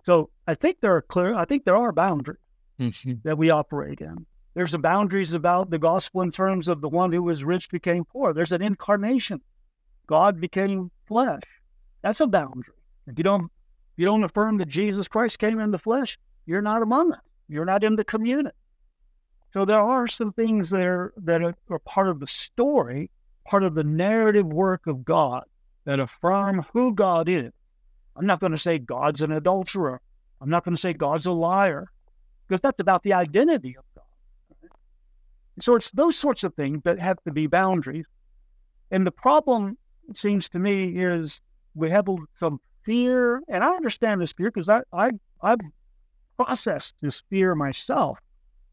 So 0.07 0.31
I 0.47 0.55
think 0.55 0.81
there 0.81 0.95
are 0.97 1.03
clear, 1.03 1.35
I 1.35 1.45
think 1.45 1.65
there 1.65 1.77
are 1.77 1.93
boundaries 1.93 2.41
Mm-hmm. 2.79 3.15
that 3.25 3.39
we 3.39 3.49
operate 3.49 4.03
in. 4.03 4.27
There's 4.57 4.73
a 4.73 4.79
boundaries 4.79 5.35
about 5.35 5.69
the 5.69 5.79
gospel 5.79 6.23
in 6.23 6.31
terms 6.31 6.67
of 6.67 6.81
the 6.81 6.89
one 6.89 7.13
who 7.13 7.23
was 7.23 7.45
rich 7.45 7.71
became 7.71 8.07
poor. 8.07 8.33
There's 8.33 8.53
an 8.53 8.63
incarnation. 8.63 9.43
God 10.07 10.41
became 10.41 10.91
flesh. 11.07 11.43
That's 12.01 12.21
a 12.21 12.27
boundary. 12.27 12.73
If 13.07 13.19
you 13.19 13.23
don't, 13.23 13.45
if 13.45 13.99
you 13.99 14.07
don't 14.07 14.25
affirm 14.25 14.57
that 14.57 14.69
Jesus 14.69 15.09
Christ 15.09 15.39
came 15.39 15.61
in 15.61 15.73
the 15.73 15.79
flesh, 15.79 16.19
you're 16.47 16.63
not 16.63 16.81
among 16.81 17.13
us. 17.13 17.21
You're 17.49 17.67
not 17.67 17.85
in 17.85 17.97
the 17.97 18.05
community. 18.05 18.57
So 19.53 19.67
there 19.67 19.79
are 19.79 20.07
some 20.07 20.33
things 20.33 20.71
there 20.71 21.13
that 21.19 21.43
are, 21.43 21.55
are 21.69 21.79
part 21.81 22.09
of 22.09 22.19
the 22.19 22.27
story, 22.27 23.11
part 23.47 23.63
of 23.63 23.75
the 23.75 23.85
narrative 23.85 24.47
work 24.47 24.87
of 24.87 25.05
God 25.05 25.45
that 25.85 26.01
affirm 26.01 26.65
who 26.73 26.95
God 26.95 27.29
is. 27.29 27.53
I'm 28.17 28.25
not 28.25 28.41
going 28.41 28.53
to 28.53 28.59
say 28.59 28.79
God's 28.79 29.21
an 29.21 29.33
adulterer. 29.33 30.01
I'm 30.41 30.49
not 30.49 30.65
going 30.65 30.75
to 30.75 30.81
say 30.81 30.95
God's 30.95 31.27
a 31.27 31.33
liar 31.33 31.89
because 32.49 32.63
that's 32.63 32.81
about 32.81 33.03
the 33.03 33.13
identity 33.13 33.77
of. 33.77 33.85
So 35.61 35.75
it's 35.75 35.91
those 35.93 36.17
sorts 36.17 36.43
of 36.45 36.55
things 36.55 36.83
that 36.85 36.99
have 36.99 37.23
to 37.25 37.33
be 37.33 37.47
boundaries. 37.47 38.05
And 38.91 39.07
the 39.07 39.11
problem, 39.11 39.79
it 40.09 40.17
seems 40.17 40.49
to 40.51 40.59
me, 40.59 40.97
is 40.97 41.41
we 41.75 41.91
have 41.91 42.07
some 42.39 42.61
fear, 42.85 43.43
and 43.49 43.65
I 43.65 43.75
understand 43.75 44.21
this 44.21 44.33
fear 44.33 44.51
because 44.51 44.69
I, 44.69 44.83
I, 44.93 45.11
I've 45.43 45.61
processed 46.37 46.95
this 47.01 47.23
fear 47.31 47.55
myself 47.55 48.19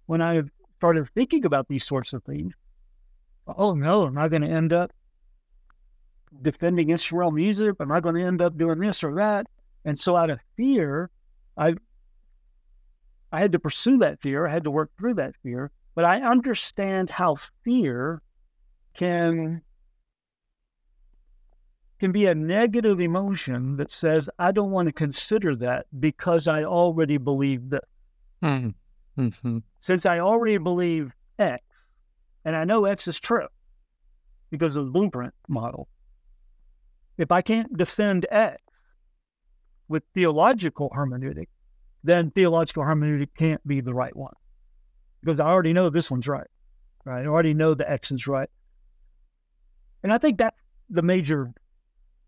when 0.05 0.21
I 0.21 0.43
started 0.77 1.09
thinking 1.15 1.45
about 1.45 1.67
these 1.67 1.85
sorts 1.85 2.13
of 2.13 2.23
things. 2.23 2.53
Oh 3.47 3.73
no, 3.73 4.05
am 4.05 4.17
I 4.17 4.27
going 4.27 4.41
to 4.41 4.47
end 4.47 4.73
up 4.73 4.91
defending 6.41 6.89
Israel 6.89 7.31
music? 7.31 7.75
Am 7.79 7.91
I 7.91 7.99
going 7.99 8.15
to 8.15 8.23
end 8.23 8.41
up 8.41 8.57
doing 8.57 8.79
this 8.79 9.03
or 9.03 9.15
that? 9.15 9.47
And 9.85 9.97
so 9.99 10.15
out 10.15 10.29
of 10.29 10.39
fear, 10.55 11.09
I 11.57 11.75
I 13.31 13.39
had 13.39 13.51
to 13.53 13.59
pursue 13.59 13.97
that 13.97 14.21
fear. 14.21 14.45
I 14.45 14.51
had 14.51 14.63
to 14.65 14.71
work 14.71 14.91
through 14.97 15.15
that 15.15 15.35
fear. 15.41 15.71
But 15.95 16.05
I 16.05 16.21
understand 16.21 17.09
how 17.09 17.37
fear 17.63 18.21
can 18.95 19.61
can 21.99 22.11
be 22.11 22.25
a 22.25 22.35
negative 22.35 22.99
emotion 22.99 23.77
that 23.77 23.89
says, 23.89 24.29
I 24.37 24.51
don't 24.51 24.71
want 24.71 24.87
to 24.87 24.91
consider 24.91 25.55
that 25.55 25.85
because 25.99 26.47
I 26.47 26.63
already 26.63 27.17
believe 27.17 27.69
that. 27.69 27.85
Mm-hmm. 28.43 29.59
Since 29.79 30.05
I 30.05 30.19
already 30.19 30.57
believe 30.57 31.13
X, 31.39 31.63
and 32.43 32.57
I 32.57 32.65
know 32.65 32.83
X 32.85 33.07
is 33.07 33.19
true 33.19 33.47
because 34.49 34.75
of 34.75 34.85
the 34.85 34.91
blueprint 34.91 35.33
model, 35.47 35.87
if 37.17 37.31
I 37.31 37.41
can't 37.41 37.77
defend 37.77 38.25
X 38.29 38.61
with 39.87 40.03
theological 40.13 40.89
hermeneutic, 40.89 41.47
then 42.03 42.31
theological 42.31 42.83
hermeneutic 42.83 43.29
can't 43.37 43.65
be 43.65 43.79
the 43.79 43.93
right 43.93 44.15
one 44.15 44.33
because 45.23 45.39
I 45.39 45.47
already 45.47 45.73
know 45.73 45.89
this 45.89 46.11
one's 46.11 46.27
right. 46.27 46.47
Right. 47.05 47.23
I 47.23 47.27
already 47.27 47.53
know 47.53 47.73
the 47.73 47.89
X 47.89 48.11
is 48.11 48.27
right. 48.27 48.49
And 50.03 50.13
I 50.13 50.17
think 50.17 50.37
that's 50.37 50.59
the 50.89 51.01
major 51.01 51.53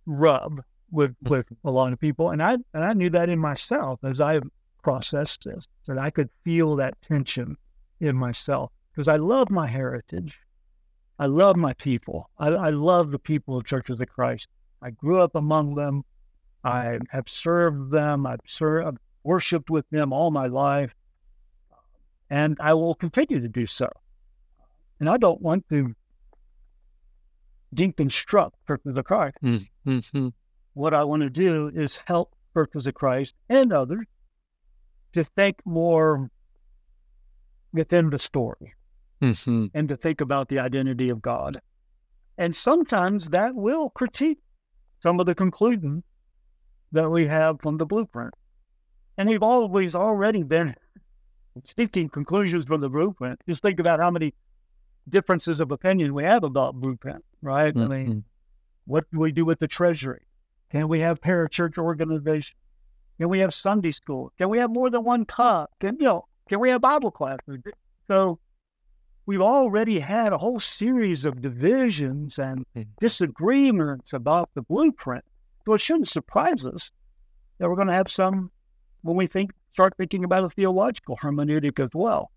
rub 0.05 0.61
with 0.91 1.15
hmm. 1.23 1.29
with 1.29 1.47
a 1.63 1.71
lot 1.71 1.93
of 1.93 1.99
people. 1.99 2.31
And 2.31 2.41
I 2.41 2.53
and 2.53 2.83
I 2.83 2.93
knew 2.93 3.09
that 3.11 3.29
in 3.29 3.39
myself 3.39 3.99
as 4.03 4.19
I 4.19 4.41
processed 4.83 5.43
this, 5.45 5.65
that 5.87 5.97
I 5.97 6.09
could 6.09 6.29
feel 6.43 6.75
that 6.75 6.95
tension 7.01 7.57
in 7.99 8.15
myself 8.15 8.71
because 8.93 9.07
I 9.07 9.15
love 9.17 9.49
my 9.49 9.67
heritage. 9.67 10.39
I 11.17 11.27
love 11.27 11.55
my 11.55 11.73
people. 11.73 12.29
I, 12.37 12.47
I 12.49 12.69
love 12.69 13.11
the 13.11 13.19
people 13.19 13.57
of 13.57 13.65
Churches 13.65 13.99
of 13.99 14.07
Christ. 14.09 14.47
I 14.81 14.91
grew 14.91 15.19
up 15.19 15.35
among 15.35 15.75
them. 15.75 16.03
I 16.63 16.99
have 17.09 17.29
served 17.29 17.91
them. 17.91 18.25
I've 18.25 18.41
served, 18.45 18.87
I've 18.87 18.97
worshipped 19.23 19.69
with 19.69 19.89
them 19.91 20.11
all 20.11 20.29
my 20.29 20.47
life, 20.47 20.93
and 22.30 22.57
I 22.59 22.73
will 22.73 22.95
continue 22.95 23.39
to 23.39 23.47
do 23.47 23.65
so. 23.65 23.89
And 24.99 25.09
I 25.09 25.17
don't 25.17 25.41
want 25.41 25.67
to 25.69 25.93
deconstruct 27.76 28.51
Churches 28.67 28.97
of 28.97 29.05
Christ. 29.05 29.38
Mm-hmm. 29.43 30.28
What 30.73 30.93
I 30.93 31.03
want 31.03 31.23
to 31.23 31.30
do 31.30 31.71
is 31.73 31.97
help 32.05 32.34
Churches 32.53 32.88
of 32.88 32.93
Christ 32.93 33.34
and 33.49 33.73
others 33.73 34.05
to 35.13 35.23
think 35.23 35.57
more 35.65 36.30
within 37.73 38.09
the 38.09 38.19
story 38.19 38.73
Mm-hmm. 39.21 39.67
and 39.73 39.88
to 39.88 39.95
think 39.95 40.19
about 40.19 40.49
the 40.49 40.59
identity 40.59 41.09
of 41.09 41.21
God. 41.21 41.61
And 42.38 42.53
sometimes 42.53 43.30
that 43.30 43.55
will 43.55 43.89
critique 43.91 44.39
some 45.01 45.21
of 45.21 45.26
the 45.26 45.34
conclusions 45.34 46.03
that 46.91 47.09
we 47.09 47.26
have 47.26 47.61
from 47.61 47.78
the 47.78 47.86
blueprint. 47.86 48.34
And 49.17 49.30
we've 49.30 49.41
always 49.41 49.95
already 49.95 50.43
been 50.43 50.76
seeking 51.64 52.10
conclusions 52.10 52.66
from 52.66 52.82
the 52.82 52.89
blueprint. 52.89 53.39
Just 53.47 53.62
think 53.62 53.80
about 53.80 53.99
how 53.99 54.12
many 54.12 54.34
differences 55.08 55.60
of 55.60 55.72
opinion 55.72 56.14
we 56.14 56.24
have 56.24 56.43
about 56.43 56.76
blueprint, 56.76 57.24
right? 57.41 57.76
I 57.76 57.88
mean, 57.88 58.08
Mm-hmm. 58.08 58.20
what 58.86 59.06
do 59.12 59.20
we 59.20 59.32
do 59.32 59.45
with 59.45 59.60
the 59.60 59.68
treasury? 59.68 60.24
Can 60.72 60.88
we 60.88 60.99
have 60.99 61.22
parachurch 61.22 61.78
organization? 61.78 62.58
Can 63.20 63.30
we 63.30 63.39
have 63.39 63.53
Sunday 63.53 63.91
school? 63.91 64.34
Can 64.38 64.49
we 64.49 64.58
have 64.58 64.70
more 64.70 64.89
than 64.89 65.03
one 65.03 65.26
cup? 65.26 65.72
Can 65.80 65.97
you 65.99 66.06
know? 66.06 66.26
Can 66.49 66.60
we 66.60 66.70
have 66.70 66.82
Bible 66.82 67.12
classes? 67.12 67.60
So 68.08 68.39
we've 69.26 69.41
already 69.41 69.99
had 69.99 70.34
a 70.34 70.38
whole 70.38 70.60
series 70.60 71.24
of 71.26 71.41
divisions 71.41 72.38
and 72.38 72.66
Mhm. 72.76 72.88
disagreements 72.99 74.12
about 74.14 74.49
the 74.53 74.62
blueprint. 74.62 75.24
So 75.66 75.74
it 75.74 75.80
shouldn't 75.82 76.08
surprise 76.08 76.66
us 76.66 76.91
that 77.58 77.70
we're 77.70 77.76
going 77.76 77.88
to 77.88 77.93
have 77.93 78.10
some 78.10 78.51
when 79.01 79.16
we 79.16 79.28
think 79.28 79.51
start 79.76 79.93
thinking 79.97 80.23
about 80.23 80.45
a 80.45 80.49
theological 80.49 81.17
hermeneutic 81.17 81.84
as 81.84 81.89
well. 81.93 82.32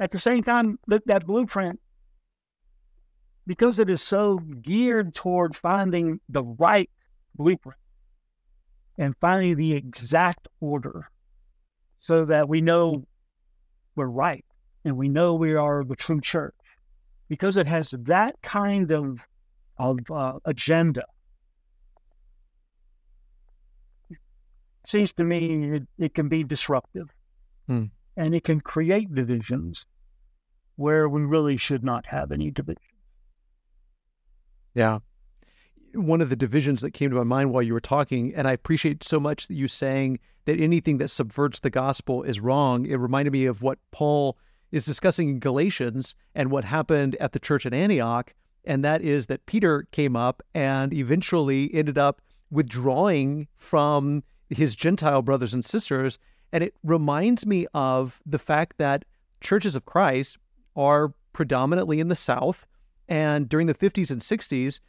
At 0.00 0.10
the 0.10 0.18
same 0.18 0.42
time, 0.42 0.76
that, 0.88 1.06
that 1.06 1.24
blueprint, 1.24 1.78
because 3.46 3.78
it 3.78 3.88
is 3.88 4.02
so 4.02 4.38
geared 4.38 5.14
toward 5.14 5.54
finding 5.54 6.18
the 6.28 6.42
right 6.42 6.90
blueprint 7.36 7.78
and 8.98 9.14
finding 9.20 9.54
the 9.54 9.72
exact 9.74 10.48
order 10.58 11.08
so 12.00 12.24
that 12.24 12.48
we 12.48 12.60
know 12.60 13.06
we're 13.94 14.06
right 14.06 14.44
and 14.84 14.96
we 14.96 15.08
know 15.08 15.34
we 15.34 15.54
are 15.54 15.84
the 15.84 15.94
true 15.94 16.20
church 16.20 16.56
because 17.28 17.56
it 17.56 17.68
has 17.68 17.94
that 18.00 18.34
kind 18.42 18.90
of 18.90 19.20
of 19.78 19.98
uh, 20.10 20.40
agenda. 20.44 21.04
Seems 24.84 25.12
to 25.12 25.24
me 25.24 25.76
it, 25.76 25.82
it 25.98 26.14
can 26.14 26.28
be 26.28 26.44
disruptive, 26.44 27.08
hmm. 27.66 27.84
and 28.16 28.34
it 28.34 28.44
can 28.44 28.60
create 28.60 29.14
divisions 29.14 29.86
where 30.76 31.08
we 31.08 31.22
really 31.22 31.56
should 31.56 31.84
not 31.84 32.06
have 32.06 32.32
any 32.32 32.50
division. 32.50 32.82
Yeah. 34.74 34.98
One 35.94 36.22
of 36.22 36.30
the 36.30 36.36
divisions 36.36 36.80
that 36.80 36.92
came 36.92 37.10
to 37.10 37.16
my 37.16 37.24
mind 37.24 37.52
while 37.52 37.62
you 37.62 37.74
were 37.74 37.80
talking, 37.80 38.34
and 38.34 38.48
I 38.48 38.52
appreciate 38.52 39.04
so 39.04 39.20
much 39.20 39.46
that 39.48 39.54
you 39.54 39.68
saying 39.68 40.18
that 40.46 40.58
anything 40.58 40.98
that 40.98 41.08
subverts 41.08 41.60
the 41.60 41.70
gospel 41.70 42.22
is 42.22 42.40
wrong. 42.40 42.86
It 42.86 42.96
reminded 42.96 43.32
me 43.32 43.46
of 43.46 43.62
what 43.62 43.78
Paul 43.90 44.38
is 44.72 44.84
discussing 44.84 45.28
in 45.28 45.38
Galatians 45.38 46.16
and 46.34 46.50
what 46.50 46.64
happened 46.64 47.14
at 47.20 47.32
the 47.32 47.38
church 47.38 47.66
at 47.66 47.74
Antioch. 47.74 48.34
And 48.64 48.84
that 48.84 49.02
is 49.02 49.26
that 49.26 49.46
Peter 49.46 49.86
came 49.92 50.16
up 50.16 50.42
and 50.54 50.92
eventually 50.92 51.72
ended 51.74 51.98
up 51.98 52.22
withdrawing 52.50 53.48
from 53.56 54.22
his 54.52 54.76
Gentile 54.76 55.22
brothers 55.22 55.54
and 55.54 55.64
sisters. 55.64 56.18
And 56.52 56.62
it 56.62 56.74
reminds 56.82 57.46
me 57.46 57.66
of 57.74 58.20
the 58.26 58.38
fact 58.38 58.78
that 58.78 59.04
churches 59.40 59.74
of 59.74 59.86
Christ 59.86 60.38
are 60.76 61.14
predominantly 61.32 62.00
in 62.00 62.08
the 62.08 62.16
South. 62.16 62.66
And 63.08 63.48
during 63.48 63.66
the 63.66 63.74
50s 63.74 64.10
and 64.10 64.20
60s, 64.20 64.80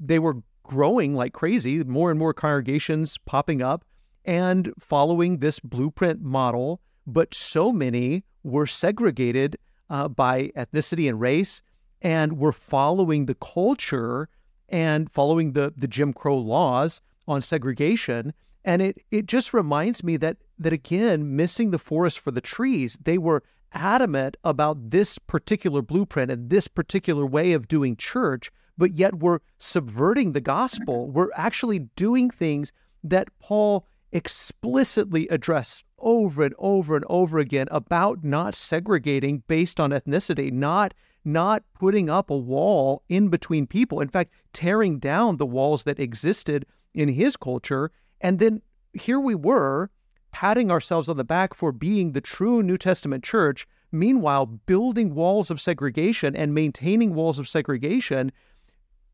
they 0.00 0.18
were 0.18 0.42
growing 0.62 1.14
like 1.14 1.32
crazy, 1.32 1.84
more 1.84 2.10
and 2.10 2.18
more 2.18 2.34
congregations 2.34 3.18
popping 3.18 3.62
up 3.62 3.84
and 4.24 4.72
following 4.78 5.38
this 5.38 5.60
blueprint 5.60 6.22
model. 6.22 6.80
But 7.06 7.34
so 7.34 7.70
many 7.72 8.24
were 8.42 8.66
segregated 8.66 9.58
uh, 9.90 10.08
by 10.08 10.50
ethnicity 10.56 11.08
and 11.08 11.20
race 11.20 11.62
and 12.00 12.38
were 12.38 12.52
following 12.52 13.26
the 13.26 13.34
culture 13.34 14.28
and 14.68 15.10
following 15.10 15.52
the, 15.52 15.72
the 15.76 15.88
Jim 15.88 16.12
Crow 16.12 16.38
laws 16.38 17.00
on 17.28 17.42
segregation. 17.42 18.32
And 18.64 18.80
it, 18.80 18.98
it 19.10 19.26
just 19.26 19.52
reminds 19.52 20.02
me 20.02 20.16
that, 20.18 20.38
that, 20.58 20.72
again, 20.72 21.36
missing 21.36 21.70
the 21.70 21.78
forest 21.78 22.18
for 22.18 22.30
the 22.30 22.40
trees, 22.40 22.98
they 23.02 23.18
were 23.18 23.42
adamant 23.72 24.36
about 24.44 24.90
this 24.90 25.18
particular 25.18 25.82
blueprint 25.82 26.30
and 26.30 26.48
this 26.48 26.68
particular 26.68 27.26
way 27.26 27.52
of 27.52 27.68
doing 27.68 27.96
church, 27.96 28.50
but 28.78 28.94
yet 28.94 29.16
we're 29.16 29.40
subverting 29.58 30.32
the 30.32 30.40
gospel. 30.40 31.10
We're 31.10 31.30
actually 31.34 31.80
doing 31.96 32.30
things 32.30 32.72
that 33.02 33.28
Paul 33.38 33.86
explicitly 34.12 35.28
addressed 35.28 35.84
over 35.98 36.44
and 36.44 36.54
over 36.58 36.96
and 36.96 37.04
over 37.08 37.38
again 37.38 37.66
about 37.70 38.22
not 38.22 38.54
segregating 38.54 39.42
based 39.48 39.80
on 39.80 39.90
ethnicity, 39.90 40.52
not 40.52 40.94
not 41.24 41.64
putting 41.74 42.10
up 42.10 42.28
a 42.30 42.36
wall 42.36 43.02
in 43.08 43.28
between 43.28 43.66
people. 43.66 44.00
In 44.00 44.08
fact, 44.08 44.32
tearing 44.52 44.98
down 44.98 45.38
the 45.38 45.46
walls 45.46 45.84
that 45.84 45.98
existed 45.98 46.66
in 46.92 47.08
his 47.08 47.36
culture. 47.36 47.90
And 48.24 48.38
then 48.38 48.62
here 48.94 49.20
we 49.20 49.34
were 49.34 49.90
patting 50.32 50.70
ourselves 50.70 51.10
on 51.10 51.18
the 51.18 51.24
back 51.24 51.52
for 51.52 51.70
being 51.72 52.12
the 52.12 52.22
true 52.22 52.62
New 52.62 52.78
Testament 52.78 53.22
church, 53.22 53.68
meanwhile, 53.92 54.46
building 54.46 55.14
walls 55.14 55.50
of 55.50 55.60
segregation 55.60 56.34
and 56.34 56.54
maintaining 56.54 57.14
walls 57.14 57.38
of 57.38 57.46
segregation 57.46 58.32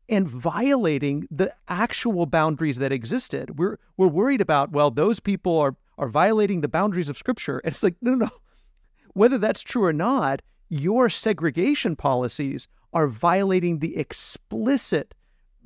and 0.07 0.29
violating 0.29 1.27
the 1.29 1.53
actual 1.67 2.25
boundaries 2.25 2.77
that 2.77 2.93
existed. 2.93 3.59
We're 3.59 3.77
we're 3.97 4.07
worried 4.07 4.39
about, 4.39 4.71
well, 4.71 4.89
those 4.89 5.19
people 5.19 5.57
are 5.57 5.75
are 5.97 6.07
violating 6.07 6.61
the 6.61 6.69
boundaries 6.69 7.09
of 7.09 7.17
scripture. 7.17 7.59
And 7.59 7.73
it's 7.73 7.83
like, 7.83 7.97
no, 8.01 8.11
no, 8.11 8.25
no. 8.25 8.31
Whether 9.13 9.37
that's 9.37 9.61
true 9.61 9.83
or 9.83 9.93
not, 9.93 10.41
your 10.69 11.09
segregation 11.09 11.97
policies 11.97 12.69
are 12.93 13.07
violating 13.07 13.79
the 13.79 13.97
explicit 13.97 15.13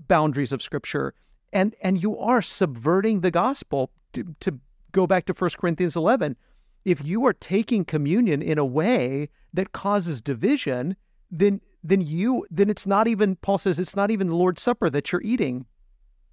boundaries 0.07 0.51
of 0.51 0.63
scripture. 0.63 1.13
And 1.55 1.73
and 1.81 2.01
you 2.03 2.19
are 2.19 2.41
subverting 2.41 3.21
the 3.21 3.31
gospel 3.31 3.89
to, 4.11 4.35
to 4.41 4.59
go 4.91 5.07
back 5.07 5.25
to 5.25 5.33
1 5.33 5.51
Corinthians 5.57 5.95
11, 5.95 6.35
if 6.83 7.03
you 7.03 7.25
are 7.25 7.33
taking 7.33 7.85
communion 7.85 8.41
in 8.41 8.57
a 8.57 8.65
way 8.65 9.29
that 9.53 9.71
causes 9.71 10.21
division, 10.21 10.97
then 11.31 11.61
then 11.81 12.01
you 12.01 12.45
then 12.51 12.69
it's 12.69 12.85
not 12.85 13.07
even 13.07 13.37
Paul 13.37 13.57
says 13.57 13.79
it's 13.79 13.95
not 13.95 14.11
even 14.11 14.27
the 14.27 14.35
Lord's 14.35 14.61
Supper 14.61 14.89
that 14.89 15.11
you're 15.11 15.21
eating. 15.21 15.65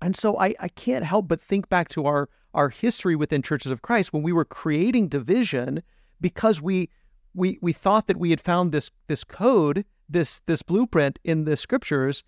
And 0.00 0.16
so 0.16 0.40
I, 0.40 0.56
I 0.58 0.66
can't 0.66 1.04
help 1.04 1.28
but 1.28 1.40
think 1.40 1.68
back 1.68 1.88
to 1.90 2.04
our 2.04 2.28
our 2.52 2.68
history 2.68 3.14
within 3.14 3.42
churches 3.42 3.70
of 3.70 3.82
Christ 3.82 4.12
when 4.12 4.24
we 4.24 4.32
were 4.32 4.44
creating 4.44 5.06
division 5.06 5.84
because 6.20 6.60
we 6.60 6.90
we 7.32 7.58
we 7.62 7.72
thought 7.72 8.08
that 8.08 8.16
we 8.16 8.30
had 8.30 8.40
found 8.40 8.72
this 8.72 8.90
this 9.06 9.22
code, 9.22 9.84
this 10.08 10.40
this 10.46 10.62
blueprint 10.62 11.20
in 11.22 11.44
the 11.44 11.56
scriptures, 11.56 12.24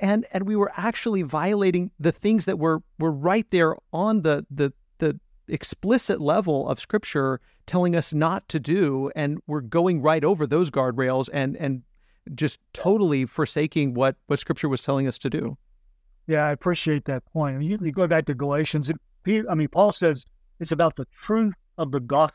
and 0.00 0.26
and 0.32 0.46
we 0.46 0.56
were 0.56 0.72
actually 0.76 1.22
violating 1.22 1.90
the 1.98 2.12
things 2.12 2.44
that 2.44 2.58
were 2.58 2.82
were 2.98 3.12
right 3.12 3.50
there 3.50 3.76
on 3.92 4.22
the 4.22 4.46
the 4.50 4.72
the 4.98 5.18
explicit 5.48 6.20
level 6.20 6.68
of 6.68 6.80
scripture 6.80 7.40
telling 7.66 7.96
us 7.96 8.12
not 8.12 8.48
to 8.48 8.60
do 8.60 9.10
and 9.14 9.38
we're 9.46 9.60
going 9.60 10.00
right 10.00 10.24
over 10.24 10.46
those 10.46 10.70
guardrails 10.70 11.28
and 11.32 11.56
and 11.56 11.82
just 12.34 12.58
totally 12.74 13.24
forsaking 13.24 13.94
what 13.94 14.16
what 14.26 14.38
scripture 14.38 14.68
was 14.68 14.82
telling 14.82 15.06
us 15.08 15.18
to 15.18 15.30
do. 15.30 15.56
Yeah 16.26 16.44
i 16.44 16.50
appreciate 16.50 17.04
that 17.06 17.24
point. 17.32 17.56
I 17.56 17.58
mean, 17.58 17.78
you 17.82 17.92
go 17.92 18.06
back 18.06 18.26
to 18.26 18.34
galatians 18.34 18.90
it, 18.90 18.96
i 19.50 19.54
mean 19.54 19.68
paul 19.68 19.92
says 19.92 20.24
it's 20.60 20.72
about 20.72 20.96
the 20.96 21.06
truth 21.18 21.54
of 21.76 21.92
the 21.92 22.00
gospel. 22.00 22.34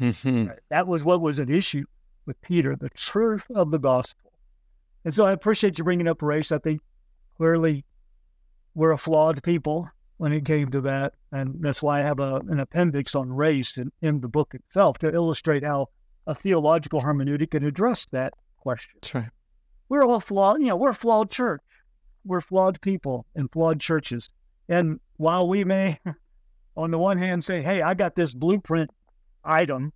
Mm-hmm. 0.00 0.48
that 0.70 0.86
was 0.88 1.04
what 1.04 1.20
was 1.20 1.38
at 1.38 1.50
issue 1.50 1.84
with 2.26 2.40
peter 2.40 2.74
the 2.74 2.88
truth 2.90 3.44
of 3.54 3.70
the 3.70 3.78
gospel. 3.78 4.32
And 5.04 5.12
so 5.12 5.24
i 5.24 5.32
appreciate 5.32 5.78
you 5.78 5.84
bringing 5.84 6.08
up 6.08 6.22
race. 6.22 6.52
I 6.52 6.58
think 6.58 6.80
clearly 7.42 7.84
we're 8.76 8.92
a 8.92 8.96
flawed 8.96 9.42
people 9.42 9.88
when 10.18 10.32
it 10.32 10.44
came 10.44 10.70
to 10.70 10.80
that. 10.80 11.12
And 11.32 11.56
that's 11.58 11.82
why 11.82 11.98
I 11.98 12.02
have 12.02 12.20
a, 12.20 12.36
an 12.48 12.60
appendix 12.60 13.16
on 13.16 13.32
race 13.32 13.76
in, 13.78 13.90
in 14.00 14.20
the 14.20 14.28
book 14.28 14.54
itself 14.54 14.98
to 14.98 15.12
illustrate 15.12 15.64
how 15.64 15.88
a 16.28 16.36
theological 16.36 17.02
hermeneutic 17.02 17.50
can 17.50 17.64
address 17.64 18.06
that 18.12 18.32
question. 18.58 18.92
That's 19.02 19.14
right. 19.16 19.28
We're 19.88 20.04
all 20.04 20.20
flawed, 20.20 20.60
you 20.60 20.68
know, 20.68 20.76
we're 20.76 20.90
a 20.90 20.94
flawed 20.94 21.30
church. 21.32 21.62
We're 22.24 22.40
flawed 22.40 22.80
people 22.80 23.26
and 23.34 23.50
flawed 23.50 23.80
churches. 23.80 24.30
And 24.68 25.00
while 25.16 25.48
we 25.48 25.64
may, 25.64 25.98
on 26.76 26.92
the 26.92 26.98
one 26.98 27.18
hand, 27.18 27.44
say, 27.44 27.60
hey, 27.60 27.82
I 27.82 27.94
got 27.94 28.14
this 28.14 28.30
blueprint 28.30 28.88
item 29.44 29.92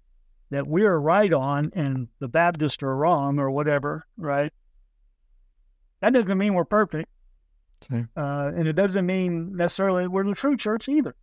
that 0.51 0.67
we're 0.67 0.99
right 0.99 1.33
on 1.33 1.71
and 1.77 2.09
the 2.19 2.27
Baptists 2.27 2.83
are 2.83 2.97
wrong 2.97 3.39
or 3.39 3.53
whatever, 3.53 4.05
right? 4.17 4.53
That 6.01 6.13
doesn't 6.13 6.37
mean 6.37 6.53
we're 6.53 6.65
perfect. 6.65 7.09
Okay. 7.85 8.05
Uh, 8.17 8.53
and 8.57 8.67
it 8.67 8.75
doesn't 8.75 9.07
mean 9.07 9.57
necessarily 9.57 10.09
we're 10.09 10.25
the 10.25 10.35
true 10.35 10.57
church 10.57 10.89
either. 10.89 11.15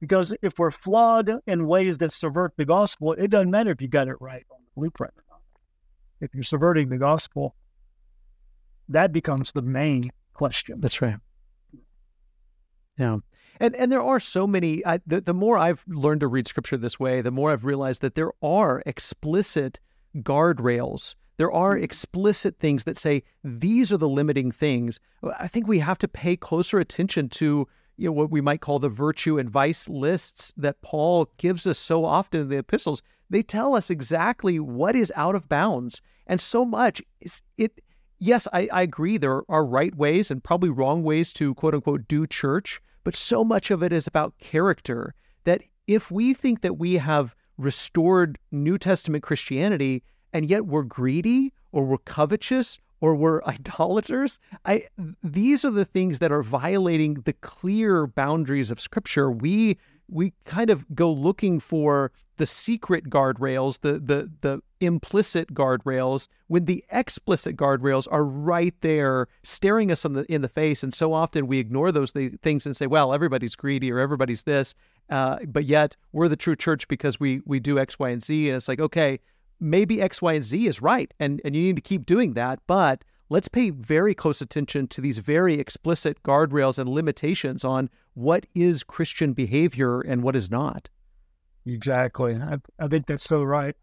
Because 0.00 0.34
if 0.42 0.58
we're 0.58 0.70
flawed 0.70 1.30
in 1.46 1.66
ways 1.66 1.96
that 1.98 2.12
subvert 2.12 2.52
the 2.56 2.66
gospel, 2.66 3.12
it 3.12 3.30
doesn't 3.30 3.50
matter 3.50 3.70
if 3.70 3.80
you 3.80 3.88
got 3.88 4.08
it 4.08 4.16
right 4.20 4.44
on 4.50 4.58
the 4.62 4.80
blueprint 4.80 5.14
or 5.16 5.24
not. 5.30 5.40
If 6.20 6.34
you're 6.34 6.42
subverting 6.42 6.90
the 6.90 6.98
gospel, 6.98 7.54
that 8.88 9.12
becomes 9.12 9.52
the 9.52 9.62
main 9.62 10.10
question. 10.34 10.80
That's 10.80 11.00
right. 11.00 11.16
Yeah. 12.98 13.18
And 13.58 13.74
and 13.74 13.90
there 13.90 14.02
are 14.02 14.20
so 14.20 14.46
many 14.46 14.84
I, 14.84 15.00
the, 15.06 15.22
the 15.22 15.34
more 15.34 15.56
I've 15.56 15.82
learned 15.88 16.20
to 16.20 16.28
read 16.28 16.46
scripture 16.46 16.76
this 16.76 17.00
way, 17.00 17.22
the 17.22 17.30
more 17.30 17.50
I've 17.50 17.64
realized 17.64 18.02
that 18.02 18.14
there 18.14 18.32
are 18.42 18.82
explicit 18.84 19.80
guardrails 20.16 21.14
there 21.36 21.52
are 21.52 21.74
mm-hmm. 21.74 21.84
explicit 21.84 22.58
things 22.58 22.84
that 22.84 22.96
say 22.96 23.22
these 23.44 23.92
are 23.92 23.96
the 23.96 24.08
limiting 24.08 24.50
things. 24.50 24.98
I 25.38 25.48
think 25.48 25.66
we 25.66 25.78
have 25.80 25.98
to 25.98 26.08
pay 26.08 26.36
closer 26.36 26.78
attention 26.78 27.28
to 27.30 27.68
you 27.98 28.06
know 28.06 28.12
what 28.12 28.30
we 28.30 28.40
might 28.40 28.60
call 28.60 28.78
the 28.78 28.88
virtue 28.88 29.38
and 29.38 29.48
vice 29.48 29.88
lists 29.88 30.52
that 30.56 30.82
Paul 30.82 31.30
gives 31.38 31.66
us 31.66 31.78
so 31.78 32.04
often 32.04 32.42
in 32.42 32.48
the 32.48 32.58
epistles. 32.58 33.02
They 33.30 33.42
tell 33.42 33.74
us 33.74 33.90
exactly 33.90 34.60
what 34.60 34.94
is 34.94 35.12
out 35.16 35.34
of 35.34 35.48
bounds, 35.48 36.02
and 36.26 36.40
so 36.40 36.64
much 36.64 37.02
is 37.20 37.42
it. 37.56 37.80
Yes, 38.18 38.48
I, 38.52 38.68
I 38.72 38.82
agree. 38.82 39.18
There 39.18 39.42
are 39.50 39.64
right 39.64 39.94
ways 39.94 40.30
and 40.30 40.42
probably 40.42 40.70
wrong 40.70 41.02
ways 41.02 41.32
to 41.34 41.54
quote 41.54 41.74
unquote 41.74 42.08
do 42.08 42.26
church, 42.26 42.80
but 43.04 43.14
so 43.14 43.44
much 43.44 43.70
of 43.70 43.82
it 43.82 43.92
is 43.92 44.06
about 44.06 44.38
character. 44.38 45.14
That 45.44 45.62
if 45.86 46.10
we 46.10 46.34
think 46.34 46.62
that 46.62 46.78
we 46.78 46.94
have 46.94 47.34
restored 47.58 48.38
New 48.50 48.78
Testament 48.78 49.22
Christianity, 49.22 50.02
and 50.32 50.46
yet 50.46 50.66
we're 50.66 50.82
greedy 50.82 51.52
or 51.72 51.84
we're 51.84 51.98
covetous 51.98 52.78
or 53.00 53.14
we're 53.14 53.42
idolaters. 53.46 54.40
I 54.64 54.86
these 55.22 55.64
are 55.64 55.70
the 55.70 55.84
things 55.84 56.18
that 56.18 56.32
are 56.32 56.42
violating 56.42 57.14
the 57.24 57.32
clear 57.34 58.06
boundaries 58.06 58.70
of 58.70 58.80
scripture. 58.80 59.30
We 59.30 59.78
we 60.08 60.32
kind 60.44 60.70
of 60.70 60.84
go 60.94 61.10
looking 61.10 61.58
for 61.58 62.12
the 62.36 62.46
secret 62.46 63.08
guardrails, 63.08 63.80
the 63.80 63.94
the 63.98 64.30
the 64.42 64.62
implicit 64.80 65.54
guardrails, 65.54 66.28
when 66.48 66.66
the 66.66 66.84
explicit 66.90 67.56
guardrails 67.56 68.06
are 68.10 68.24
right 68.24 68.74
there 68.82 69.26
staring 69.42 69.90
us 69.90 70.04
in 70.04 70.12
the 70.12 70.24
in 70.32 70.42
the 70.42 70.48
face. 70.48 70.82
And 70.82 70.92
so 70.92 71.12
often 71.12 71.46
we 71.46 71.58
ignore 71.58 71.90
those 71.92 72.12
things 72.12 72.66
and 72.66 72.76
say, 72.76 72.86
"Well, 72.86 73.14
everybody's 73.14 73.56
greedy 73.56 73.90
or 73.90 73.98
everybody's 73.98 74.42
this," 74.42 74.74
uh, 75.10 75.38
but 75.46 75.64
yet 75.64 75.96
we're 76.12 76.28
the 76.28 76.36
true 76.36 76.56
church 76.56 76.86
because 76.88 77.18
we 77.18 77.40
we 77.46 77.58
do 77.58 77.78
X, 77.78 77.98
Y, 77.98 78.10
and 78.10 78.22
Z. 78.22 78.48
And 78.48 78.56
it's 78.56 78.68
like, 78.68 78.80
okay, 78.80 79.18
maybe 79.60 80.00
X, 80.02 80.20
Y, 80.20 80.34
and 80.34 80.44
Z 80.44 80.66
is 80.66 80.82
right, 80.82 81.12
and, 81.18 81.40
and 81.44 81.54
you 81.56 81.62
need 81.62 81.76
to 81.76 81.82
keep 81.82 82.06
doing 82.06 82.34
that. 82.34 82.60
But 82.66 83.04
let's 83.28 83.48
pay 83.48 83.70
very 83.70 84.14
close 84.14 84.40
attention 84.40 84.86
to 84.88 85.00
these 85.00 85.18
very 85.18 85.54
explicit 85.54 86.22
guardrails 86.22 86.78
and 86.78 86.88
limitations 86.88 87.64
on 87.64 87.90
what 88.14 88.46
is 88.54 88.84
Christian 88.84 89.32
behavior 89.32 90.00
and 90.00 90.22
what 90.22 90.36
is 90.36 90.50
not. 90.50 90.88
Exactly. 91.66 92.36
I, 92.36 92.58
I 92.78 92.88
think 92.88 93.06
that's 93.06 93.24
so 93.24 93.42
right. 93.42 93.74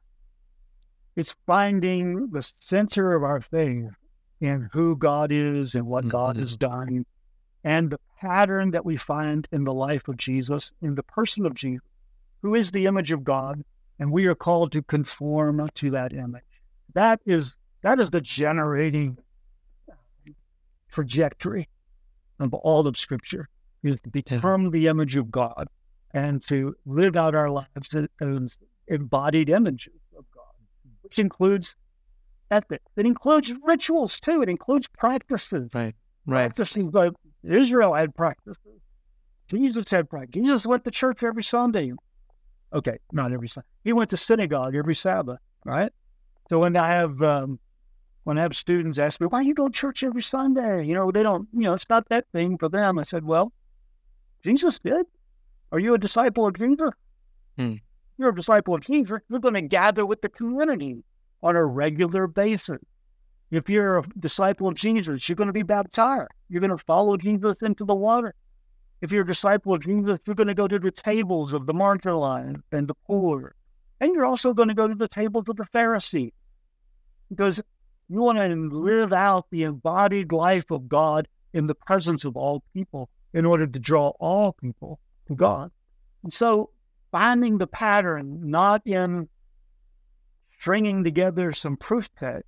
It's 1.15 1.36
finding 1.45 2.30
the 2.32 2.49
center 2.59 3.13
of 3.13 3.24
our 3.24 3.41
faith 3.41 3.91
in 4.41 4.69
who 4.74 4.95
God 4.95 5.32
is 5.32 5.76
and 5.76 5.86
what 5.86 6.03
mm-hmm. 6.03 6.11
God 6.11 6.38
has 6.38 6.57
done, 6.57 7.05
and 7.63 7.91
the 7.91 7.99
pattern 8.19 8.71
that 8.71 8.86
we 8.86 8.97
find 8.97 9.47
in 9.51 9.63
the 9.63 9.74
life 9.74 10.07
of 10.07 10.17
Jesus, 10.17 10.71
in 10.82 10.95
the 10.95 11.03
person 11.03 11.45
of 11.45 11.53
Jesus, 11.53 11.86
who 12.41 12.55
is 12.55 12.71
the 12.71 12.86
image 12.86 13.11
of 13.11 13.24
God, 13.24 13.63
and 13.99 14.11
we 14.11 14.25
are 14.25 14.35
called 14.35 14.71
to 14.71 14.81
conform 14.81 15.69
to 15.75 15.89
that 15.91 16.13
image. 16.13 16.43
That 16.93 17.19
is 17.25 17.55
that 17.81 17.99
is 17.99 18.09
the 18.09 18.21
generating 18.21 19.17
trajectory 20.91 21.67
of 22.39 22.53
all 22.53 22.87
of 22.87 22.97
Scripture 22.97 23.49
is 23.83 23.97
to 24.03 24.09
become 24.09 24.71
the 24.71 24.87
image 24.87 25.15
of 25.15 25.29
God 25.31 25.67
and 26.13 26.41
to 26.43 26.75
live 26.85 27.15
out 27.15 27.35
our 27.35 27.49
lives 27.49 27.95
as 28.21 28.57
embodied 28.87 29.49
images 29.49 29.93
of 30.17 30.25
God, 30.33 30.43
which 31.01 31.19
includes 31.19 31.75
ethics. 32.51 32.85
It 32.95 33.05
includes 33.05 33.51
rituals 33.63 34.19
too. 34.19 34.41
It 34.41 34.49
includes 34.49 34.87
practices. 34.87 35.71
Right. 35.73 35.95
Right. 36.25 36.53
Practices 36.55 36.93
like 36.93 37.11
Israel 37.43 37.93
had 37.93 38.15
practices. 38.15 38.57
Jesus 39.49 39.89
had 39.91 40.09
practice. 40.09 40.33
Jesus 40.33 40.65
went 40.65 40.85
to 40.85 40.91
church 40.91 41.23
every 41.23 41.43
Sunday. 41.43 41.91
Okay, 42.74 42.97
not 43.11 43.32
every 43.32 43.47
Sunday. 43.47 43.67
He 43.84 43.93
went 43.93 44.09
to 44.09 44.17
synagogue 44.17 44.76
every 44.76 44.95
Sabbath, 44.95 45.39
right? 45.63 45.91
So 46.49 46.59
when 46.59 46.76
I 46.76 46.89
have 46.89 47.21
um, 47.21 47.59
when 48.24 48.38
I 48.38 48.41
have 48.41 48.55
students 48.55 48.97
ask 48.97 49.19
me, 49.19 49.28
why 49.28 49.41
you 49.41 49.53
go 49.53 49.67
to 49.67 49.74
church 49.74 50.03
every 50.03 50.21
Sunday? 50.21 50.86
You 50.86 50.95
know, 50.95 51.11
they 51.11 51.24
don't, 51.24 51.47
you 51.53 51.61
know, 51.61 51.74
it's 51.74 51.89
not 51.89 52.07
that 52.09 52.26
thing 52.32 52.57
for 52.57 52.69
them. 52.69 52.97
I 52.97 53.03
said, 53.03 53.26
well, 53.26 53.51
Jesus 54.43 54.80
did. 54.80 55.05
Are 55.71 55.80
you 55.80 55.93
a 55.93 55.97
disciple 55.97 56.47
of 56.47 56.57
Jesus? 56.57 56.91
Hmm. 57.57 57.76
You're 58.17 58.30
a 58.30 58.36
disciple 58.36 58.76
of 58.76 58.82
Jesus. 58.82 59.19
You're 59.30 59.39
going 59.39 59.55
to 59.55 59.61
gather 59.61 60.05
with 60.05 60.21
the 60.21 60.30
community 60.30 61.03
on 61.41 61.55
a 61.55 61.65
regular 61.65 62.28
basis. 62.28 62.80
If 63.51 63.69
you're 63.69 63.99
a 63.99 64.03
disciple 64.19 64.67
of 64.67 64.76
Jesus, 64.76 65.28
you're 65.28 65.36
going 65.36 65.47
to 65.47 65.53
be 65.53 65.63
baptized. 65.63 66.30
You're 66.49 66.61
going 66.61 66.76
to 66.76 66.78
follow 66.78 67.17
Jesus 67.17 67.61
into 67.61 67.86
the 67.86 67.95
water. 67.95 68.34
If 69.04 69.12
you're 69.12 69.24
a 69.24 69.28
disciple 69.28 69.74
of 69.74 69.82
Jesus, 69.82 70.18
you're 70.26 70.34
going 70.34 70.47
to 70.47 70.54
go 70.54 70.66
to 70.66 70.80
the 70.80 70.89
tables 70.89 71.51
of 71.51 71.66
the 71.66 71.74
marginalized 71.74 72.62
and 72.72 72.88
the 72.88 72.93
poor. 73.06 73.54
And 73.99 74.16
you're 74.16 74.26
also 74.26 74.54
going 74.54 74.70
to 74.70 74.74
go 74.74 74.88
to 74.88 74.95
the 74.95 75.10
tables 75.10 75.43
of 75.49 75.58
the 75.58 75.66
Pharisees. 75.66 76.32
Because 77.30 77.60
you 78.08 78.22
want 78.22 78.38
to 78.38 78.45
live 78.47 79.12
out 79.12 79.47
the 79.51 79.64
embodied 79.64 80.32
life 80.32 80.72
of 80.72 80.88
God 80.88 81.28
in 81.51 81.68
the 81.68 81.76
presence 81.76 82.24
of 82.24 82.38
all 82.38 82.64
people 82.74 83.10
in 83.34 83.45
order 83.45 83.68
to 83.68 83.78
draw 83.78 84.14
all 84.22 84.54
people 84.54 85.01
to 85.28 85.36
God. 85.36 85.70
And 86.24 86.32
so 86.32 86.70
finding 87.12 87.58
the 87.58 87.68
pattern, 87.68 88.49
not 88.49 88.84
in 88.86 89.28
stringing 90.58 91.04
together 91.04 91.51
some 91.51 91.76
proof 91.76 92.08
text, 92.18 92.47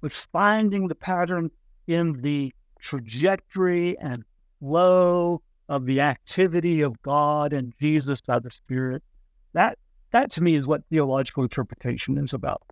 but 0.00 0.12
finding 0.12 0.86
the 0.86 0.94
pattern 0.94 1.50
in 1.88 2.22
the 2.22 2.54
trajectory 2.78 3.98
and 3.98 4.22
flow 4.60 5.42
of 5.68 5.86
the 5.86 6.00
activity 6.00 6.80
of 6.80 7.00
God 7.02 7.52
and 7.52 7.72
Jesus 7.80 8.20
by 8.20 8.38
the 8.38 8.50
Spirit. 8.50 9.02
That 9.52 9.78
that 10.10 10.30
to 10.32 10.42
me 10.42 10.54
is 10.54 10.66
what 10.66 10.84
theological 10.90 11.42
interpretation 11.42 12.18
is 12.18 12.32
about. 12.32 12.62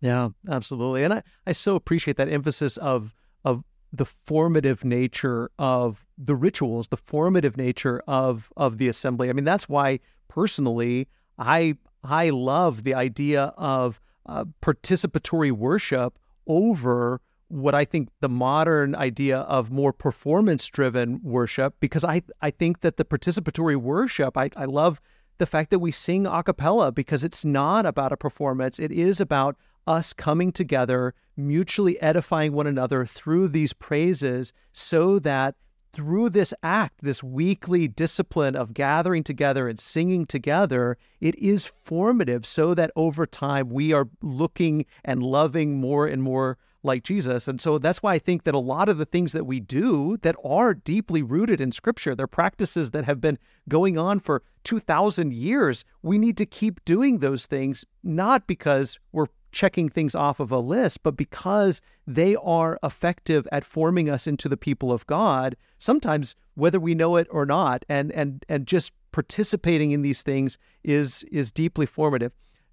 Yeah, 0.00 0.30
absolutely. 0.48 1.04
And 1.04 1.14
I, 1.14 1.22
I 1.46 1.52
so 1.52 1.76
appreciate 1.76 2.16
that 2.16 2.28
emphasis 2.28 2.76
of 2.78 3.14
of 3.44 3.64
the 3.92 4.04
formative 4.06 4.84
nature 4.84 5.50
of 5.58 6.06
the 6.16 6.34
rituals, 6.34 6.88
the 6.88 6.96
formative 6.96 7.56
nature 7.56 8.02
of 8.06 8.50
of 8.56 8.78
the 8.78 8.88
assembly. 8.88 9.28
I 9.30 9.32
mean, 9.32 9.44
that's 9.44 9.68
why 9.68 10.00
personally 10.28 11.08
I 11.38 11.76
I 12.04 12.30
love 12.30 12.84
the 12.84 12.94
idea 12.94 13.52
of 13.56 14.00
uh, 14.26 14.44
participatory 14.60 15.52
worship 15.52 16.18
over 16.46 17.20
what 17.52 17.74
I 17.74 17.84
think 17.84 18.08
the 18.20 18.30
modern 18.30 18.94
idea 18.94 19.40
of 19.40 19.70
more 19.70 19.92
performance 19.92 20.66
driven 20.68 21.20
worship, 21.22 21.74
because 21.80 22.02
I, 22.02 22.22
I 22.40 22.50
think 22.50 22.80
that 22.80 22.96
the 22.96 23.04
participatory 23.04 23.76
worship, 23.76 24.38
I, 24.38 24.48
I 24.56 24.64
love 24.64 25.02
the 25.36 25.44
fact 25.44 25.70
that 25.70 25.78
we 25.78 25.92
sing 25.92 26.26
a 26.26 26.42
cappella 26.42 26.92
because 26.92 27.22
it's 27.22 27.44
not 27.44 27.84
about 27.84 28.10
a 28.10 28.16
performance. 28.16 28.78
It 28.78 28.90
is 28.90 29.20
about 29.20 29.56
us 29.86 30.14
coming 30.14 30.50
together, 30.50 31.12
mutually 31.36 32.00
edifying 32.00 32.54
one 32.54 32.66
another 32.66 33.04
through 33.04 33.48
these 33.48 33.74
praises 33.74 34.54
so 34.72 35.18
that 35.18 35.54
through 35.92 36.30
this 36.30 36.54
act, 36.62 37.02
this 37.02 37.22
weekly 37.22 37.86
discipline 37.86 38.56
of 38.56 38.72
gathering 38.72 39.22
together 39.22 39.68
and 39.68 39.78
singing 39.78 40.24
together, 40.24 40.96
it 41.20 41.34
is 41.38 41.66
formative 41.66 42.46
so 42.46 42.72
that 42.72 42.90
over 42.96 43.26
time 43.26 43.68
we 43.68 43.92
are 43.92 44.08
looking 44.22 44.86
and 45.04 45.22
loving 45.22 45.78
more 45.78 46.06
and 46.06 46.22
more 46.22 46.56
like 46.82 47.04
Jesus. 47.04 47.48
And 47.48 47.60
so 47.60 47.78
that's 47.78 48.02
why 48.02 48.14
I 48.14 48.18
think 48.18 48.44
that 48.44 48.54
a 48.54 48.58
lot 48.58 48.88
of 48.88 48.98
the 48.98 49.04
things 49.04 49.32
that 49.32 49.44
we 49.44 49.60
do 49.60 50.16
that 50.18 50.36
are 50.44 50.74
deeply 50.74 51.22
rooted 51.22 51.60
in 51.60 51.72
Scripture, 51.72 52.14
they're 52.14 52.26
practices 52.26 52.90
that 52.90 53.04
have 53.04 53.20
been 53.20 53.38
going 53.68 53.98
on 53.98 54.20
for 54.20 54.42
2,000 54.64 55.32
years. 55.32 55.84
We 56.02 56.18
need 56.18 56.36
to 56.38 56.46
keep 56.46 56.84
doing 56.84 57.18
those 57.18 57.46
things, 57.46 57.84
not 58.02 58.46
because 58.46 58.98
we're 59.12 59.26
checking 59.52 59.88
things 59.88 60.14
off 60.14 60.40
of 60.40 60.50
a 60.50 60.58
list, 60.58 61.02
but 61.02 61.16
because 61.16 61.80
they 62.06 62.34
are 62.36 62.78
effective 62.82 63.46
at 63.52 63.64
forming 63.64 64.08
us 64.08 64.26
into 64.26 64.48
the 64.48 64.56
people 64.56 64.90
of 64.90 65.06
God, 65.06 65.56
sometimes 65.78 66.34
whether 66.54 66.80
we 66.80 66.94
know 66.94 67.16
it 67.16 67.28
or 67.30 67.46
not, 67.46 67.84
and 67.88 68.10
and 68.12 68.44
and 68.48 68.66
just 68.66 68.92
participating 69.12 69.90
in 69.92 70.02
these 70.02 70.22
things 70.22 70.58
is 70.82 71.22
is 71.24 71.50
deeply 71.50 71.86
formative. 71.86 72.32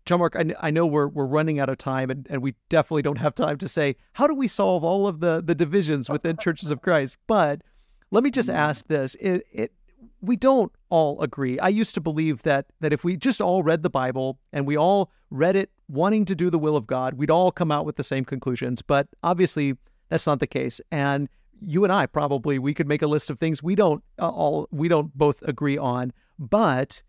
John 0.09 0.17
Mark, 0.17 0.35
I, 0.35 0.43
I 0.59 0.71
know 0.71 0.87
we're 0.87 1.07
we're 1.07 1.27
running 1.27 1.59
out 1.59 1.69
of 1.69 1.77
time, 1.77 2.09
and, 2.09 2.25
and 2.31 2.41
we 2.41 2.55
definitely 2.67 3.03
don't 3.03 3.19
have 3.19 3.35
time 3.35 3.59
to 3.59 3.67
say 3.67 3.95
how 4.13 4.25
do 4.25 4.33
we 4.33 4.47
solve 4.47 4.83
all 4.83 5.05
of 5.05 5.19
the 5.19 5.39
the 5.39 5.53
divisions 5.53 6.09
within 6.09 6.35
churches 6.41 6.71
of 6.71 6.81
Christ. 6.81 7.17
But 7.27 7.61
let 8.09 8.23
me 8.23 8.31
just 8.31 8.49
ask 8.49 8.87
this: 8.87 9.15
it, 9.19 9.45
it 9.51 9.71
we 10.19 10.35
don't 10.35 10.71
all 10.89 11.21
agree. 11.21 11.59
I 11.59 11.67
used 11.67 11.93
to 11.93 12.01
believe 12.01 12.41
that 12.41 12.65
that 12.79 12.91
if 12.91 13.03
we 13.03 13.17
just 13.17 13.39
all 13.39 13.61
read 13.61 13.83
the 13.83 13.89
Bible 13.91 14.39
and 14.51 14.65
we 14.65 14.75
all 14.75 15.11
read 15.29 15.55
it 15.55 15.69
wanting 15.87 16.25
to 16.25 16.33
do 16.33 16.49
the 16.49 16.57
will 16.57 16.75
of 16.75 16.87
God, 16.87 17.13
we'd 17.13 17.29
all 17.29 17.51
come 17.51 17.71
out 17.71 17.85
with 17.85 17.95
the 17.95 18.03
same 18.03 18.25
conclusions. 18.25 18.81
But 18.81 19.07
obviously, 19.21 19.77
that's 20.09 20.25
not 20.25 20.39
the 20.39 20.47
case. 20.47 20.81
And 20.91 21.29
you 21.61 21.83
and 21.83 21.93
I 21.93 22.07
probably 22.07 22.57
we 22.57 22.73
could 22.73 22.87
make 22.87 23.03
a 23.03 23.07
list 23.07 23.29
of 23.29 23.37
things 23.37 23.61
we 23.61 23.75
don't 23.75 24.03
uh, 24.17 24.27
all 24.27 24.67
we 24.71 24.87
don't 24.87 25.15
both 25.15 25.43
agree 25.43 25.77
on, 25.77 26.13
but 26.39 27.03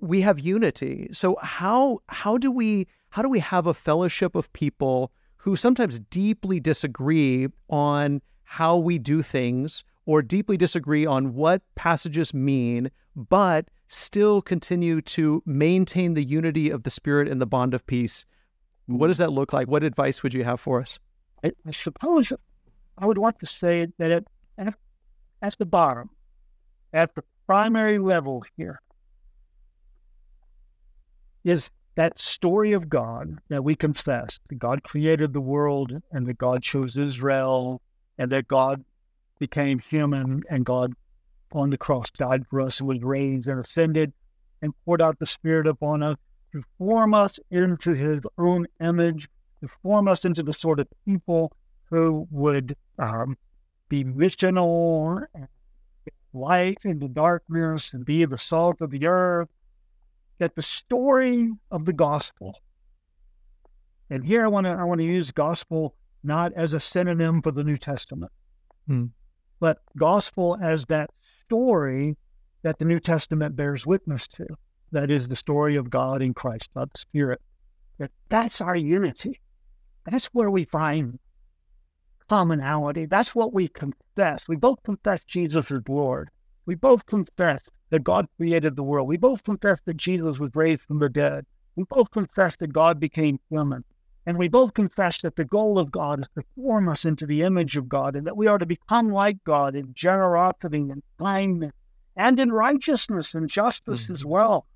we 0.00 0.20
have 0.20 0.38
unity. 0.38 1.08
So 1.12 1.36
how 1.42 1.98
how 2.08 2.38
do 2.38 2.50
we 2.50 2.86
how 3.10 3.22
do 3.22 3.28
we 3.28 3.40
have 3.40 3.66
a 3.66 3.74
fellowship 3.74 4.34
of 4.34 4.52
people 4.52 5.12
who 5.36 5.56
sometimes 5.56 6.00
deeply 6.00 6.60
disagree 6.60 7.48
on 7.70 8.20
how 8.44 8.76
we 8.76 8.98
do 8.98 9.22
things 9.22 9.84
or 10.06 10.22
deeply 10.22 10.56
disagree 10.56 11.04
on 11.04 11.34
what 11.34 11.62
passages 11.74 12.32
mean, 12.32 12.90
but 13.14 13.68
still 13.88 14.40
continue 14.40 15.00
to 15.02 15.42
maintain 15.46 16.14
the 16.14 16.24
unity 16.24 16.70
of 16.70 16.82
the 16.82 16.90
spirit 16.90 17.28
and 17.28 17.40
the 17.40 17.46
bond 17.46 17.74
of 17.74 17.86
peace? 17.86 18.24
What 18.86 19.08
does 19.08 19.18
that 19.18 19.32
look 19.32 19.52
like? 19.52 19.68
What 19.68 19.84
advice 19.84 20.22
would 20.22 20.32
you 20.32 20.44
have 20.44 20.60
for 20.60 20.80
us? 20.80 20.98
I, 21.44 21.52
I 21.66 21.70
suppose 21.70 22.32
I 22.96 23.06
would 23.06 23.18
want 23.18 23.38
to 23.40 23.46
say 23.46 23.88
that 23.98 24.10
at, 24.10 24.24
at, 24.56 24.74
at 25.42 25.54
the 25.58 25.66
bottom, 25.66 26.10
at 26.92 27.14
the 27.14 27.22
primary 27.46 27.98
level 27.98 28.44
here, 28.56 28.80
is 31.48 31.70
that 31.94 32.18
story 32.18 32.72
of 32.72 32.88
God 32.88 33.38
that 33.48 33.64
we 33.64 33.74
confess 33.74 34.38
that 34.48 34.58
God 34.58 34.82
created 34.82 35.32
the 35.32 35.40
world 35.40 35.92
and 36.12 36.26
that 36.26 36.36
God 36.36 36.62
chose 36.62 36.96
Israel 36.96 37.80
and 38.18 38.30
that 38.30 38.48
God 38.48 38.84
became 39.38 39.78
human 39.78 40.42
and 40.50 40.66
God 40.66 40.92
on 41.52 41.70
the 41.70 41.78
cross 41.78 42.10
died 42.10 42.46
for 42.48 42.60
us 42.60 42.80
and 42.80 42.88
was 42.88 43.02
raised 43.02 43.48
and 43.48 43.58
ascended 43.58 44.12
and 44.60 44.74
poured 44.84 45.00
out 45.00 45.18
the 45.18 45.26
Spirit 45.26 45.66
upon 45.66 46.02
us 46.02 46.16
to 46.52 46.62
form 46.76 47.14
us 47.14 47.38
into 47.50 47.94
his 47.94 48.20
own 48.36 48.66
image, 48.80 49.28
to 49.62 49.68
form 49.82 50.06
us 50.06 50.26
into 50.26 50.42
the 50.42 50.52
sort 50.52 50.80
of 50.80 50.86
people 51.06 51.52
who 51.84 52.28
would 52.30 52.76
um, 52.98 53.36
be 53.88 54.04
missional 54.04 55.24
light 56.34 56.78
in 56.84 56.98
the 56.98 57.08
darkness 57.08 57.92
and 57.94 58.04
be 58.04 58.26
the 58.26 58.36
salt 58.36 58.82
of 58.82 58.90
the 58.90 59.06
earth 59.06 59.48
that 60.38 60.54
the 60.54 60.62
story 60.62 61.52
of 61.70 61.84
the 61.84 61.92
gospel, 61.92 62.60
and 64.10 64.24
here 64.24 64.44
I 64.44 64.48
want 64.48 64.66
to 64.66 64.70
I 64.72 64.84
want 64.84 65.00
to 65.00 65.06
use 65.06 65.30
gospel 65.30 65.94
not 66.22 66.52
as 66.54 66.72
a 66.72 66.80
synonym 66.80 67.42
for 67.42 67.52
the 67.52 67.64
New 67.64 67.76
Testament, 67.76 68.32
hmm. 68.86 69.06
but 69.60 69.78
gospel 69.96 70.58
as 70.60 70.84
that 70.86 71.10
story 71.44 72.16
that 72.62 72.78
the 72.78 72.84
New 72.84 73.00
Testament 73.00 73.56
bears 73.56 73.86
witness 73.86 74.26
to. 74.28 74.46
That 74.90 75.10
is 75.10 75.28
the 75.28 75.36
story 75.36 75.76
of 75.76 75.90
God 75.90 76.22
in 76.22 76.32
Christ, 76.34 76.70
not 76.74 76.92
the 76.92 76.98
Spirit. 76.98 77.40
that 77.98 78.10
that's 78.28 78.60
our 78.60 78.76
unity. 78.76 79.40
That's 80.06 80.26
where 80.26 80.50
we 80.50 80.64
find 80.64 81.18
commonality. 82.28 83.06
That's 83.06 83.34
what 83.34 83.52
we 83.52 83.68
confess. 83.68 84.48
We 84.48 84.56
both 84.56 84.82
confess 84.82 85.24
Jesus 85.24 85.70
is 85.70 85.82
Lord. 85.88 86.30
We 86.68 86.74
both 86.74 87.06
confess 87.06 87.70
that 87.88 88.04
God 88.04 88.26
created 88.36 88.76
the 88.76 88.82
world. 88.82 89.08
We 89.08 89.16
both 89.16 89.42
confess 89.42 89.80
that 89.86 89.96
Jesus 89.96 90.38
was 90.38 90.54
raised 90.54 90.82
from 90.82 90.98
the 90.98 91.08
dead. 91.08 91.46
We 91.76 91.84
both 91.84 92.10
confess 92.10 92.56
that 92.56 92.74
God 92.74 93.00
became 93.00 93.40
human. 93.48 93.84
And 94.26 94.36
we 94.36 94.48
both 94.48 94.74
confess 94.74 95.22
that 95.22 95.36
the 95.36 95.46
goal 95.46 95.78
of 95.78 95.90
God 95.90 96.20
is 96.20 96.28
to 96.34 96.44
form 96.54 96.86
us 96.90 97.06
into 97.06 97.24
the 97.24 97.42
image 97.42 97.78
of 97.78 97.88
God 97.88 98.14
and 98.14 98.26
that 98.26 98.36
we 98.36 98.48
are 98.48 98.58
to 98.58 98.66
become 98.66 99.08
like 99.08 99.42
God 99.44 99.74
in 99.74 99.94
generosity 99.94 100.80
and 100.80 101.02
kindness 101.18 101.72
and 102.16 102.38
in 102.38 102.52
righteousness 102.52 103.32
and 103.32 103.48
justice 103.48 104.02
mm-hmm. 104.02 104.12
as 104.12 104.26
well. 104.26 104.66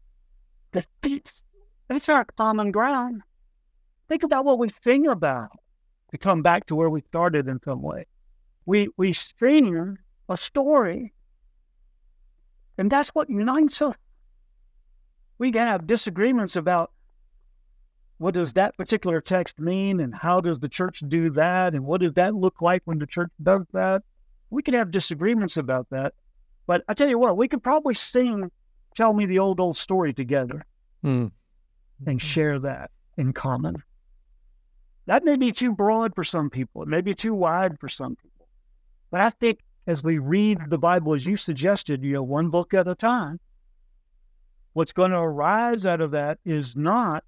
That's, 0.72 1.44
that's 1.88 2.08
our 2.08 2.24
common 2.38 2.70
ground. 2.70 3.20
Think 4.08 4.22
about 4.22 4.46
what 4.46 4.58
we 4.58 4.70
sing 4.82 5.08
about 5.08 5.50
to 6.10 6.16
come 6.16 6.40
back 6.40 6.64
to 6.68 6.74
where 6.74 6.88
we 6.88 7.02
started 7.02 7.48
in 7.48 7.60
some 7.62 7.82
way. 7.82 8.06
We, 8.64 8.88
we 8.96 9.12
sing 9.12 9.98
a 10.30 10.38
story 10.38 11.12
and 12.78 12.90
that's 12.90 13.10
what 13.10 13.30
unites 13.30 13.80
us. 13.82 13.94
We 15.38 15.52
can 15.52 15.66
have 15.66 15.86
disagreements 15.86 16.56
about 16.56 16.92
what 18.18 18.34
does 18.34 18.52
that 18.52 18.76
particular 18.76 19.20
text 19.20 19.58
mean 19.58 20.00
and 20.00 20.14
how 20.14 20.40
does 20.40 20.60
the 20.60 20.68
church 20.68 21.02
do 21.08 21.30
that 21.30 21.74
and 21.74 21.84
what 21.84 22.00
does 22.00 22.12
that 22.12 22.34
look 22.34 22.62
like 22.62 22.82
when 22.84 22.98
the 22.98 23.06
church 23.06 23.32
does 23.42 23.62
that. 23.72 24.02
We 24.50 24.62
can 24.62 24.74
have 24.74 24.90
disagreements 24.90 25.56
about 25.56 25.90
that. 25.90 26.14
But 26.66 26.84
I 26.88 26.94
tell 26.94 27.08
you 27.08 27.18
what, 27.18 27.36
we 27.36 27.48
could 27.48 27.62
probably 27.62 27.94
sing 27.94 28.50
Tell 28.94 29.12
Me 29.12 29.26
the 29.26 29.38
Old 29.38 29.58
Old 29.58 29.76
Story 29.76 30.12
together 30.12 30.64
mm. 31.04 31.30
and 32.06 32.22
share 32.22 32.58
that 32.60 32.90
in 33.16 33.32
common. 33.32 33.82
That 35.06 35.24
may 35.24 35.36
be 35.36 35.50
too 35.50 35.72
broad 35.72 36.14
for 36.14 36.22
some 36.22 36.50
people. 36.50 36.82
It 36.82 36.88
may 36.88 37.00
be 37.00 37.14
too 37.14 37.34
wide 37.34 37.80
for 37.80 37.88
some 37.88 38.14
people. 38.14 38.46
But 39.10 39.20
I 39.20 39.30
think 39.30 39.58
as 39.86 40.02
we 40.02 40.18
read 40.18 40.58
the 40.68 40.78
Bible, 40.78 41.14
as 41.14 41.26
you 41.26 41.36
suggested, 41.36 42.02
you 42.02 42.12
know, 42.12 42.22
one 42.22 42.48
book 42.48 42.72
at 42.74 42.86
a 42.86 42.94
time, 42.94 43.40
what's 44.72 44.92
going 44.92 45.10
to 45.10 45.18
arise 45.18 45.84
out 45.84 46.00
of 46.00 46.12
that 46.12 46.38
is 46.44 46.76
not, 46.76 47.24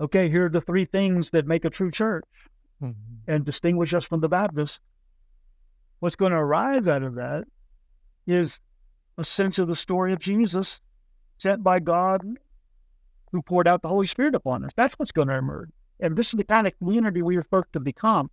okay, 0.00 0.28
here 0.28 0.46
are 0.46 0.50
the 0.50 0.60
three 0.60 0.84
things 0.84 1.30
that 1.30 1.46
make 1.46 1.64
a 1.64 1.70
true 1.70 1.90
church 1.90 2.24
mm-hmm. 2.82 2.92
and 3.28 3.44
distinguish 3.44 3.94
us 3.94 4.04
from 4.04 4.20
the 4.20 4.28
Baptists. 4.28 4.80
What's 6.00 6.16
going 6.16 6.32
to 6.32 6.38
arise 6.38 6.86
out 6.86 7.02
of 7.02 7.14
that 7.14 7.44
is 8.26 8.58
a 9.16 9.24
sense 9.24 9.58
of 9.58 9.68
the 9.68 9.74
story 9.74 10.12
of 10.12 10.18
Jesus 10.18 10.80
sent 11.38 11.62
by 11.62 11.78
God 11.78 12.22
who 13.32 13.42
poured 13.42 13.68
out 13.68 13.82
the 13.82 13.88
Holy 13.88 14.06
Spirit 14.06 14.34
upon 14.34 14.64
us. 14.64 14.72
That's 14.76 14.94
what's 14.94 15.12
going 15.12 15.28
to 15.28 15.36
emerge. 15.36 15.70
And 16.00 16.16
this 16.16 16.26
is 16.26 16.38
the 16.38 16.44
kind 16.44 16.66
of 16.66 16.76
community 16.78 17.22
we 17.22 17.36
are 17.36 17.42
supposed 17.42 17.72
to 17.72 17.80
become. 17.80 18.30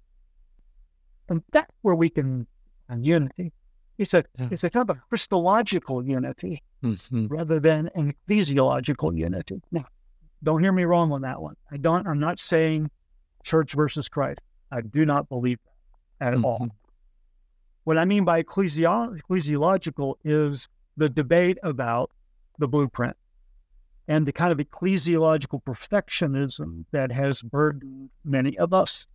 And 1.30 1.42
that's 1.52 1.72
where 1.82 1.96
we 1.96 2.10
can 2.10 2.48
and 2.94 3.06
unity. 3.06 3.52
It's 3.98 4.14
a 4.14 4.24
yeah. 4.40 4.48
it's 4.52 4.64
a 4.64 4.70
kind 4.70 4.90
of 4.90 4.98
a 4.98 5.02
Christological 5.10 6.04
unity 6.06 6.64
mm-hmm. 6.84 7.28
rather 7.28 7.60
than 7.60 7.90
an 7.96 8.14
ecclesiological 8.28 9.18
unity. 9.18 9.62
Now, 9.72 9.86
don't 10.44 10.62
hear 10.62 10.72
me 10.72 10.84
wrong 10.84 11.12
on 11.12 11.22
that 11.22 11.42
one. 11.42 11.56
I 11.72 11.78
don't. 11.78 12.08
I'm 12.08 12.20
not 12.20 12.40
saying 12.40 12.90
church 13.44 13.74
versus 13.74 14.08
Christ. 14.08 14.40
I 14.72 14.82
do 14.82 15.06
not 15.06 15.30
believe 15.30 15.60
that 16.20 16.30
at 16.30 16.34
mm-hmm. 16.36 16.46
all. 16.46 16.70
What 17.84 17.98
I 17.98 18.06
mean 18.06 18.24
by 18.24 18.42
ecclesiological 18.42 20.16
is 20.24 20.68
the 20.96 21.10
debate 21.10 21.58
about 21.64 22.12
the 22.60 22.68
blueprint 22.68 23.18
and 24.08 24.26
the 24.26 24.32
kind 24.32 24.52
of 24.52 24.58
ecclesiological 24.58 25.62
perfectionism 25.64 26.86
that 26.92 27.12
has 27.12 27.42
burdened 27.42 28.10
many 28.24 28.58
of 28.58 28.74
us. 28.74 29.06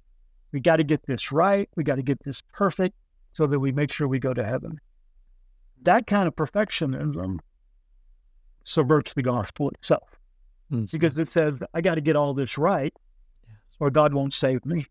We 0.53 0.61
got 0.61 0.77
to 0.77 0.85
get 0.85 1.07
this 1.07 1.33
right. 1.33 1.69
We 1.77 1.85
got 1.85 1.97
to 1.97 2.03
get 2.03 2.23
this 2.25 2.43
perfect 2.53 2.95
so 3.39 3.47
that 3.47 3.61
we 3.61 3.71
make 3.71 3.93
sure 3.93 4.09
we 4.09 4.19
go 4.19 4.35
to 4.35 4.45
heaven. 4.45 4.81
That 5.83 6.09
kind 6.09 6.27
of 6.27 6.35
perfectionism 6.35 7.39
subverts 8.65 9.15
the 9.15 9.23
gospel 9.23 9.71
itself 9.71 10.19
mm-hmm. 10.73 10.87
because 10.91 11.17
it 11.17 11.31
says, 11.31 11.55
I 11.73 11.81
got 11.81 11.95
to 11.95 12.01
get 12.01 12.17
all 12.17 12.35
this 12.35 12.59
right 12.59 12.93
or 13.79 13.91
God 13.91 14.13
won't 14.13 14.33
save 14.33 14.67
me. 14.67 14.87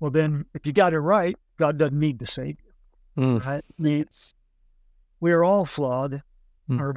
Well, 0.00 0.10
then, 0.10 0.44
if 0.52 0.66
you 0.66 0.74
got 0.74 0.92
it 0.92 1.00
right, 1.00 1.34
God 1.56 1.78
doesn't 1.78 1.98
need 1.98 2.18
to 2.20 2.26
save 2.26 2.58
you. 3.16 3.22
Mm. 3.22 3.46
Right? 3.46 3.64
Means 3.78 4.34
we're 5.20 5.42
all 5.42 5.64
flawed. 5.64 6.22
Mm-hmm. 6.68 6.78
Our, 6.78 6.94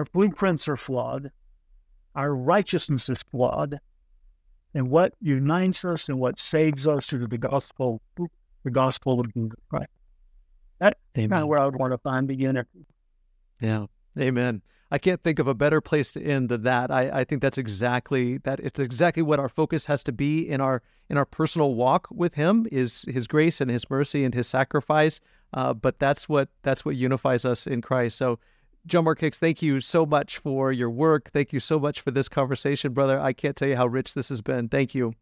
our 0.00 0.04
blueprints 0.12 0.68
are 0.68 0.76
flawed. 0.76 1.30
Our 2.14 2.34
righteousness 2.34 3.08
is 3.08 3.22
flawed. 3.30 3.80
And 4.74 4.90
what 4.90 5.14
unites 5.22 5.82
us 5.82 6.10
and 6.10 6.20
what 6.20 6.38
saves 6.38 6.86
us 6.86 7.06
through 7.06 7.28
the 7.28 7.38
gospel 7.38 8.02
the 8.68 8.74
gospel 8.74 9.20
of 9.20 9.32
Jesus 9.34 9.58
Christ. 9.70 9.90
That's 10.78 10.98
kind 11.14 11.32
of 11.32 11.48
where 11.48 11.58
I 11.58 11.64
would 11.64 11.76
want 11.76 11.92
to 11.92 11.98
find 11.98 12.28
the 12.28 12.34
unity. 12.34 12.86
Yeah. 13.60 13.86
Amen. 14.18 14.62
I 14.90 14.98
can't 14.98 15.22
think 15.22 15.38
of 15.38 15.46
a 15.46 15.54
better 15.54 15.80
place 15.80 16.12
to 16.12 16.22
end 16.22 16.48
than 16.48 16.62
that. 16.62 16.90
I, 16.90 17.20
I 17.20 17.24
think 17.24 17.42
that's 17.42 17.58
exactly 17.58 18.38
that. 18.38 18.58
It's 18.60 18.78
exactly 18.78 19.22
what 19.22 19.38
our 19.38 19.48
focus 19.48 19.86
has 19.86 20.02
to 20.04 20.12
be 20.12 20.48
in 20.48 20.60
our 20.60 20.82
in 21.10 21.18
our 21.18 21.26
personal 21.26 21.74
walk 21.74 22.08
with 22.10 22.34
Him 22.34 22.66
is 22.72 23.04
His 23.08 23.26
grace 23.26 23.60
and 23.60 23.70
His 23.70 23.88
mercy 23.90 24.24
and 24.24 24.34
His 24.34 24.46
sacrifice. 24.46 25.20
Uh, 25.52 25.74
but 25.74 25.98
that's 25.98 26.28
what 26.28 26.48
that's 26.62 26.84
what 26.84 26.96
unifies 26.96 27.44
us 27.44 27.66
in 27.66 27.82
Christ. 27.82 28.16
So, 28.16 28.38
John 28.86 29.04
Mark 29.04 29.20
Hicks, 29.20 29.38
thank 29.38 29.60
you 29.60 29.80
so 29.80 30.06
much 30.06 30.38
for 30.38 30.72
your 30.72 30.90
work. 30.90 31.30
Thank 31.32 31.52
you 31.52 31.60
so 31.60 31.78
much 31.78 32.00
for 32.00 32.10
this 32.10 32.28
conversation, 32.28 32.92
brother. 32.92 33.20
I 33.20 33.34
can't 33.34 33.56
tell 33.56 33.68
you 33.68 33.76
how 33.76 33.86
rich 33.86 34.14
this 34.14 34.30
has 34.30 34.40
been. 34.40 34.68
Thank 34.68 34.94
you. 34.94 35.14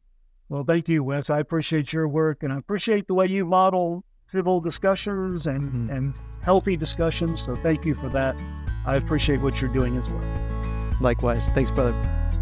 Well, 0.49 0.65
thank 0.65 0.89
you, 0.89 1.03
Wes. 1.03 1.29
I 1.31 1.41
appreciate 1.41 1.93
your 1.93 2.07
work 2.07 2.43
and 2.43 2.53
I 2.53 2.59
appreciate 2.59 3.07
the 3.07 3.15
way 3.15 3.27
you 3.27 3.45
model 3.45 4.05
civil 4.31 4.61
discussions 4.61 5.47
and, 5.47 5.63
mm-hmm. 5.63 5.91
and 5.91 6.15
healthy 6.43 6.77
discussions. 6.77 7.45
So 7.45 7.57
thank 7.57 7.85
you 7.85 7.95
for 7.95 8.09
that. 8.11 8.37
I 8.87 8.97
appreciate 8.97 9.41
what 9.41 9.61
you're 9.61 9.73
doing 9.73 9.97
as 9.97 10.09
well. 10.09 10.76
Likewise. 11.01 11.49
Thanks, 11.51 11.71
brother. 11.71 11.95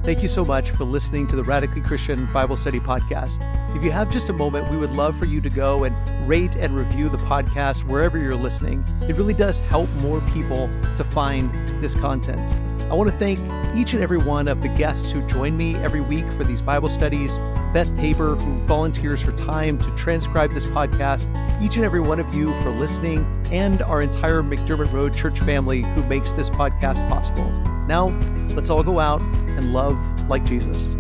Thank 0.05 0.23
you 0.23 0.29
so 0.29 0.45
much 0.45 0.71
for 0.71 0.85
listening 0.85 1.27
to 1.29 1.37
the 1.37 1.43
Radically 1.43 1.81
Christian 1.81 2.27
Bible 2.31 2.57
Study 2.57 2.79
Podcast. 2.79 3.39
If 3.75 3.83
you 3.83 3.91
have 3.91 4.11
just 4.11 4.29
a 4.29 4.35
moment, 4.35 4.71
we 4.71 4.77
would 4.77 4.93
love 4.93 5.17
for 5.17 5.25
you 5.25 5.41
to 5.41 5.49
go 5.49 5.85
and 5.85 6.29
rate 6.29 6.57
and 6.57 6.77
review 6.77 7.09
the 7.09 7.17
podcast 7.17 7.85
wherever 7.85 8.19
you're 8.19 8.37
listening. 8.37 8.85
It 9.09 9.17
really 9.17 9.33
does 9.33 9.61
help 9.61 9.89
more 10.03 10.21
people 10.33 10.69
to 10.95 11.05
find 11.05 11.51
this 11.83 11.95
content. 11.95 12.55
I 12.91 12.95
want 12.95 13.11
to 13.11 13.17
thank 13.17 13.41
each 13.75 13.95
and 13.95 14.03
every 14.03 14.19
one 14.19 14.47
of 14.47 14.61
the 14.61 14.69
guests 14.69 15.11
who 15.11 15.27
join 15.27 15.57
me 15.57 15.75
every 15.77 16.03
week 16.03 16.31
for 16.33 16.45
these 16.45 16.61
Bible 16.61 16.91
studies. 16.91 17.39
Beth 17.73 17.93
Tabor, 17.97 18.37
who 18.37 18.55
volunteers 18.67 19.23
her 19.23 19.33
time 19.33 19.79
to 19.79 19.91
transcribe 19.97 20.53
this 20.53 20.67
podcast, 20.67 21.27
each 21.63 21.77
and 21.77 21.85
every 21.85 22.01
one 22.01 22.21
of 22.21 22.35
you 22.35 22.53
for 22.63 22.71
listening, 22.71 23.27
and 23.51 23.81
our 23.81 24.03
entire 24.03 24.43
McDermott 24.43 24.93
Road 24.93 25.15
church 25.15 25.41
family 25.41 25.81
who 25.81 26.05
makes 26.05 26.33
this 26.33 26.51
podcast 26.51 27.09
possible. 27.09 27.51
Now, 27.87 28.09
let's 28.55 28.71
all 28.71 28.83
go 28.83 28.99
out 28.99 29.21
and 29.21 29.73
love 29.73 29.97
like 30.29 30.45
Jesus. 30.45 30.95